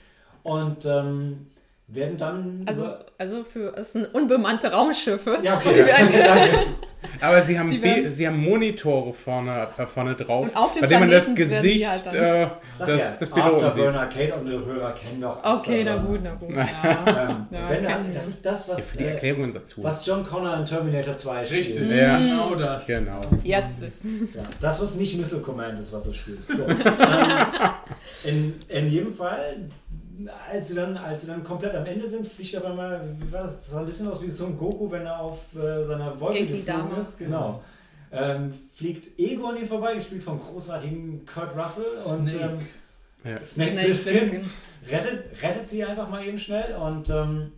[0.42, 1.46] Und ähm,
[1.88, 2.62] werden dann.
[2.66, 5.38] Also, also für es sind unbemannte Raumschiffe.
[5.42, 5.84] ja, okay.
[6.26, 6.58] danke.
[7.20, 10.86] Aber sie haben, werden- sie haben Monitore vorne, äh, vorne drauf, Und auf dem bei
[10.88, 14.18] dem man das Gesicht halt dann- äh, Sag ja, des Piloten Afterburner sieht.
[14.18, 16.50] Arcade und die Hörer kennen doch Okay, na gut, na gut.
[16.56, 16.64] Ja.
[17.30, 19.82] Ähm, Ja, wenn, kennen das ist das, was, Ja, für die äh, Erklärungen dazu.
[19.84, 21.60] was John Connor in Terminator 2 spielt.
[21.68, 22.18] Richtig, Ja.
[22.18, 22.86] genau das.
[22.86, 23.20] Genau.
[23.44, 24.28] Jetzt wissen.
[24.34, 26.40] Ja, das, was nicht Missile Command ist, was er spielt.
[26.48, 26.66] So.
[26.68, 26.74] ähm,
[28.24, 29.56] in, in jedem Fall,
[30.50, 33.42] als sie, dann, als sie dann komplett am Ende sind, fliegt er einmal, wie war
[33.42, 33.56] das?
[33.60, 36.38] Das sah ein bisschen aus wie so ein Goku, wenn er auf äh, seiner Wolke
[36.38, 37.00] Genki geflogen Dama.
[37.00, 37.18] ist.
[37.18, 37.62] Genau.
[38.10, 41.92] Ähm, fliegt Ego an ihm vorbei, gespielt vom großartigen Kurt Russell.
[42.16, 42.58] Und Snake.
[43.24, 43.44] ähm, Ja.
[43.44, 44.50] Snake Snake Plissken.
[44.90, 47.52] rettet, rettet sie einfach mal eben schnell und ähm,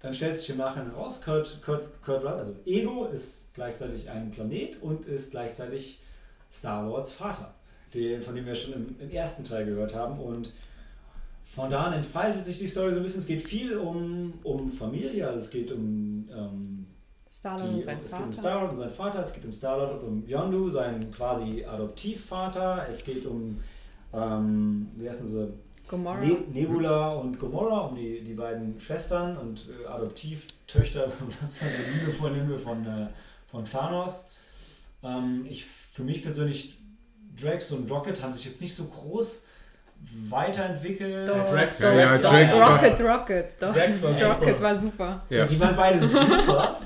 [0.00, 4.30] dann stellt sich im Nachhinein raus, Kurt, Kurt, Kurt Russell, also Ego ist gleichzeitig ein
[4.30, 6.00] Planet und ist gleichzeitig
[6.52, 7.54] Star-Lords Vater,
[7.94, 10.52] den, von dem wir schon im, im ersten Teil gehört haben und
[11.44, 13.20] von da an entfaltet sich die Story so ein bisschen.
[13.20, 16.86] Es geht viel um, um Familie, also es geht um ähm,
[17.30, 18.32] Star-Lord und sein es geht um Vater.
[18.32, 23.04] Star-Lord und seinen Vater, es geht um Star-Lord und um Yondu, seinen quasi Adoptivvater, es
[23.04, 23.60] geht um,
[24.12, 25.52] ähm, wie heißen sie,
[25.86, 26.20] Gomorrah.
[26.20, 31.92] ne Nebula und Gomorra, um die, die beiden Schwestern und äh, Adoptivtöchter, was man so
[31.92, 33.08] liebevoll nennen von, äh,
[33.46, 34.28] von Xanos.
[35.02, 36.78] Ähm, ich, für mich persönlich,
[37.36, 39.46] Drax und Rocket haben sich jetzt nicht so groß
[40.28, 41.28] weiterentwickelt.
[41.28, 43.46] Doch, Drax- doch, ja, doch, Drax war- Rocket, Rocket.
[43.60, 43.74] Doch.
[43.74, 44.62] Drax war Rocket super.
[44.62, 45.22] war super.
[45.30, 45.44] Ja.
[45.46, 46.78] Die waren beide super,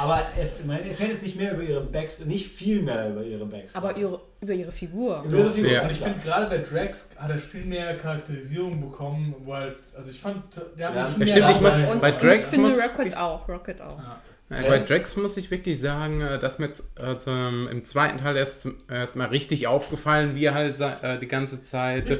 [0.00, 3.10] aber es, ich meine, er fällt jetzt nicht mehr über ihre Backstory, nicht viel mehr
[3.10, 3.84] über ihre Backstory.
[3.86, 5.22] Aber ihre, über ihre Figur.
[5.26, 5.82] über ihre Figur, Ja.
[5.82, 10.10] Und ich finde gerade bei Drax hat er viel mehr Charakterisierung bekommen, wo halt, also
[10.10, 10.42] ich fand,
[10.78, 13.16] der hat Ja, schon mehr stimmt, ich muss- Und, bei und Drax ich finde Rocket
[13.16, 13.48] auch.
[13.48, 13.98] Rocket auch.
[13.98, 14.20] Ja.
[14.50, 18.18] Ja, Bei Drax muss ich wirklich sagen, äh, dass mir jetzt äh, zum- im zweiten
[18.18, 22.10] Teil erst, erst mal richtig aufgefallen, wie er halt äh, die ganze Zeit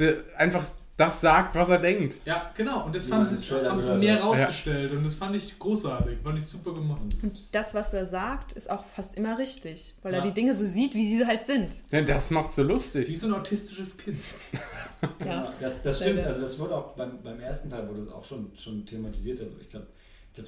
[0.00, 0.64] äh, einfach
[0.98, 2.18] das sagt, was er denkt.
[2.26, 2.84] Ja, genau.
[2.84, 4.92] Und das Wie fand ich, haben sie mehr rausgestellt.
[4.92, 6.18] Und das fand ich großartig.
[6.22, 7.00] Fand ich super gemacht.
[7.22, 9.94] Und das, was er sagt, ist auch fast immer richtig.
[10.02, 10.18] Weil Ja.
[10.18, 11.70] er die Dinge so sieht, wie sie halt sind.
[11.90, 13.18] Ja, das macht so Wie lustig.
[13.18, 14.18] so ein autistisches Kind.
[15.24, 16.20] Ja, das, das stimmt.
[16.26, 19.40] Also das wurde auch beim, beim ersten Teil wurde es auch schon, schon thematisiert.
[19.40, 19.86] Also ich glaube,
[20.28, 20.46] ich glaub,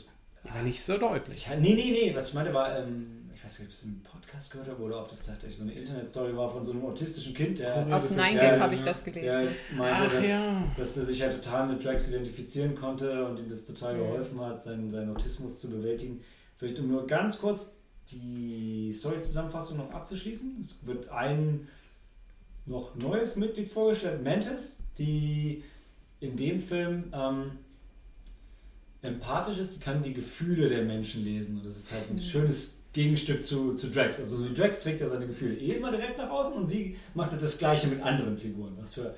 [0.49, 1.47] Aber nicht so deutlich.
[1.51, 3.84] ich, nee, nee, nee, was ich meinte war, ähm, ich weiß nicht, ob ich es
[3.84, 6.84] im Podcast gehört habe oder ob das tatsächlich so eine Internetstory war von so einem
[6.84, 8.86] autistischen Kind, der, Ja, Auf das ist- 9gag ja, habe ich ja.
[8.86, 9.55] das der gelesen.
[9.76, 10.64] meinte, Ach dass, ja.
[10.76, 13.99] dass er sich halt total mit Drax identifizieren konnte und ihm das total Mhm.
[13.99, 16.20] geholfen hat, seinen, seinen Autismus zu bewältigen.
[16.59, 17.72] Vielleicht um nur ganz kurz
[18.11, 20.57] die Story-Zusammenfassung noch abzuschließen.
[20.61, 21.68] Es wird ein
[22.66, 25.64] noch neues Mitglied vorgestellt, Mantis, die
[26.20, 27.53] in dem Film ähm,
[29.03, 31.59] empathisch ist, die kann die Gefühle der Menschen lesen.
[31.59, 34.20] Und das ist halt ein schönes Gegenstück zu, zu Drax.
[34.20, 37.32] Also so Drax trägt ja seine Gefühle eh immer direkt nach außen und sie macht
[37.40, 39.14] das gleiche mit anderen Figuren, was für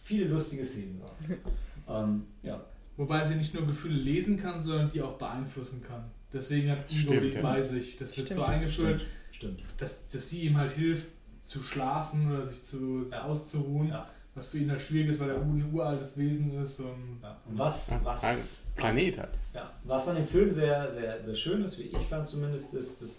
[0.00, 1.22] viele lustige Szenen sorgt.
[1.88, 2.64] ähm, ja.
[2.96, 6.04] Wobei sie nicht nur Gefühle lesen kann, sondern die auch beeinflussen kann.
[6.32, 7.42] Deswegen hat Stimmt, die ja.
[7.42, 7.96] bei sich.
[7.96, 8.40] Das wird Stimmt.
[8.40, 9.60] so eingeführt, Stimmt.
[9.76, 11.06] dass, dass sie ihm halt hilft,
[11.42, 13.24] zu schlafen oder sich zu, Ja.
[13.24, 13.88] auszuruhen.
[13.88, 14.08] Ja.
[14.36, 16.78] Was für ihn halt schwierig ist, weil er ein uraltes Wesen ist.
[16.80, 17.36] Und Ja.
[17.48, 18.36] Und was, was, Ein
[18.76, 19.30] Planet halt.
[19.54, 23.00] ja, was an dem Film sehr, sehr, sehr schön ist, wie ich fand zumindest, ist,
[23.02, 23.18] dass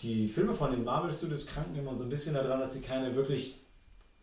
[0.00, 3.14] die Filme von den Marvel Studios kranken immer so ein bisschen daran, dass sie keine
[3.14, 3.58] wirklich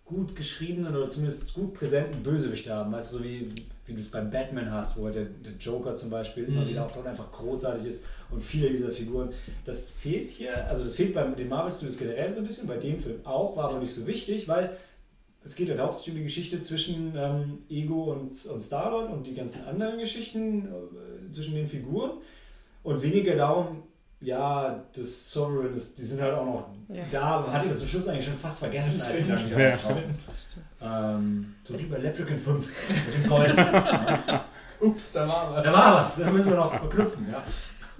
[0.05, 2.91] gut geschriebenen oder zumindest gut präsenten Bösewichte haben.
[2.91, 3.49] Weißt du, so wie,
[3.85, 6.69] wie du es beim Batman hast, wo der, der Joker zum Beispiel immer Mhm.
[6.69, 9.29] wieder auftaucht und einfach großartig ist und viele dieser Figuren.
[9.65, 12.77] Das fehlt hier, also das fehlt bei den Marvel Studios generell so ein bisschen, bei
[12.77, 14.75] dem Film auch, war aber nicht so wichtig, weil
[15.45, 19.33] es geht halt hauptsächlich um die Geschichte zwischen ähm, Ego und, und Star-Lord und die
[19.35, 22.11] ganzen anderen Geschichten äh, zwischen den Figuren
[22.83, 23.83] und weniger darum,
[24.21, 27.03] ja, das Sovereign, das, die sind halt auch noch Ja.
[27.09, 29.51] da, man hat ihn zum Schluss eigentlich schon fast vergessen, Das als sie stimmt.
[29.53, 30.03] dann Ja, auftauchen.
[30.81, 32.67] Ähm, so wie bei Leprechaun 5
[33.05, 33.57] mit dem Gold.
[33.57, 34.45] da
[34.81, 35.65] ups, da war was.
[35.73, 37.43] war was, da müssen wir noch verknüpfen, ja.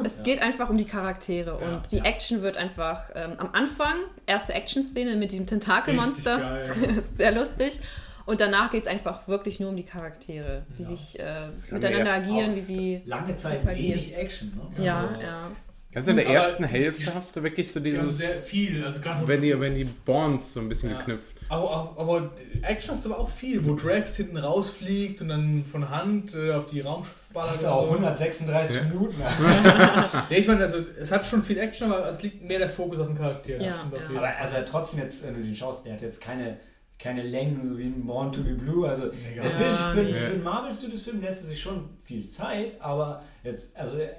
[0.04, 2.04] Es geht einfach um die Charaktere Ja, und die ja.
[2.06, 3.96] Action wird einfach ähm, am Anfang,
[4.26, 7.04] erste Action-Szene mit diesem Tentakelmonster, geil.
[7.18, 7.80] sehr lustig.
[8.26, 10.90] Und danach geht es einfach wirklich nur um die Charaktere, wie Ja.
[10.90, 11.24] sich äh,
[11.72, 13.02] miteinander agieren, wie sie.
[13.06, 13.92] Lange Zeit Interagieren.
[14.00, 14.86] wenig Action, ne?
[14.86, 15.52] Ja, Also, ja.
[15.96, 18.86] Also in der ersten Hälfte hast du wirklich so dieses, sehr viel.
[18.86, 20.98] Also gerade wo- wenn die, wenn die Bonds so ein bisschen Ja.
[21.00, 21.36] geknüpft.
[21.50, 22.32] Aber, aber,
[22.62, 26.54] Action hast du aber auch viel, wo Drax hinten rausfliegt und dann von Hand äh,
[26.54, 27.50] auf die Raumspalte.
[27.50, 28.84] Hast du auch 136 Ja.
[28.84, 29.16] Minuten.
[29.20, 33.00] Ja, ich meine, also es hat schon viel Action, aber es liegt mehr der Fokus
[33.00, 33.54] auf dem Charakter.
[33.54, 33.70] das Ja,
[34.14, 34.18] ja.
[34.18, 36.60] Aber also trotzdem jetzt, wenn du den schaust, der hat jetzt keine,
[37.00, 38.88] keine Längen, so wie ein Born to be Blue.
[38.88, 42.28] Also Nee, der Film, für, für einen Marvel Studios Film lässt er sich schon viel
[42.28, 44.10] Zeit, aber jetzt, also äh,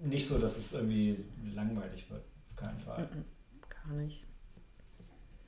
[0.00, 1.24] nicht so, dass es irgendwie
[1.54, 2.24] langweilig wird.
[2.50, 3.08] Auf keinen Fall.
[3.70, 4.24] Gar nicht.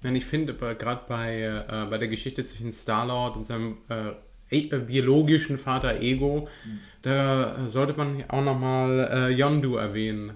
[0.03, 4.11] Denn ich finde, gerade bei, äh, bei der Geschichte zwischen Star-Lord und seinem äh,
[4.51, 6.79] e äh, biologischen Vater Ego, Mhm.
[7.03, 10.33] da sollte man auch nochmal äh, Yondu erwähnen.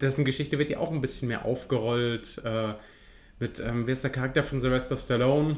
[0.00, 2.40] Dessen Geschichte wird ja auch ein bisschen mehr aufgerollt.
[2.44, 2.74] Äh,
[3.40, 5.56] mit, ähm, wer ist der Charakter von Sylvester Stallone?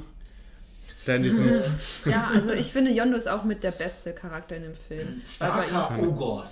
[1.06, 1.48] Der in diesem.
[2.04, 5.20] Ja, also ich finde, Yondo ist auch mit der beste Charakter in dem Film.
[5.26, 6.48] Starker Oh Gott.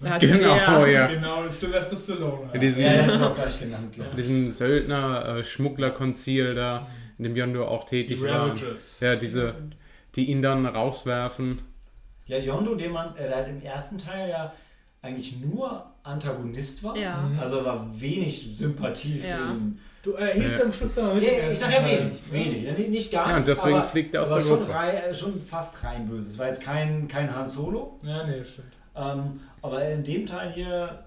[0.00, 1.06] Ja, genau, der- ja.
[1.08, 2.50] Genau, das ist Sylvester Stallone.
[2.52, 4.24] In diesem, Ja, auch gleich genannt, glaube in ich.
[4.24, 4.48] diesem
[5.42, 6.86] Söldner-Schmuggler-Konzil da,
[7.18, 8.46] in dem Yondu auch Die tätig war.
[8.50, 9.00] Ravages.
[9.00, 9.54] Ja, diese,
[10.14, 11.62] die ihn dann rauswerfen.
[12.26, 14.52] Ja, Yondo, den man, äh, der hat im ersten Teil ja
[15.02, 16.96] eigentlich nur Antagonist war.
[16.96, 17.16] Ja.
[17.22, 17.38] Mhm.
[17.38, 19.50] Also war wenig Sympathie für Ja.
[19.52, 19.78] ihn.
[20.02, 20.64] Du, er hilft Ja.
[20.64, 21.24] am Schluss aber mit.
[21.24, 22.62] Ja, ich sag ja wenig, wenig.
[22.64, 23.56] Ja, nicht- Nicht gar Ja, und nicht.
[23.56, 26.28] deswegen aber, fliegt er aus der schon, rein, äh, schon fast rein böse.
[26.28, 27.98] Es war jetzt kein, kein Han Solo.
[28.04, 28.68] Ja, nee, stimmt.
[28.96, 31.04] Ähm, aber in dem Teil hier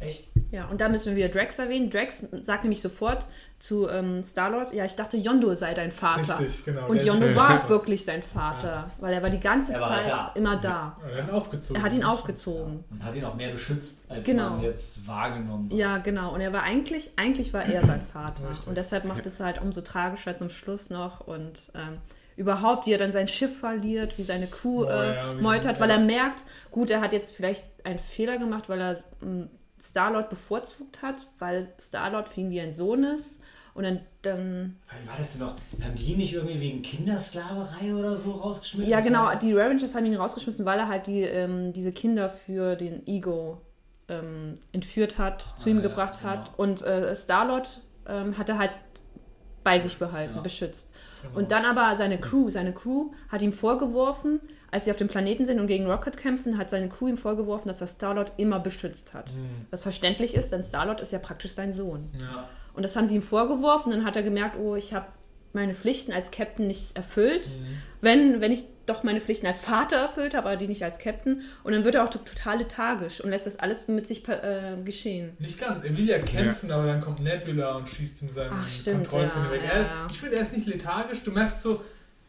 [0.00, 0.28] echt.
[0.50, 1.88] Ja, und da müssen wir wieder Drax erwähnen.
[1.90, 3.26] Drax sagt nämlich sofort
[3.58, 6.40] zu ähm, Star-Lord, ja, ich dachte, Yondo sei dein Vater.
[6.40, 6.88] Richtig, genau.
[6.88, 10.32] Und Yondo war wirklich sein Vater, weil er war die ganze war Zeit da.
[10.34, 10.96] immer da.
[11.08, 11.76] Er hat ihn aufgezogen.
[11.80, 12.84] Er hat ihn aufgezogen.
[12.90, 14.50] Und hat ihn auch mehr beschützt, als Genau.
[14.50, 15.78] man jetzt wahrgenommen hat.
[15.78, 16.34] Ja, genau.
[16.34, 18.50] Und er war eigentlich, eigentlich war er sein Vater.
[18.50, 18.66] Richtig.
[18.66, 21.20] Und deshalb macht es halt umso tragischer zum Schluss noch.
[21.20, 21.98] Und ähm,
[22.36, 25.90] überhaupt, wie er dann sein Schiff verliert, wie seine Crew Oh, äh, ja, meutert, weil
[25.90, 29.48] er merkt, gut, er hat jetzt vielleicht einen Fehler gemacht, weil er ähm,
[29.80, 33.40] Star-Lord bevorzugt hat, weil Star-Lord für ihn wie ein Sohn ist.
[33.74, 34.76] Und dann, dann
[35.06, 35.54] war das denn noch?
[35.82, 38.90] Haben die nicht irgendwie wegen Kindersklaverei oder so rausgeschmissen?
[38.90, 39.34] Ja, genau.
[39.36, 43.62] Die Ravengers haben ihn rausgeschmissen, weil er halt die, ähm, diese Kinder für den Ego
[44.08, 46.44] ähm, entführt hat, zu ihm ja, gebracht hat.
[46.44, 46.56] genau.
[46.58, 48.76] Und äh, Star-Lord ähm, hat er halt
[49.64, 50.42] bei sich behalten, ja.
[50.42, 50.91] beschützt.
[51.22, 51.38] Genau.
[51.38, 55.44] Und dann aber seine Crew, seine Crew hat ihm vorgeworfen, als sie auf dem Planeten
[55.44, 59.14] sind und gegen Rocket kämpfen, hat seine Crew ihm vorgeworfen, dass er Star-Lord immer beschützt
[59.14, 59.32] hat.
[59.34, 59.66] Mhm.
[59.70, 62.10] Was verständlich ist, denn Star-Lord ist ja praktisch sein Sohn.
[62.18, 62.48] Ja.
[62.74, 63.92] Und das haben sie ihm vorgeworfen.
[63.92, 65.06] Dann hat er gemerkt, oh, ich habe
[65.52, 67.48] meine Pflichten als Captain nicht erfüllt.
[68.02, 71.42] Wenn, wenn ich doch meine Pflichten als Vater erfüllt habe, aber die nicht als Captain.
[71.62, 74.76] Und dann wird er auch to- total lethargisch und lässt das alles mit sich äh,
[74.84, 75.36] geschehen.
[75.38, 75.82] Nicht ganz.
[75.84, 79.44] Er will ja kämpfen, aber dann kommt Nebula und schießt ihm seinen Ach, stimmt, Kontrollfinger
[79.46, 79.60] ja, weg.
[79.64, 80.06] ja, Er, ja.
[80.10, 81.22] Ich finde, er ist nicht lethargisch.
[81.22, 81.80] Du merkst so,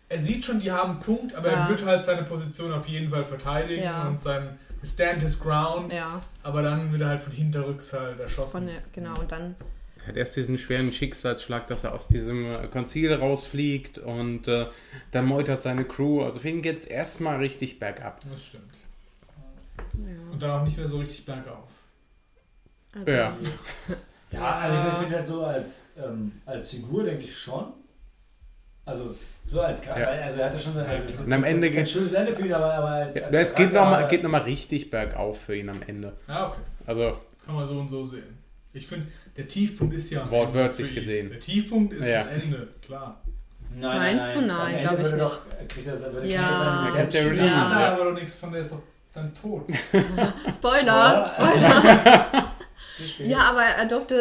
[0.10, 1.64] er sieht schon, die haben einen Punkt, aber Ja.
[1.64, 4.08] er wird halt seine Position auf jeden Fall verteidigen Ja.
[4.08, 5.92] und sein Stand his ground.
[5.92, 8.52] Ja, Aber dann wird er halt von hinterrücks halt erschossen.
[8.52, 9.18] von der, genau.
[9.20, 9.56] Und dann,
[10.04, 14.68] Er hat erst diesen schweren Schicksalsschlag, dass er aus diesem äh, Konzil rausfliegt und äh,
[15.12, 16.24] dann meutert seine Crew.
[16.24, 18.20] Also für ihn geht es erstmal richtig bergab.
[18.30, 18.74] Das stimmt.
[19.78, 20.32] ja.
[20.32, 21.70] Und dann auch nicht mehr so richtig bergauf.
[22.96, 23.38] Also, Ja.
[24.32, 27.66] Ja, also ich finde halt so als, ähm, als Figur denke ich schon.
[28.86, 30.24] Also so als Charakter, Ja.
[30.26, 32.74] also er hatte schon sein also Und am Ende geht's- schönes Ende für ihn, aber,
[32.74, 35.82] aber als, Ja, als es geht nochmal geht noch mal richtig bergauf für ihn am
[35.84, 36.14] Ende.
[36.28, 36.60] Ja, okay.
[36.88, 38.38] Also, Kann man so und so sehen.
[38.74, 39.08] Ich finde,
[39.38, 41.30] der Tiefpunkt ist ja Wortwörtlich gesehen.
[41.30, 42.24] Der Tiefpunkt ist Ja.
[42.24, 43.22] das Ende, klar.
[43.76, 44.42] Nein, Meinst du?
[44.42, 45.20] Nein, Am Ende glaub ich nicht.
[45.22, 46.42] Doch, kriegt er, würde Ja.
[46.42, 47.36] kriegt er seine Er Redemption.
[47.38, 47.94] Ja, Ja.
[47.96, 48.82] aber doch nichts von der ist doch
[49.14, 49.66] dann tot.
[50.56, 51.32] Spoiler!
[52.96, 53.28] Zu spät.
[53.28, 54.16] Ja, aber er durfte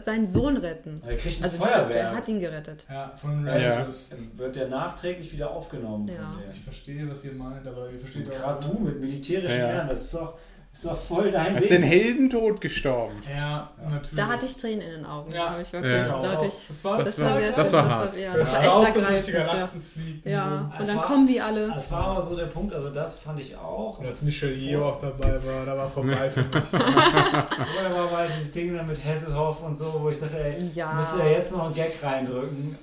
[0.00, 1.00] äh, seinen Sohn retten.
[1.06, 1.96] Er kriegt ein Also Feuerwehr.
[1.96, 2.84] er hat ihn gerettet.
[2.90, 3.70] Ja, von den Ja.
[3.76, 4.10] Rangers.
[4.10, 6.08] Dann wird der nachträglich wieder aufgenommen.
[6.08, 6.22] Ja.
[6.22, 8.34] Von Ich verstehe, was ihr meint, aber ihr versteht auch.
[8.38, 9.72] Gerade du mit militärischen Ja, ja.
[9.76, 10.38] Ehren, das ist doch,
[10.72, 11.80] ist doch voll dein er ist Ding.
[11.80, 13.16] den Heldentod gestorben.
[13.28, 14.14] Ja, natürlich.
[14.14, 15.30] Da hatte ich Tränen in den Augen.
[15.32, 15.50] Ja.
[15.50, 16.22] Habe ich wirklich Ja.
[16.22, 16.54] deutlich.
[16.68, 18.16] Das war, Das Das war- das schön, war hart.
[18.16, 19.72] Ja, der das war echt Staub durch die ergreifend.
[19.74, 19.90] Ja.
[20.02, 20.26] Fliegt.
[20.26, 21.68] ja, Und, und dann war- kommen die alle.
[21.68, 23.94] Das war aber so der Punkt, also das fand ich auch.
[23.96, 24.00] so.
[24.02, 26.72] und als Michelle Yeoh auch dabei war, da war vorbei für mich.
[26.72, 30.92] Oder war mal dieses Ding dann mit Hasselhoff und so, wo ich dachte, ey, Ja.
[30.92, 32.78] müsste er jetzt noch einen Gag reindrücken?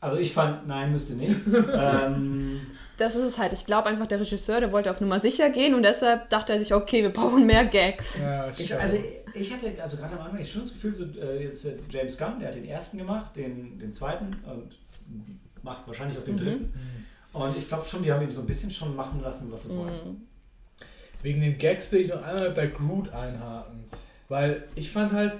[0.00, 1.36] Also ich fand, nein, müsste nicht.
[1.72, 2.60] ähm,
[2.98, 3.52] Das ist es halt.
[3.52, 6.58] Ich glaube einfach, der Regisseur, der wollte auf Nummer sicher gehen und deshalb dachte er
[6.58, 8.18] sich, okay, wir brauchen mehr Gags.
[8.20, 8.80] Ja, ich, stimmt.
[8.80, 8.96] also
[9.34, 12.38] ich hatte, also gerade am Anfang, schon das Gefühl, so, äh, jetzt äh, James Gunn,
[12.38, 14.76] der hat den ersten gemacht, den, den zweiten und
[15.62, 16.38] macht wahrscheinlich auch den Mhm.
[16.38, 16.62] dritten.
[16.64, 17.40] Mhm.
[17.40, 19.70] Und ich glaube schon, die haben ihn so ein bisschen schon machen lassen, was sie
[19.76, 19.94] wollen.
[19.94, 20.20] Mhm.
[21.22, 23.84] Wegen den Gags will ich noch einmal bei Groot einhaken.
[24.28, 25.34] Weil ich fand halt,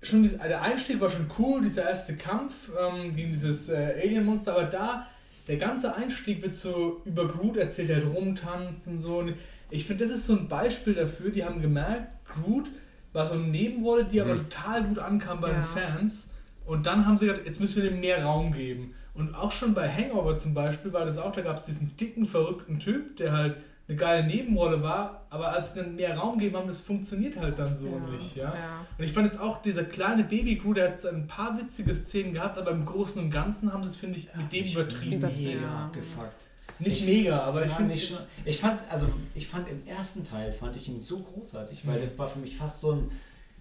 [0.00, 4.52] schon dieses, der Einstieg war schon cool, dieser erste Kampf ähm, gegen dieses äh, Alien-Monster,
[4.56, 5.06] aber da,
[5.48, 9.18] der ganze Einstieg wird so über Groot erzählt, der halt rumtanzt und so.
[9.18, 9.34] Und
[9.70, 12.66] ich finde, das ist so ein Beispiel dafür, die haben gemerkt, Groot
[13.12, 14.48] war so eine Nebenrolle, die aber Mhm.
[14.48, 15.62] total gut ankam bei den Ja.
[15.62, 16.28] Fans.
[16.64, 18.94] Und dann haben sie gesagt, jetzt müssen wir dem mehr Raum geben.
[19.14, 22.24] Und auch schon bei Hangover zum Beispiel war das auch, da gab es diesen dicken,
[22.24, 23.56] verrückten Typ, der halt
[23.88, 27.58] eine geile Nebenrolle war, aber als sie dann mehr Raum gegeben haben, das funktioniert halt
[27.58, 28.54] dann so nicht, ja.
[28.54, 28.86] ja.
[28.96, 31.94] Und ich fand jetzt auch dieser kleine Baby Crew, der hat so ein paar witzige
[31.94, 34.74] Szenen gehabt, aber im Großen und Ganzen haben sie es, finde ich, mit dem Ich-
[34.74, 35.16] übertrieben.
[35.16, 35.84] Über- Mega Ja.
[35.86, 36.44] abgefuckt.
[36.78, 40.24] Nicht Ich- mega, aber ich Ja, finde schon, ich fand, also ich fand im ersten
[40.24, 42.06] Teil fand ich ihn so großartig, weil Mhm.
[42.06, 43.10] der war für mich fast so ein,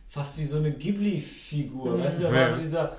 [0.07, 1.97] fast wie so eine Ghibli-Figur.
[1.97, 2.03] Mhm.
[2.03, 2.41] Weißt du, er Ja.
[2.41, 2.95] war so dieser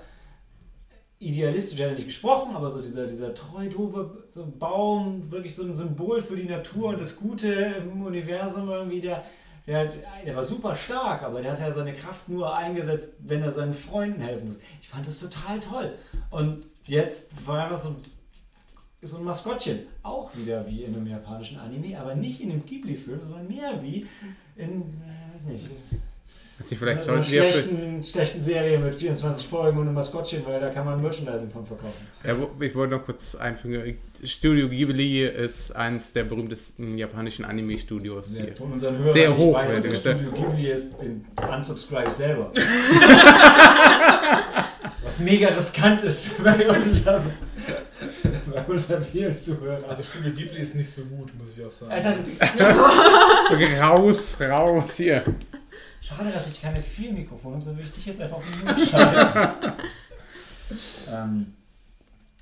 [1.23, 5.63] idealistisch, hat ja nicht gesprochen, aber so dieser, dieser treu doofe so Baum, wirklich so
[5.63, 9.25] ein Symbol für die Natur und das Gute im Universum irgendwie, der,
[9.67, 9.95] der, hat,
[10.27, 13.75] der war super stark, aber der hat ja seine Kraft nur eingesetzt, wenn er seinen
[13.75, 14.61] Freunden helfen muss.
[14.81, 15.95] Ich fand das total toll.
[16.31, 17.97] Und jetzt war einfach so ein
[19.05, 19.81] so ein Maskottchen.
[20.03, 24.07] Auch wieder wie in einem japanischen Anime, aber nicht in einem Ghibli-Film, sondern mehr wie
[24.57, 25.71] in, äh, weiß nicht,
[26.63, 27.43] Also vielleicht sollten wir.
[27.43, 31.67] Schlechten, schlechten Serie mit 24 Folgen und einem Maskottchen, weil da kann man Merchandising von
[31.67, 32.07] verkaufen.
[32.25, 33.99] ja, ich wollte noch kurz einfügen.
[34.23, 38.33] Studio Ghibli ist eines der berühmtesten japanischen Anime-Studios.
[38.37, 39.13] Ja, von unseren Hörern.
[39.13, 42.53] Sehr ich hoch, weiß, ja, dass Studio Ghibli ist, den unsubscribe ich selber.
[45.05, 47.25] Was mega riskant ist bei unserem,
[48.55, 49.83] bei unseren vielen Zuhörern.
[49.89, 51.91] Also Studio Ghibli ist nicht so gut, muss ich auch sagen.
[51.93, 52.15] Alter,
[53.53, 55.25] Okay, raus, raus hier.
[56.03, 58.65] Schade, dass ich keine vier Mikrofone habe, so will ich dich jetzt einfach auf den
[58.67, 59.73] Mund schalten.
[61.13, 61.55] ähm,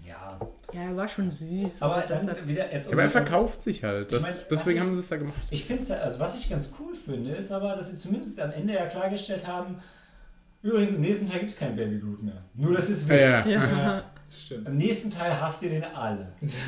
[0.07, 0.39] ja,
[0.73, 1.83] Ja, er war schon süß.
[1.83, 2.87] aber Das dann hat- wieder jetzt.
[2.87, 4.11] Ja, aber er verkauft sich halt.
[4.13, 5.35] Das, Ich mein, deswegen ich- haben sie es ja gemacht.
[5.51, 8.51] Ich finde es, also was ich ganz cool finde, ist aber, dass sie zumindest am
[8.51, 9.77] Ende ja klargestellt haben,
[10.63, 12.43] übrigens im nächsten Teil gibt es kein Baby Groot mehr.
[12.55, 13.25] Nur, dass ihr es wisst.
[13.25, 13.67] Ja, ja.
[13.67, 14.03] ja.
[14.27, 14.69] Das stimmt.
[14.69, 16.29] Im nächsten Teil hasst ihr den alle.
[16.41, 16.63] das ist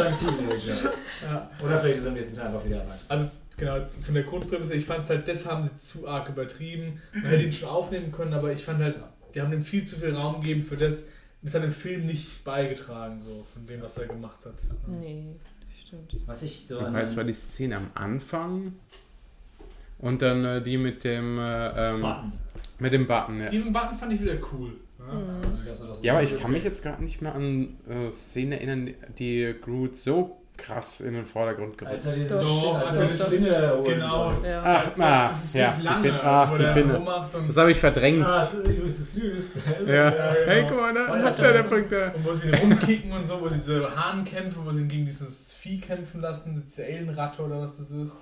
[0.00, 0.92] ein Teenager.
[1.22, 1.50] Ja.
[1.62, 3.04] Oder vielleicht ist er im nächsten Teil einfach wieder erwachsen.
[3.08, 3.28] Also
[3.60, 7.00] genau, von der Grundprämisse, ich fand es halt, das haben sie zu arg übertrieben.
[7.12, 8.96] Man hätte ihn schon aufnehmen können, aber ich fand halt,
[9.34, 11.04] die haben ihm viel zu viel Raum gegeben für das.
[11.42, 14.54] Das hat dem Film nicht beigetragen, so von dem, was er gemacht hat.
[14.86, 15.24] Nee,
[15.60, 16.16] das stimmt.
[16.26, 18.74] Was ich so Du an weißt, war die Szene am Anfang
[19.98, 22.32] und dann äh, die mit dem äh, ähm, Button.
[22.78, 23.40] mit dem Button.
[23.40, 23.50] Ja.
[23.50, 24.72] Die Button fand ich wieder cool.
[24.98, 25.14] Ja.
[25.14, 26.02] Mhm.
[26.02, 29.96] ja, aber ich kann mich jetzt gerade nicht mehr an äh, Szenen erinnern, die Groot
[29.96, 32.06] so krass in den Vordergrund Als gerückt.
[32.30, 33.30] er diese Doch, als als er er das das-
[33.76, 34.32] holen Genau.
[34.44, 34.62] Ja.
[34.64, 37.06] Ach, na, das ist ja, die lange, Fin also, ach, die Finne.
[37.46, 38.26] Das habe ich verdrängt.
[38.26, 39.54] Ah, das ist süß.
[39.86, 39.92] ja.
[39.94, 40.10] Ja,
[40.46, 40.68] Hey, genau.
[40.68, 41.30] guck mal, da, Spoiler.
[41.32, 42.08] der, der bringt da.
[42.12, 45.04] und wo sie ihn rumkicken und so, wo sie diese Hahnkämpfe, wo sie ihn gegen
[45.04, 48.20] dieses Vieh kämpfen lassen, diese Ellenratte oder was das ist.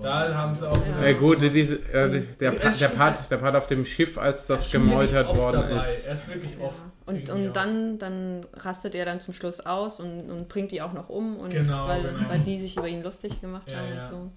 [0.00, 0.76] Da haben sie auch.
[0.86, 1.06] Ja.
[1.08, 4.18] Ja, gut, diese, äh, die- der, Er Pa- der, Part, der Part auf dem Schiff,
[4.18, 5.92] als das gemeutert worden dabei.
[5.92, 6.06] ist.
[6.06, 6.64] Er ist wirklich Ja.
[6.66, 6.82] oft.
[7.06, 10.92] Und, und dann, dann rastet er dann zum Schluss aus und, und bringt die auch
[10.92, 12.28] noch um, und Genau, weil, genau.
[12.28, 13.94] weil die sich über ihn lustig gemacht Ja, haben ja.
[13.96, 14.32] und so.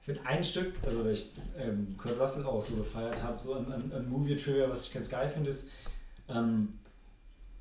[0.00, 3.54] Ich finde ein Stück, also weil ich ähm, Kurt Russell auch so gefeiert habe, so
[3.54, 5.70] ein, ein, ein Movie-Trivia, was ich ganz geil finde, ist,
[6.28, 6.78] ähm,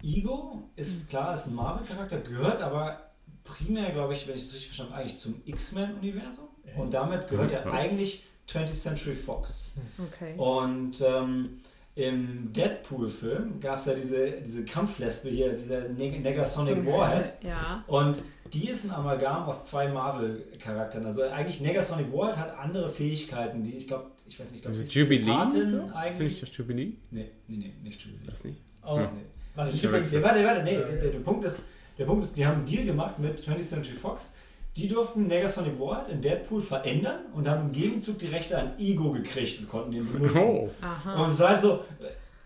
[0.01, 2.99] Ego ist klar, ist ein Marvel-Charakter, gehört aber
[3.44, 6.45] primär, glaube ich, wenn ich es richtig verstanden habe, eigentlich zum X-Men-Universum.
[6.78, 7.74] Und damit gehört er Was?
[7.80, 9.64] eigentlich 20th Century Fox.
[9.99, 10.34] Okay.
[10.38, 11.60] Und ähm,
[11.95, 17.34] im Deadpool-Film gab es ja diese, diese Kampflesbe hier, dieser Neg Negasonic So- Warhead.
[17.44, 17.84] Ja.
[17.88, 18.22] Und
[18.52, 21.06] die ist ein Amalgam aus zwei Marvel-Charakteren.
[21.06, 24.76] Also eigentlich Negasonic Warhead hat andere Fähigkeiten, die ich glaube, ich weiß nicht, ich glaube,
[24.76, 25.26] sie ist Jubilee?
[25.26, 26.40] Telepathin Ist nicht eigentlich.
[26.40, 26.94] das Jubilee?
[27.11, 28.26] Nee, nee, nee, nicht Jubilee.
[28.30, 28.60] Das nicht?
[28.86, 29.11] Oh, Ja.
[29.11, 29.22] Nee.
[29.56, 30.11] Was ich übrigens.
[30.24, 31.02] Warte, warte, nee, Ja, der, ja.
[31.02, 31.61] der, der, Punkt ist,
[31.98, 34.32] der Punkt ist, die haben einen Deal gemacht mit 20th Century Fox.
[34.76, 39.11] Die durften Negasonic Warhead in Deadpool verändern und haben im Gegenzug die Rechte an Ego
[39.11, 40.38] gekriegt und konnten den benutzen.
[40.38, 40.70] Oh.
[40.82, 41.24] Aha.
[41.24, 41.82] Und es war halt so,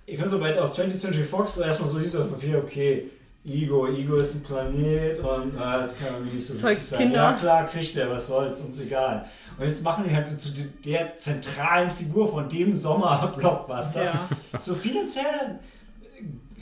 [0.05, 2.57] ich kann so bei aus 20th Century Fox so erstmal so liest du auf Papier,
[2.57, 3.09] okay,
[3.45, 6.99] Ego, Ego ist ein Planet und ah, das kann irgendwie nicht so Zeugt wichtig sein.
[6.99, 7.15] Kinder.
[7.15, 9.25] Ja klar, kriegt er, was soll's, uns egal.
[9.57, 10.51] Und jetzt machen die halt so zu
[10.83, 14.03] der zentralen Figur von dem Sommer-Blockbuster.
[14.03, 14.29] Ja.
[14.59, 15.76] So finanziell äh,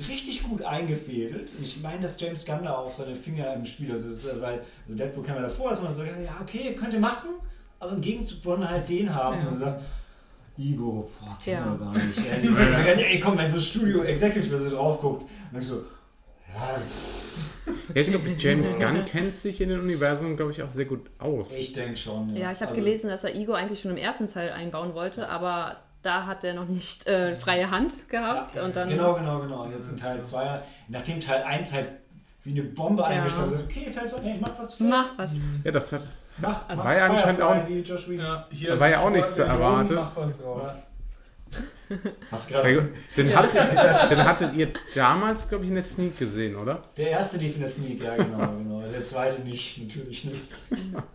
[0.09, 1.51] richtig gut eingefädelt.
[1.57, 4.09] Und ich meine, dass James Gunn da auch seine Finger im Spiel, also,
[4.41, 7.29] weil also Deadpool kam ja davor, dass man so ja okay, könnt ihr machen,
[7.79, 9.41] aber im Gegenzug wollen wir halt den haben.
[9.41, 9.47] Ja.
[9.49, 9.81] Und sagt,
[10.57, 11.71] Ego, boah, kennen Ja.
[11.71, 12.17] wir gar nicht.
[12.31, 15.83] Ey, ey, ey, komm, wenn so Studio Executive so drauf guckt, dann so,
[16.53, 16.77] ja,
[17.93, 21.09] Ja, ich glaube, James Gunn kennt sich in dem Universum, glaube ich, auch sehr gut
[21.19, 21.55] aus.
[21.57, 22.35] ich denke schon.
[22.35, 25.27] Ja, ich habe Also, gelesen, dass er Ego eigentlich schon im ersten Teil einbauen wollte,
[25.27, 29.39] aber da hat er noch nicht äh, freie Hand gehabt Ja, und dann genau, genau,
[29.39, 29.63] genau.
[29.63, 31.89] Und jetzt in Teil 2, nachdem Teil 1 halt
[32.43, 35.31] wie eine Bombe eingeschlagen ist, okay, Teil 2, nee, mach was du mach was.
[35.63, 36.01] Ja, das hat.
[36.37, 38.07] Mach, mach War ja anscheinend auch- wie Josh.
[38.09, 39.95] Ja, hier war ja auch nichts zu erwarten.
[39.95, 40.79] Mach was draus.
[42.31, 46.55] Hast Ja, gerade Den, habt, den hattet ihr damals, glaube ich, in der Sneak gesehen,
[46.55, 46.81] oder?
[46.97, 48.81] Der erste lief in der Sneak, ja genau, genau.
[48.81, 50.41] Der zweite nicht, natürlich nicht.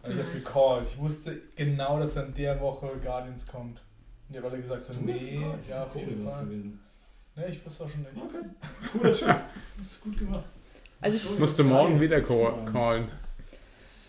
[0.02, 0.86] Und ich hab's gecallt.
[0.90, 3.80] Ich wusste genau, dass dann der Woche Guardians kommt.
[4.30, 6.44] Die haben alle gesagt so, Du hast nee, ja, auf jeden Fall.
[6.44, 6.80] gewesen.
[7.36, 8.12] Ne, ich wusste auch schon nicht.
[8.16, 8.44] Okay,
[8.92, 9.28] cooler Typ.
[9.80, 10.44] Hast du gut gemacht.
[11.00, 13.08] Also ich, Musst du morgen wieder callen.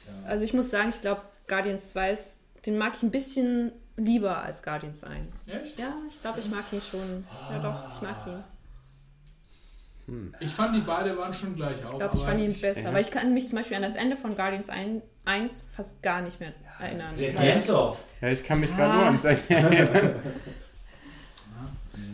[0.06, 0.30] Ja.
[0.30, 4.38] also ich muss sagen, ich glaube, Guardians 2 ist, den mag ich ein bisschen lieber
[4.43, 5.27] als Guardians 1.
[5.48, 5.80] Echt?
[5.80, 7.26] Ja, ich glaube, ich mag ihn schon.
[7.49, 8.43] Ja doch, ich mag ihn.
[10.07, 10.35] Hm.
[10.39, 11.98] Ich fand die beide waren schon gleich Ich auf.
[11.98, 12.81] glaube, ich fand ihn ich- besser.
[12.81, 12.89] ja.
[12.89, 16.22] Aber ich kann mich zum Beispiel an das Ende von Guardians 1, 1 fast gar
[16.22, 17.16] nicht mehr erinnern.
[17.20, 17.98] Der Weil- Dance-Off.
[18.22, 18.95] Ja, ich kann mich gerade Ah.
[18.95, 20.16] nur ans erinnern.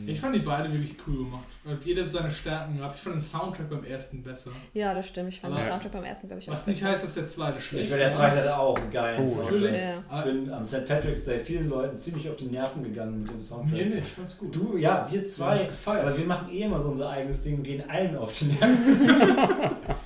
[0.05, 1.43] Ich fand die beide wirklich cool gemacht.
[1.65, 2.95] Weil jeder so seine Stärken gehabt.
[2.95, 4.51] Ich fand den Soundtrack beim ersten besser.
[4.73, 5.29] Ja, das stimmt.
[5.33, 6.91] Ich fand Aber- den Soundtrack beim ersten, glaube ich, Was auch nicht besser.
[6.93, 9.51] heißt, dass der zweite schlecht Ich will der zweite hatte auch einen geilen Oh, Soundtrack.
[9.51, 9.75] natürlich.
[9.75, 9.97] Ja.
[9.97, 10.87] Ich Ah, bin am St.
[10.87, 13.71] Patrick's Day vielen Leuten ziemlich auf die Nerven gegangen mit dem Soundtrack.
[13.79, 14.55] Mir nicht, ich fand's gut.
[14.55, 15.57] Du, ja, wir zwei.
[15.57, 16.07] gefallen.
[16.07, 19.71] Aber wir machen eh immer so unser eigenes Ding und gehen allen auf die Nerven.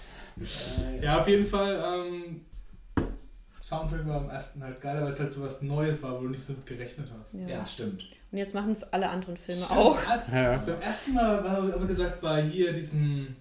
[1.01, 1.75] Ja, auf jeden Fall.
[2.07, 2.41] Ähm,
[3.72, 6.30] Soundtrack war am ersten halt geiler, weil es halt so was Neues war, wo du
[6.30, 7.34] nicht so mit gerechnet hast.
[7.34, 7.48] Ja.
[7.48, 8.03] Ja, stimmt.
[8.31, 9.80] Und jetzt machen es alle anderen Filme Stimmt.
[9.80, 9.98] auch.
[10.31, 10.57] Ja.
[10.57, 13.34] Beim ersten Mal war aber gesagt, bei hier diesem,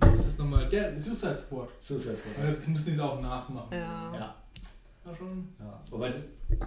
[0.00, 1.68] ah, wie ist das nochmal, der Suicide Squad.
[1.80, 2.38] Suicide Squad.
[2.38, 3.72] Weil Jetzt müssen die es auch nachmachen.
[3.72, 4.12] Ja.
[4.14, 4.34] Ja,
[5.04, 5.48] War schon.
[5.58, 5.80] ja.
[5.90, 6.12] Wobei,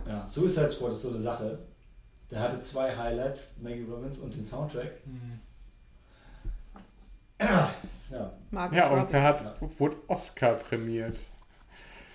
[0.07, 1.60] ja, Suicide Squad ist so eine Sache.
[2.31, 4.91] Der hatte zwei Highlights, Maggie Robbins und den Soundtrack.
[5.06, 5.40] Hm.
[7.40, 7.73] Ja,
[8.52, 11.19] Margot Ja, und er hat, wurde Oscar prämiert.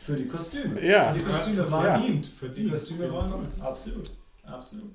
[0.08, 0.80] Für die Kostüme.
[0.84, 1.10] Ja.
[1.10, 1.70] Und die Kostüme Ja.
[1.70, 1.98] waren Ja.
[1.98, 2.26] dient.
[2.26, 2.70] Die Verdient.
[2.70, 4.10] Kostüme waren absolut.
[4.42, 4.94] Absolut.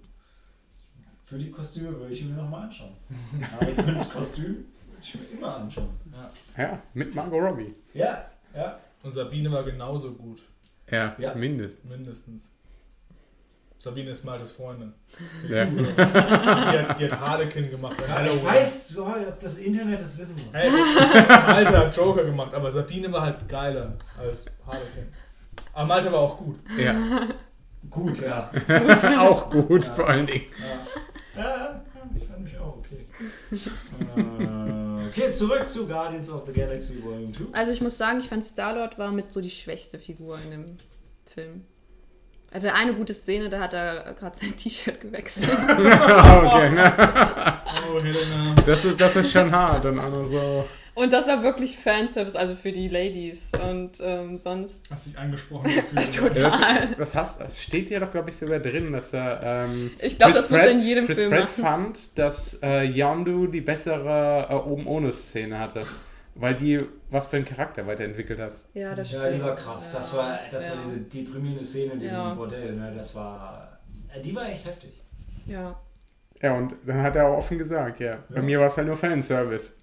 [1.24, 2.96] Für die Kostüme würde ich mir nochmal anschauen.
[3.60, 5.90] Harley Quinns Kostüm würde ich mir immer anschauen.
[6.12, 6.64] Ja.
[6.64, 7.74] Ja, mit Margot Robbie.
[7.94, 8.26] Ja,
[8.56, 8.80] ja.
[9.04, 10.42] Und Sabine war genauso gut,
[10.90, 11.34] Ja, Ja.
[11.36, 11.92] mindestens.
[11.92, 12.52] mindestens.
[13.84, 14.94] Sabine ist Maltes Freundin.
[15.50, 15.66] Ja.
[15.66, 17.98] Die hat, die hat Harlequin gemacht.
[17.98, 20.54] bei Ich weiß, ob das Internet das wissen muss.
[20.54, 25.10] Hey, Malte hat Joker gemacht, aber Sabine war halt geiler als Harlequin.
[25.74, 26.60] Aber Malte war auch gut.
[26.78, 26.96] ja.
[27.90, 28.50] Gut, ja.
[29.20, 29.92] Auch gut, Ja.
[29.92, 30.46] vor allen Dingen.
[31.36, 31.84] Ja, ja, ja,
[32.18, 33.06] ich fand mich auch okay.
[34.16, 37.44] äh, okay, zurück zu Guardians of the Galaxy Volume 2.
[37.52, 40.78] Also ich muss sagen, ich fand Star-Lord war mit so die schwächste Figur in dem
[41.26, 41.66] Film.
[42.54, 45.50] Er hatte eine gute Szene, da hat er gerade sein T-Shirt gewechselt.
[45.70, 46.94] okay, ne?
[47.92, 48.56] Oh, Helena.
[48.64, 49.84] das, ist, das ist schon hart.
[49.86, 50.64] Und auch noch so.
[50.94, 53.52] Und das war wirklich Fanservice, also für die Ladies.
[53.68, 56.36] Und ähm, sonst Hast dich angesprochen gefühlt.
[56.38, 56.88] Ja, total.
[56.90, 59.40] das, das, hast, das steht ja doch, glaube ich, sogar drin, dass er.
[59.44, 61.64] Ähm, Ich glaube, das muss er in jedem Chris Film Pratt machen.
[61.64, 65.88] fand, dass äh, Yondu die bessere äh, oben ohne Szene hatte.
[66.36, 68.56] Weil die was für einen Charakter weiterentwickelt hat.
[68.74, 69.36] Ja, das Ja, stimmt.
[69.36, 69.92] die war krass.
[69.92, 70.72] Das Ja, war, das ja.
[70.76, 72.34] war diese deprimierende Szene in diesem Ja.
[72.34, 72.74] Bordell.
[72.76, 72.92] Ne?
[72.96, 73.78] Das war.
[74.14, 75.02] äh, Die war echt heftig.
[75.46, 75.76] Ja.
[76.42, 78.18] Ja, und dann hat er auch offen gesagt, ja.
[78.30, 78.42] Bei Ja.
[78.42, 79.74] mir war es halt nur Fanservice.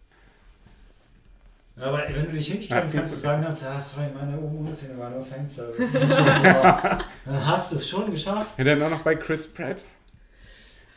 [1.76, 4.98] Ja, aber wenn du dich hinstellen Ja, kannst und sagen kannst, ah, sorry, meine Omo-Szene
[4.98, 5.98] war nur Fanservice.
[7.24, 8.58] dann hast du es schon geschafft.
[8.58, 9.84] Ja, dann auch noch bei Chris Pratt.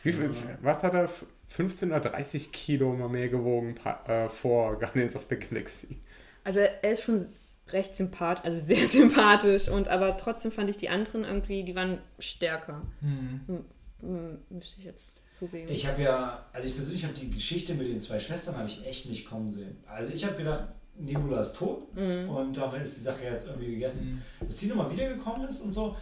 [0.02, 1.08] Wie viel, Was hat er?
[1.54, 3.76] 15 oder 30 Kilo mal mehr gewogen
[4.06, 5.98] äh, vor Guardians of the Galaxy.
[6.42, 7.24] Also er ist schon
[7.68, 9.68] recht sympathisch, also sehr sympathisch.
[9.68, 12.82] Und aber trotzdem fand ich die anderen irgendwie, die waren stärker.
[13.00, 13.64] Hm.
[14.00, 15.68] Hm, Müsste ich jetzt zugeben.
[15.70, 18.84] Ich habe ja, also ich persönlich habe die Geschichte mit den zwei Schwestern habe ich
[18.84, 19.76] echt nicht kommen sehen.
[19.86, 20.64] Also ich habe gedacht,
[20.96, 22.28] Nebula ist tot Mhm.
[22.30, 24.22] und damit ist die Sache jetzt irgendwie gegessen.
[24.40, 24.46] Hm.
[24.48, 25.96] Dass sie nochmal wiedergekommen ist und so,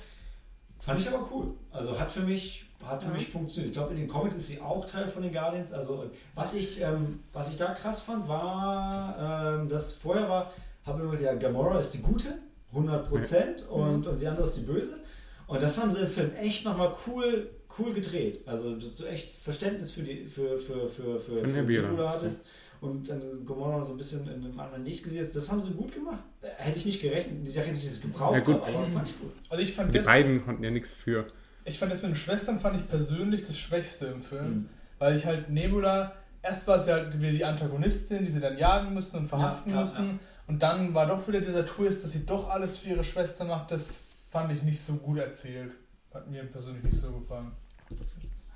[0.81, 1.55] fand ich aber cool.
[1.71, 3.15] Also hat für mich, hat für Ja.
[3.15, 3.73] mich funktioniert.
[3.73, 5.73] Ich glaube, in den Comics ist sie auch Teil von den Guardians.
[5.73, 10.53] Also was ich, ähm, was ich da krass fand, war, ähm, dass vorher war,
[10.85, 12.39] habe ich immer gedacht, ja, Gamora ist die Gute,
[12.73, 14.99] 100 Prozent, und, und die andere ist die Böse.
[15.47, 18.41] Und das haben sie im Film echt nochmal cool, cool gedreht.
[18.47, 22.47] Also, dass du echt Verständnis für die für, für, für, für, Für hast, hattest
[22.81, 25.37] und dann Gamora so ein bisschen in einem anderen Licht gesetzt.
[25.37, 26.19] Das haben sie gut gemacht.
[26.41, 27.47] Äh, Hätte ich nicht gerechnet.
[27.47, 28.55] Die Sache jetzt nicht, dass ich es gebraucht Ja, gut.
[28.63, 29.33] habe, aber fand ich gut.
[29.51, 31.27] Also ich fand, Die das, beiden konnten ja nichts für.
[31.65, 34.49] Ich fand das mit den Schwestern fand ich persönlich das Schwächste im Film.
[34.55, 34.69] Mhm.
[34.99, 36.13] Weil ich halt Nebula,
[36.43, 39.71] erst war es ja halt wieder die Antagonistin, die sie dann jagen müssen und verhaften
[39.71, 40.21] Ja, ja, müssen.
[40.47, 43.71] Und dann war doch wieder dieser Twist, dass sie doch alles für ihre Schwester macht.
[43.71, 45.73] Das fand ich nicht so gut erzählt.
[46.13, 47.53] Hat mir persönlich nicht so gefallen.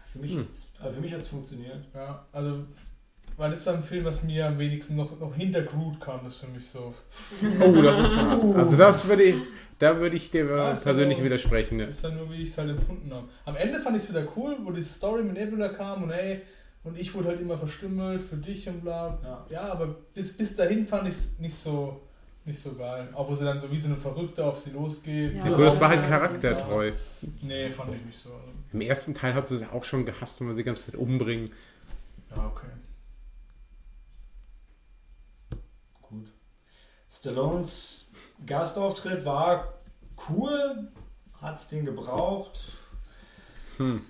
[0.06, 0.40] Für mich Hm.
[0.40, 1.84] hat's- also für mich hat es funktioniert.
[1.94, 2.64] Ja, also,
[3.36, 6.36] weil das ist ein Film, was mir am wenigsten noch, noch hinter Groot kam, das
[6.36, 6.94] für mich so.
[7.60, 8.42] Oh, das ist hart.
[8.56, 9.36] Also das würde ich,
[9.78, 11.78] da würde ich dir Ja, ist persönlich widersprechen.
[11.78, 11.84] Ne?
[11.84, 13.28] Ist dann nur, wie ich es halt empfunden habe.
[13.44, 16.42] Am Ende fand ich es wieder cool, wo diese Story mit Nebula kam und ey,
[16.86, 19.18] und ich wurde halt immer verstümmelt für dich und bla.
[19.22, 19.46] Ja.
[19.50, 22.00] Ja, aber bis, bis dahin fand ich es nicht so,
[22.44, 23.08] nicht so geil.
[23.12, 25.34] Auch wo sie dann so wie so eine Verrückte auf sie losgeht.
[25.34, 25.48] Ja.
[25.48, 26.92] Ja, das war halt Ja, charaktertreu.
[27.42, 28.30] Nee, fand ich nicht so.
[28.72, 30.94] Im ersten Teil hat sie es auch schon gehasst, wenn wir sie die ganze Zeit
[30.94, 31.50] umbringen.
[32.30, 32.68] Ja, okay.
[36.02, 36.32] Gut.
[37.20, 38.06] Stallones
[38.46, 39.74] Gastauftritt war
[40.28, 40.88] cool.
[41.40, 42.58] Hat's den gebraucht?
[43.78, 44.00] Hm.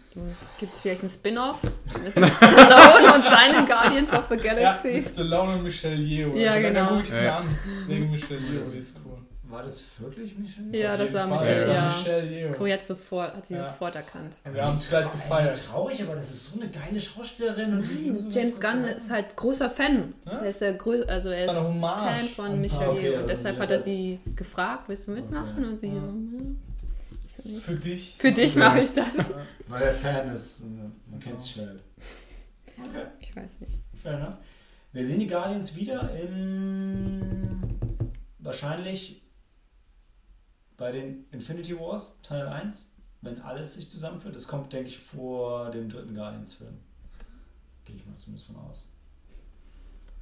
[0.58, 1.58] Gibt es vielleicht einen Spin-off
[2.02, 4.94] mit Stallone und seinen Guardians of the Ja, Galaxy?
[4.94, 6.34] mit Stallone und Michelle Yeoh.
[6.36, 6.88] Ja, Dann- Dann genau.
[6.90, 7.38] guck ich's mir Ja.
[7.38, 7.58] an.
[7.86, 9.15] Wegen Michelle Yeoh, die ist cool.
[9.56, 10.76] War das wirklich Michelle?
[10.78, 11.38] Ja, Auf das war Fall.
[11.38, 11.72] Michelle, Ja.
[11.72, 11.86] ja.
[11.88, 12.52] Michelle Yeoh.
[12.58, 13.66] Guck, jetzt sofort, hat sie Ja.
[13.70, 14.36] sofort erkannt.
[14.52, 15.62] Wir haben es gleich gefeiert.
[15.66, 17.72] traurig, aber das ist so eine geile Schauspielerin.
[17.78, 20.12] Und die Nein, James Gunn ist halt großer Fan.
[20.26, 20.40] Ja?
[20.40, 23.30] Er ist größ also er Das war ist Fan von Michelle okay, Yeoh also und
[23.30, 25.56] deshalb das hat er sie gefragt, willst du mitmachen?
[25.56, 25.66] Okay.
[25.66, 25.94] Und sie Ja.
[25.94, 26.58] so, hm,
[27.54, 27.58] ja.
[27.60, 28.16] Für dich.
[28.18, 28.68] Für dich Ja.
[28.68, 29.06] mache ich das.
[29.68, 30.64] Weil er Fan ist.
[30.66, 31.80] Man kennt es schnell.
[32.78, 33.80] Okay, Ich weiß nicht.
[34.02, 34.34] fair enough.
[34.92, 37.56] Wir sehen die Guardians wieder in.
[38.38, 39.22] Wahrscheinlich
[40.76, 42.90] bei den Infinity Wars Teil 1,
[43.22, 44.36] wenn alles sich zusammenführt.
[44.36, 46.78] Das kommt, denke ich, vor dem dritten Guardians-Film.
[47.84, 48.88] Gehe ich mal zumindest von aus.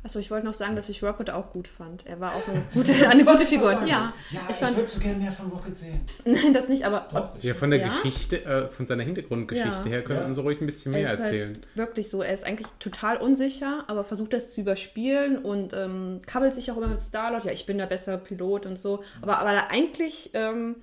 [0.04, 2.06] Achso, ich wollte noch sagen, dass ich Rocket auch gut fand.
[2.06, 3.72] Er war auch eine gute, eine gute Figur.
[3.86, 6.02] Ja, Ja, ich ich, würde so gerne mehr von Rocket sehen.
[6.26, 7.88] nein, das nicht, aber Doch, Ja, von der Ja?
[7.88, 9.84] Geschichte, äh, von seiner Hintergrundgeschichte Ja.
[9.86, 10.34] her könnten Ja.
[10.34, 11.54] sie ruhig ein bisschen er mehr ist erzählen.
[11.54, 12.20] halt wirklich so.
[12.22, 16.76] Er ist eigentlich total unsicher, aber versucht das zu überspielen und ähm, kabbelt sich auch
[16.76, 17.44] immer mit Starlord.
[17.44, 19.02] Ja, ich bin der bessere Pilot und so.
[19.22, 20.76] Aber, aber er eigentlich ähm,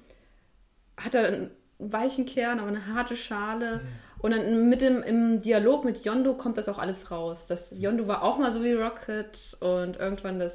[0.97, 3.81] hat er einen weichen Kern, aber eine harte Schale.
[4.21, 7.47] Und dann mit dem im Dialog mit Yondo kommt das auch alles raus.
[7.47, 10.53] Das Yondo war auch mal so wie Rocket und irgendwann das.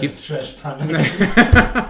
[0.00, 0.84] Gibt Trash Panda.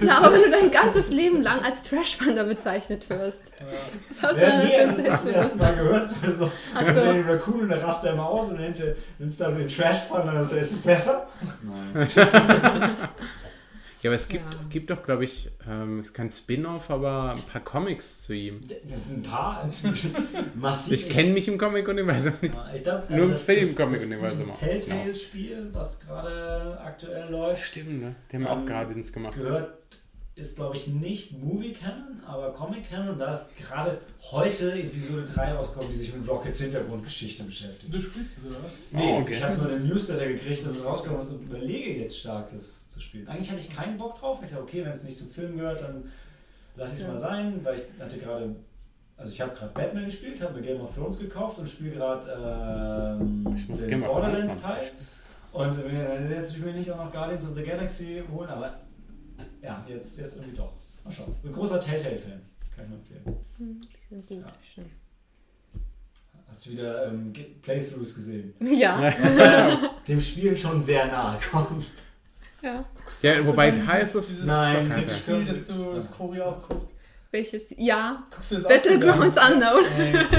[0.00, 3.42] Ja, aber wenn du dein ganzes Leben lang als Trash-Panda bezeichnet wirst.
[4.08, 6.04] Das hast du Ja, nee, dann das ersten Mal gehört.
[6.04, 7.00] Das war so, Ach wenn so.
[7.12, 10.32] den Raccoon und der rast er immer aus und nennt es da den Trash Panda.
[10.32, 11.26] Also, ist es besser?
[11.62, 12.08] Nein.
[14.04, 14.60] Ja, aber es gibt, Ja.
[14.68, 18.60] gibt doch, glaube ich, ähm, kein Spin-off, aber ein paar Comics zu ihm.
[19.10, 19.66] Ein paar.
[20.54, 20.92] Massiv.
[20.92, 22.54] Ich kenne mich im Comic-Universum nicht.
[22.54, 24.58] Ja, ich glaub, Nur im das- Film das- Comic das- auch.
[24.58, 28.14] Telltale-Spiel, was gerade aktuell läuft, Stimmt, ne?
[28.30, 29.36] Die haben auch Ähm, Guardians gemacht.
[29.36, 29.78] gehört,
[30.36, 33.10] ist glaube ich nicht Movie Canon, aber Comic Canon.
[33.10, 33.98] Und da ist gerade
[34.32, 37.94] heute Episode 3 rausgekommen, die sich mit Rockets Hintergrundgeschichte beschäftigt.
[37.94, 38.72] Du spielst es, oder was?
[38.90, 39.34] Nee, Oh, okay.
[39.34, 42.88] ich habe nur den Newsletter gekriegt, dass es rausgekommen ist und überlege jetzt stark, das
[42.88, 43.28] zu spielen.
[43.28, 44.40] Eigentlich hatte ich keinen Bock drauf.
[44.42, 46.10] Ich dachte, okay, wenn es nicht zum Film gehört, dann
[46.76, 47.12] lasse ich es Ja.
[47.12, 48.56] mal sein, weil ich hatte gerade,
[49.16, 53.18] also ich habe gerade Batman gespielt, habe mir Game of Thrones gekauft und spiele gerade
[53.20, 54.90] ähm, Ich muss den Game of Thrones Borderlands mal Teil.
[55.52, 58.80] Und wenn- jetzt will ich mir nicht auch noch Guardians of the Galaxy holen, aber
[59.64, 60.72] ja, jetzt, jetzt irgendwie doch.
[61.04, 61.34] Mal schauen.
[61.44, 62.40] Ein großer Telltale-Fan,
[62.74, 63.36] kann ich nur empfehlen.
[63.58, 64.38] Hm, Die sind gut,
[64.76, 64.82] Ja.
[66.48, 67.32] Hast du wieder ähm,
[67.62, 68.54] Playthroughs gesehen?
[68.60, 69.10] Ja.
[70.06, 71.86] Dem Spiel schon sehr nahe kommt.
[72.62, 72.84] ja.
[73.22, 74.26] Ja, wobei heißt es.
[74.28, 76.94] dieses Nein, dieses Spiel, das du das Chori auch guckst.
[77.32, 77.64] Welches?
[77.76, 78.24] Ja.
[78.30, 79.84] Guckst du das Battlegrounds Unknown.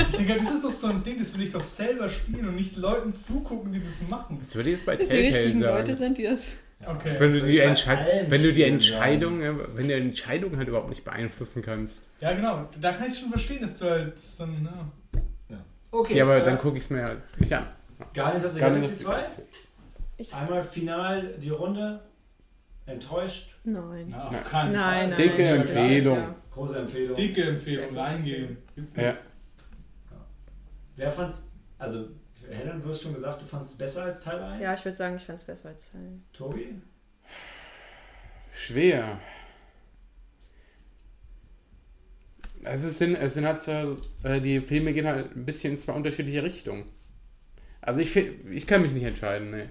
[0.10, 2.56] Ich denke, das ist doch so ein Ding, das will ich doch selber spielen und
[2.56, 4.38] nicht Leuten zugucken, die das machen.
[4.40, 5.78] Das würde ich jetzt bei Die Telltale richtigen sagen.
[5.78, 6.54] Leute sind die das.
[6.86, 7.16] Okay.
[7.20, 7.58] Wenn du, Das die,
[8.32, 12.08] wenn du die Entscheidung, ja, wenn du die Entscheidung halt überhaupt nicht beeinflussen kannst.
[12.20, 12.68] Ja, genau.
[12.80, 14.70] Da kann ich schon verstehen, dass du halt dann,
[15.50, 15.58] ja.
[15.92, 17.68] Okay, Ja, aber äh, dann gucke ich es mir halt nicht an.
[18.14, 19.12] Guardians of the Galaxy of the 2.
[19.14, 19.42] Galaxy.
[20.34, 22.02] Einmal final die Runde.
[22.88, 23.56] Enttäuscht.
[23.64, 24.06] Nein.
[24.10, 25.08] Na, auf keinen Nein, Fall.
[25.10, 25.18] nein.
[25.18, 25.56] Dicke nein.
[25.62, 26.18] Empfehlung.
[26.18, 26.36] Ja.
[26.52, 27.16] Große Empfehlung.
[27.16, 28.58] Dicke Empfehlung, reingehen.
[28.76, 29.12] Gibt's Ja.
[29.14, 29.34] nichts.
[30.98, 32.10] Wer fand's, also
[32.50, 34.62] Helen, du hast schon gesagt, du fandest es besser als Teil 1.
[34.62, 36.20] Ja, ich würde sagen, ich fand es besser als Teil.
[36.34, 36.82] Tobi?
[38.52, 39.20] Schwer.
[42.64, 45.80] Also es sind, es sind halt so, äh, die Filme gehen halt ein bisschen in
[45.80, 46.86] zwei unterschiedliche Richtungen.
[47.82, 49.70] Also ich, ich kann mich nicht entscheiden, ne.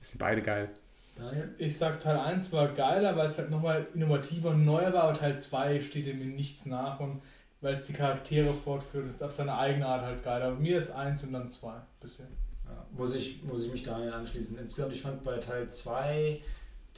[0.00, 0.70] Sind beide geil.
[1.16, 1.54] Daniel?
[1.58, 5.18] Ich sag, Teil 1 war geiler, weil es halt nochmal innovativer und neuer war, aber
[5.18, 7.22] Teil 2 steht dem in nichts nach und
[7.62, 10.42] weil es die Charaktere fortführt, ist auf seine eigene Art halt geil.
[10.42, 12.26] Aber mir ist 1 und dann 2 bisher.
[12.68, 14.58] Ja, muss, ich, muss ich mich Daniel anschließen.
[14.58, 16.40] Insgesamt, ich fand bei Teil 2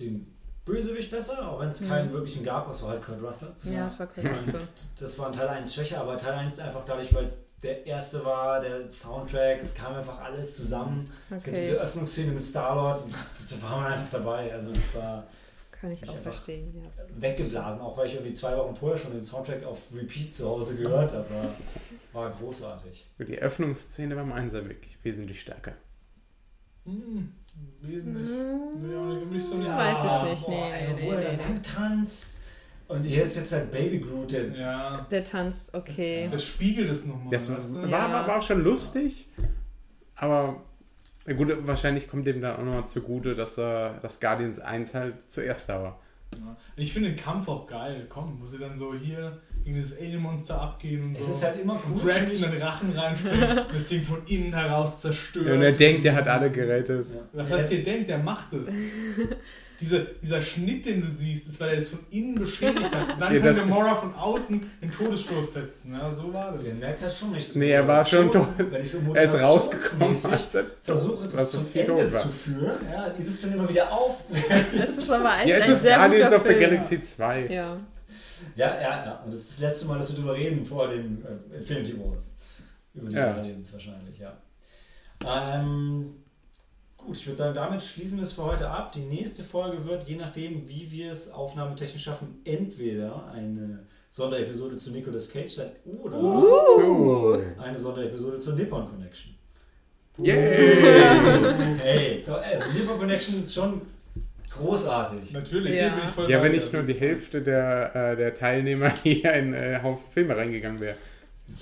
[0.01, 0.35] den
[0.65, 2.15] Bösewicht besser, auch wenn es keinen Mhm.
[2.15, 3.53] wirklichen gab, was war halt Kurt Russell.
[3.65, 4.25] Ja, das war cool.
[4.25, 4.55] Und
[4.99, 8.23] das war in Teil 1 schwächer, aber Teil 1 einfach dadurch, weil es der erste
[8.25, 11.11] war, der Soundtrack, es kam einfach alles zusammen.
[11.31, 14.53] Es gibt diese Okay, Öffnungsszene mit Star-Lord, und da war man einfach dabei.
[14.53, 15.44] Also es war das
[15.85, 16.83] kann ich auch verstehen, ja.
[17.21, 20.77] weggeblasen, auch weil ich irgendwie zwei Wochen vorher schon den Soundtrack auf Repeat zu Hause
[20.77, 21.27] gehört habe.
[22.13, 23.07] War, großartig.
[23.19, 25.73] Die Eröffnungsszene beim Einser wirklich wesentlich stärker.
[26.87, 27.33] Hm,
[27.83, 28.29] wesentlich.
[28.29, 31.25] Hm, Ja, ich so nicht Weiß ich nicht, nee, boah, ey, nee, wo er nee,
[31.25, 31.43] da nee.
[31.43, 32.39] lang tanzt.
[32.87, 36.29] Und hier ist jetzt halt Baby Groot, der Ja, Der tanzt, okay.
[36.31, 37.31] das spiegelt es nochmal.
[37.31, 37.83] Das war, weißt du?
[37.83, 38.13] war, Ja.
[38.13, 39.29] war, war auch schon lustig,
[40.15, 40.63] aber
[41.27, 45.15] na gut, wahrscheinlich kommt dem dann auch nochmal zugute, dass er das Guardians 1 halt
[45.29, 46.01] zuerst da war.
[46.37, 46.57] Ja.
[46.77, 50.61] Ich finde den Kampf auch geil, komm, wo sie dann so hier gegen dieses Alien-Monster
[50.61, 51.31] abgehen und Es so.
[51.31, 52.01] ist halt immer cool.
[52.01, 55.47] und Drax in den Rachen reinspringt und das Ding von innen heraus zerstört.
[55.49, 57.07] Und er denkt, er hat alle gerettet.
[57.15, 57.21] Ja.
[57.33, 58.69] Was heißt, ihr denkt, der macht es.
[59.85, 63.13] Dieser, dieser Schnitt, den du siehst, ist, weil er es von innen beschädigt hat.
[63.13, 65.93] Und dann Ja, kann das- Gamora von außen den Todesstoß setzen.
[65.93, 66.61] Ja, so war das.
[66.61, 67.47] Also ihr merkt das schon nicht.
[67.47, 68.49] so Nee, er war schon tot.
[68.57, 72.23] Wenn ich so Er ist rausgekommen, er versuche, das das zum Ende tot war.
[72.23, 72.77] zu führen.
[72.91, 74.17] Ja, ihr ist dann immer wieder auf.
[74.79, 76.61] Das ist aber echt Ja, es ein ist sehr Guardians guter of the Film.
[76.61, 77.47] Galaxy 2.
[77.49, 77.77] Ja.
[78.57, 79.21] Ja, ja, ja.
[79.25, 82.35] Und das ist das letzte Mal, dass wir darüber reden, vor dem äh, Infinity Wars.
[82.95, 83.33] Über die Ja.
[83.33, 84.33] Guardians wahrscheinlich, ja.
[85.27, 86.15] Ähm,
[87.07, 88.93] gut, ich würde sagen, damit schließen wir es für heute ab.
[88.93, 94.91] Die nächste Folge wird, je nachdem, wie wir es aufnahmetechnisch schaffen, entweder eine Sonderepisode zu
[94.93, 95.71] Nicolas Cage sein
[96.03, 97.39] oder Oh.
[97.63, 99.35] eine Sonderepisode zur Nippon Connection.
[100.19, 101.75] Yay!
[101.79, 103.81] Hey, also Nippon Connection ist schon
[104.51, 105.33] großartig.
[105.33, 105.89] Natürlich, Ja.
[105.91, 109.53] bin ich voll Ja, wenn nicht nur die Hälfte der, äh, der Teilnehmer hier in
[109.55, 110.97] äh, Haufen Filme reingegangen wäre.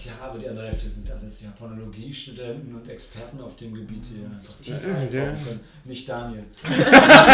[0.05, 4.55] Ja, aber die andere Hälfte sind alles Japanologiestudenten und Experten auf dem Gebiet, die einfach
[4.63, 4.77] tief
[5.13, 5.25] Ja, ja.
[5.33, 5.61] können.
[5.85, 6.45] Nicht Daniel.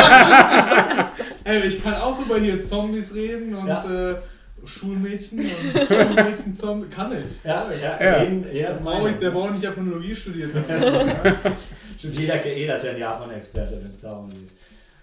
[1.45, 4.11] Ey, ich kann auch über hier Zombies reden und Ja.
[4.13, 4.17] äh,
[4.65, 6.89] Schulmädchen und Schulmädchen Zombie.
[6.89, 7.45] Kann ich.
[7.45, 8.15] Ja, ja, Ja.
[8.23, 11.13] Reden, Der eher braucht der braucht nicht Japanologie studiert haben.
[11.99, 14.51] Stimmt, jeder eh, das ist ja ein Japan-Experte, wenn es darum geht.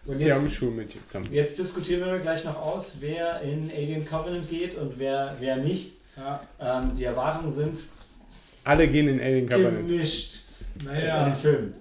[0.06, 1.28] Und Wir haben jetzt, Schulmädchen zusammen.
[1.32, 5.95] jetzt diskutieren wir gleich noch aus, wer in Alien Covenant geht und wer, wer nicht.
[6.18, 7.78] Ja, Ähm, die Erwartungen sind
[8.64, 9.88] Alle gehen in Alien Covenant.
[9.88, 10.42] gemischt
[10.76, 11.26] jetzt an naja.
[11.26, 11.74] den Film.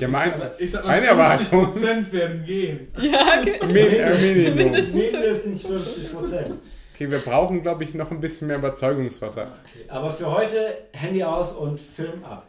[0.00, 1.64] Ja, Ich mein, ich sag mal, meine 50 Erwartung.
[1.64, 2.88] Prozent werden gehen.
[3.00, 3.58] Ja, okay.
[3.60, 3.66] Äh.
[3.66, 4.92] Mindestens.
[4.92, 6.54] Mindestens 50 Prozent.
[6.94, 9.52] Okay, wir brauchen, glaube ich, noch ein bisschen mehr Überzeugungswasser.
[9.64, 9.84] Okay.
[9.88, 12.46] Aber für heute Handy aus und Film ab.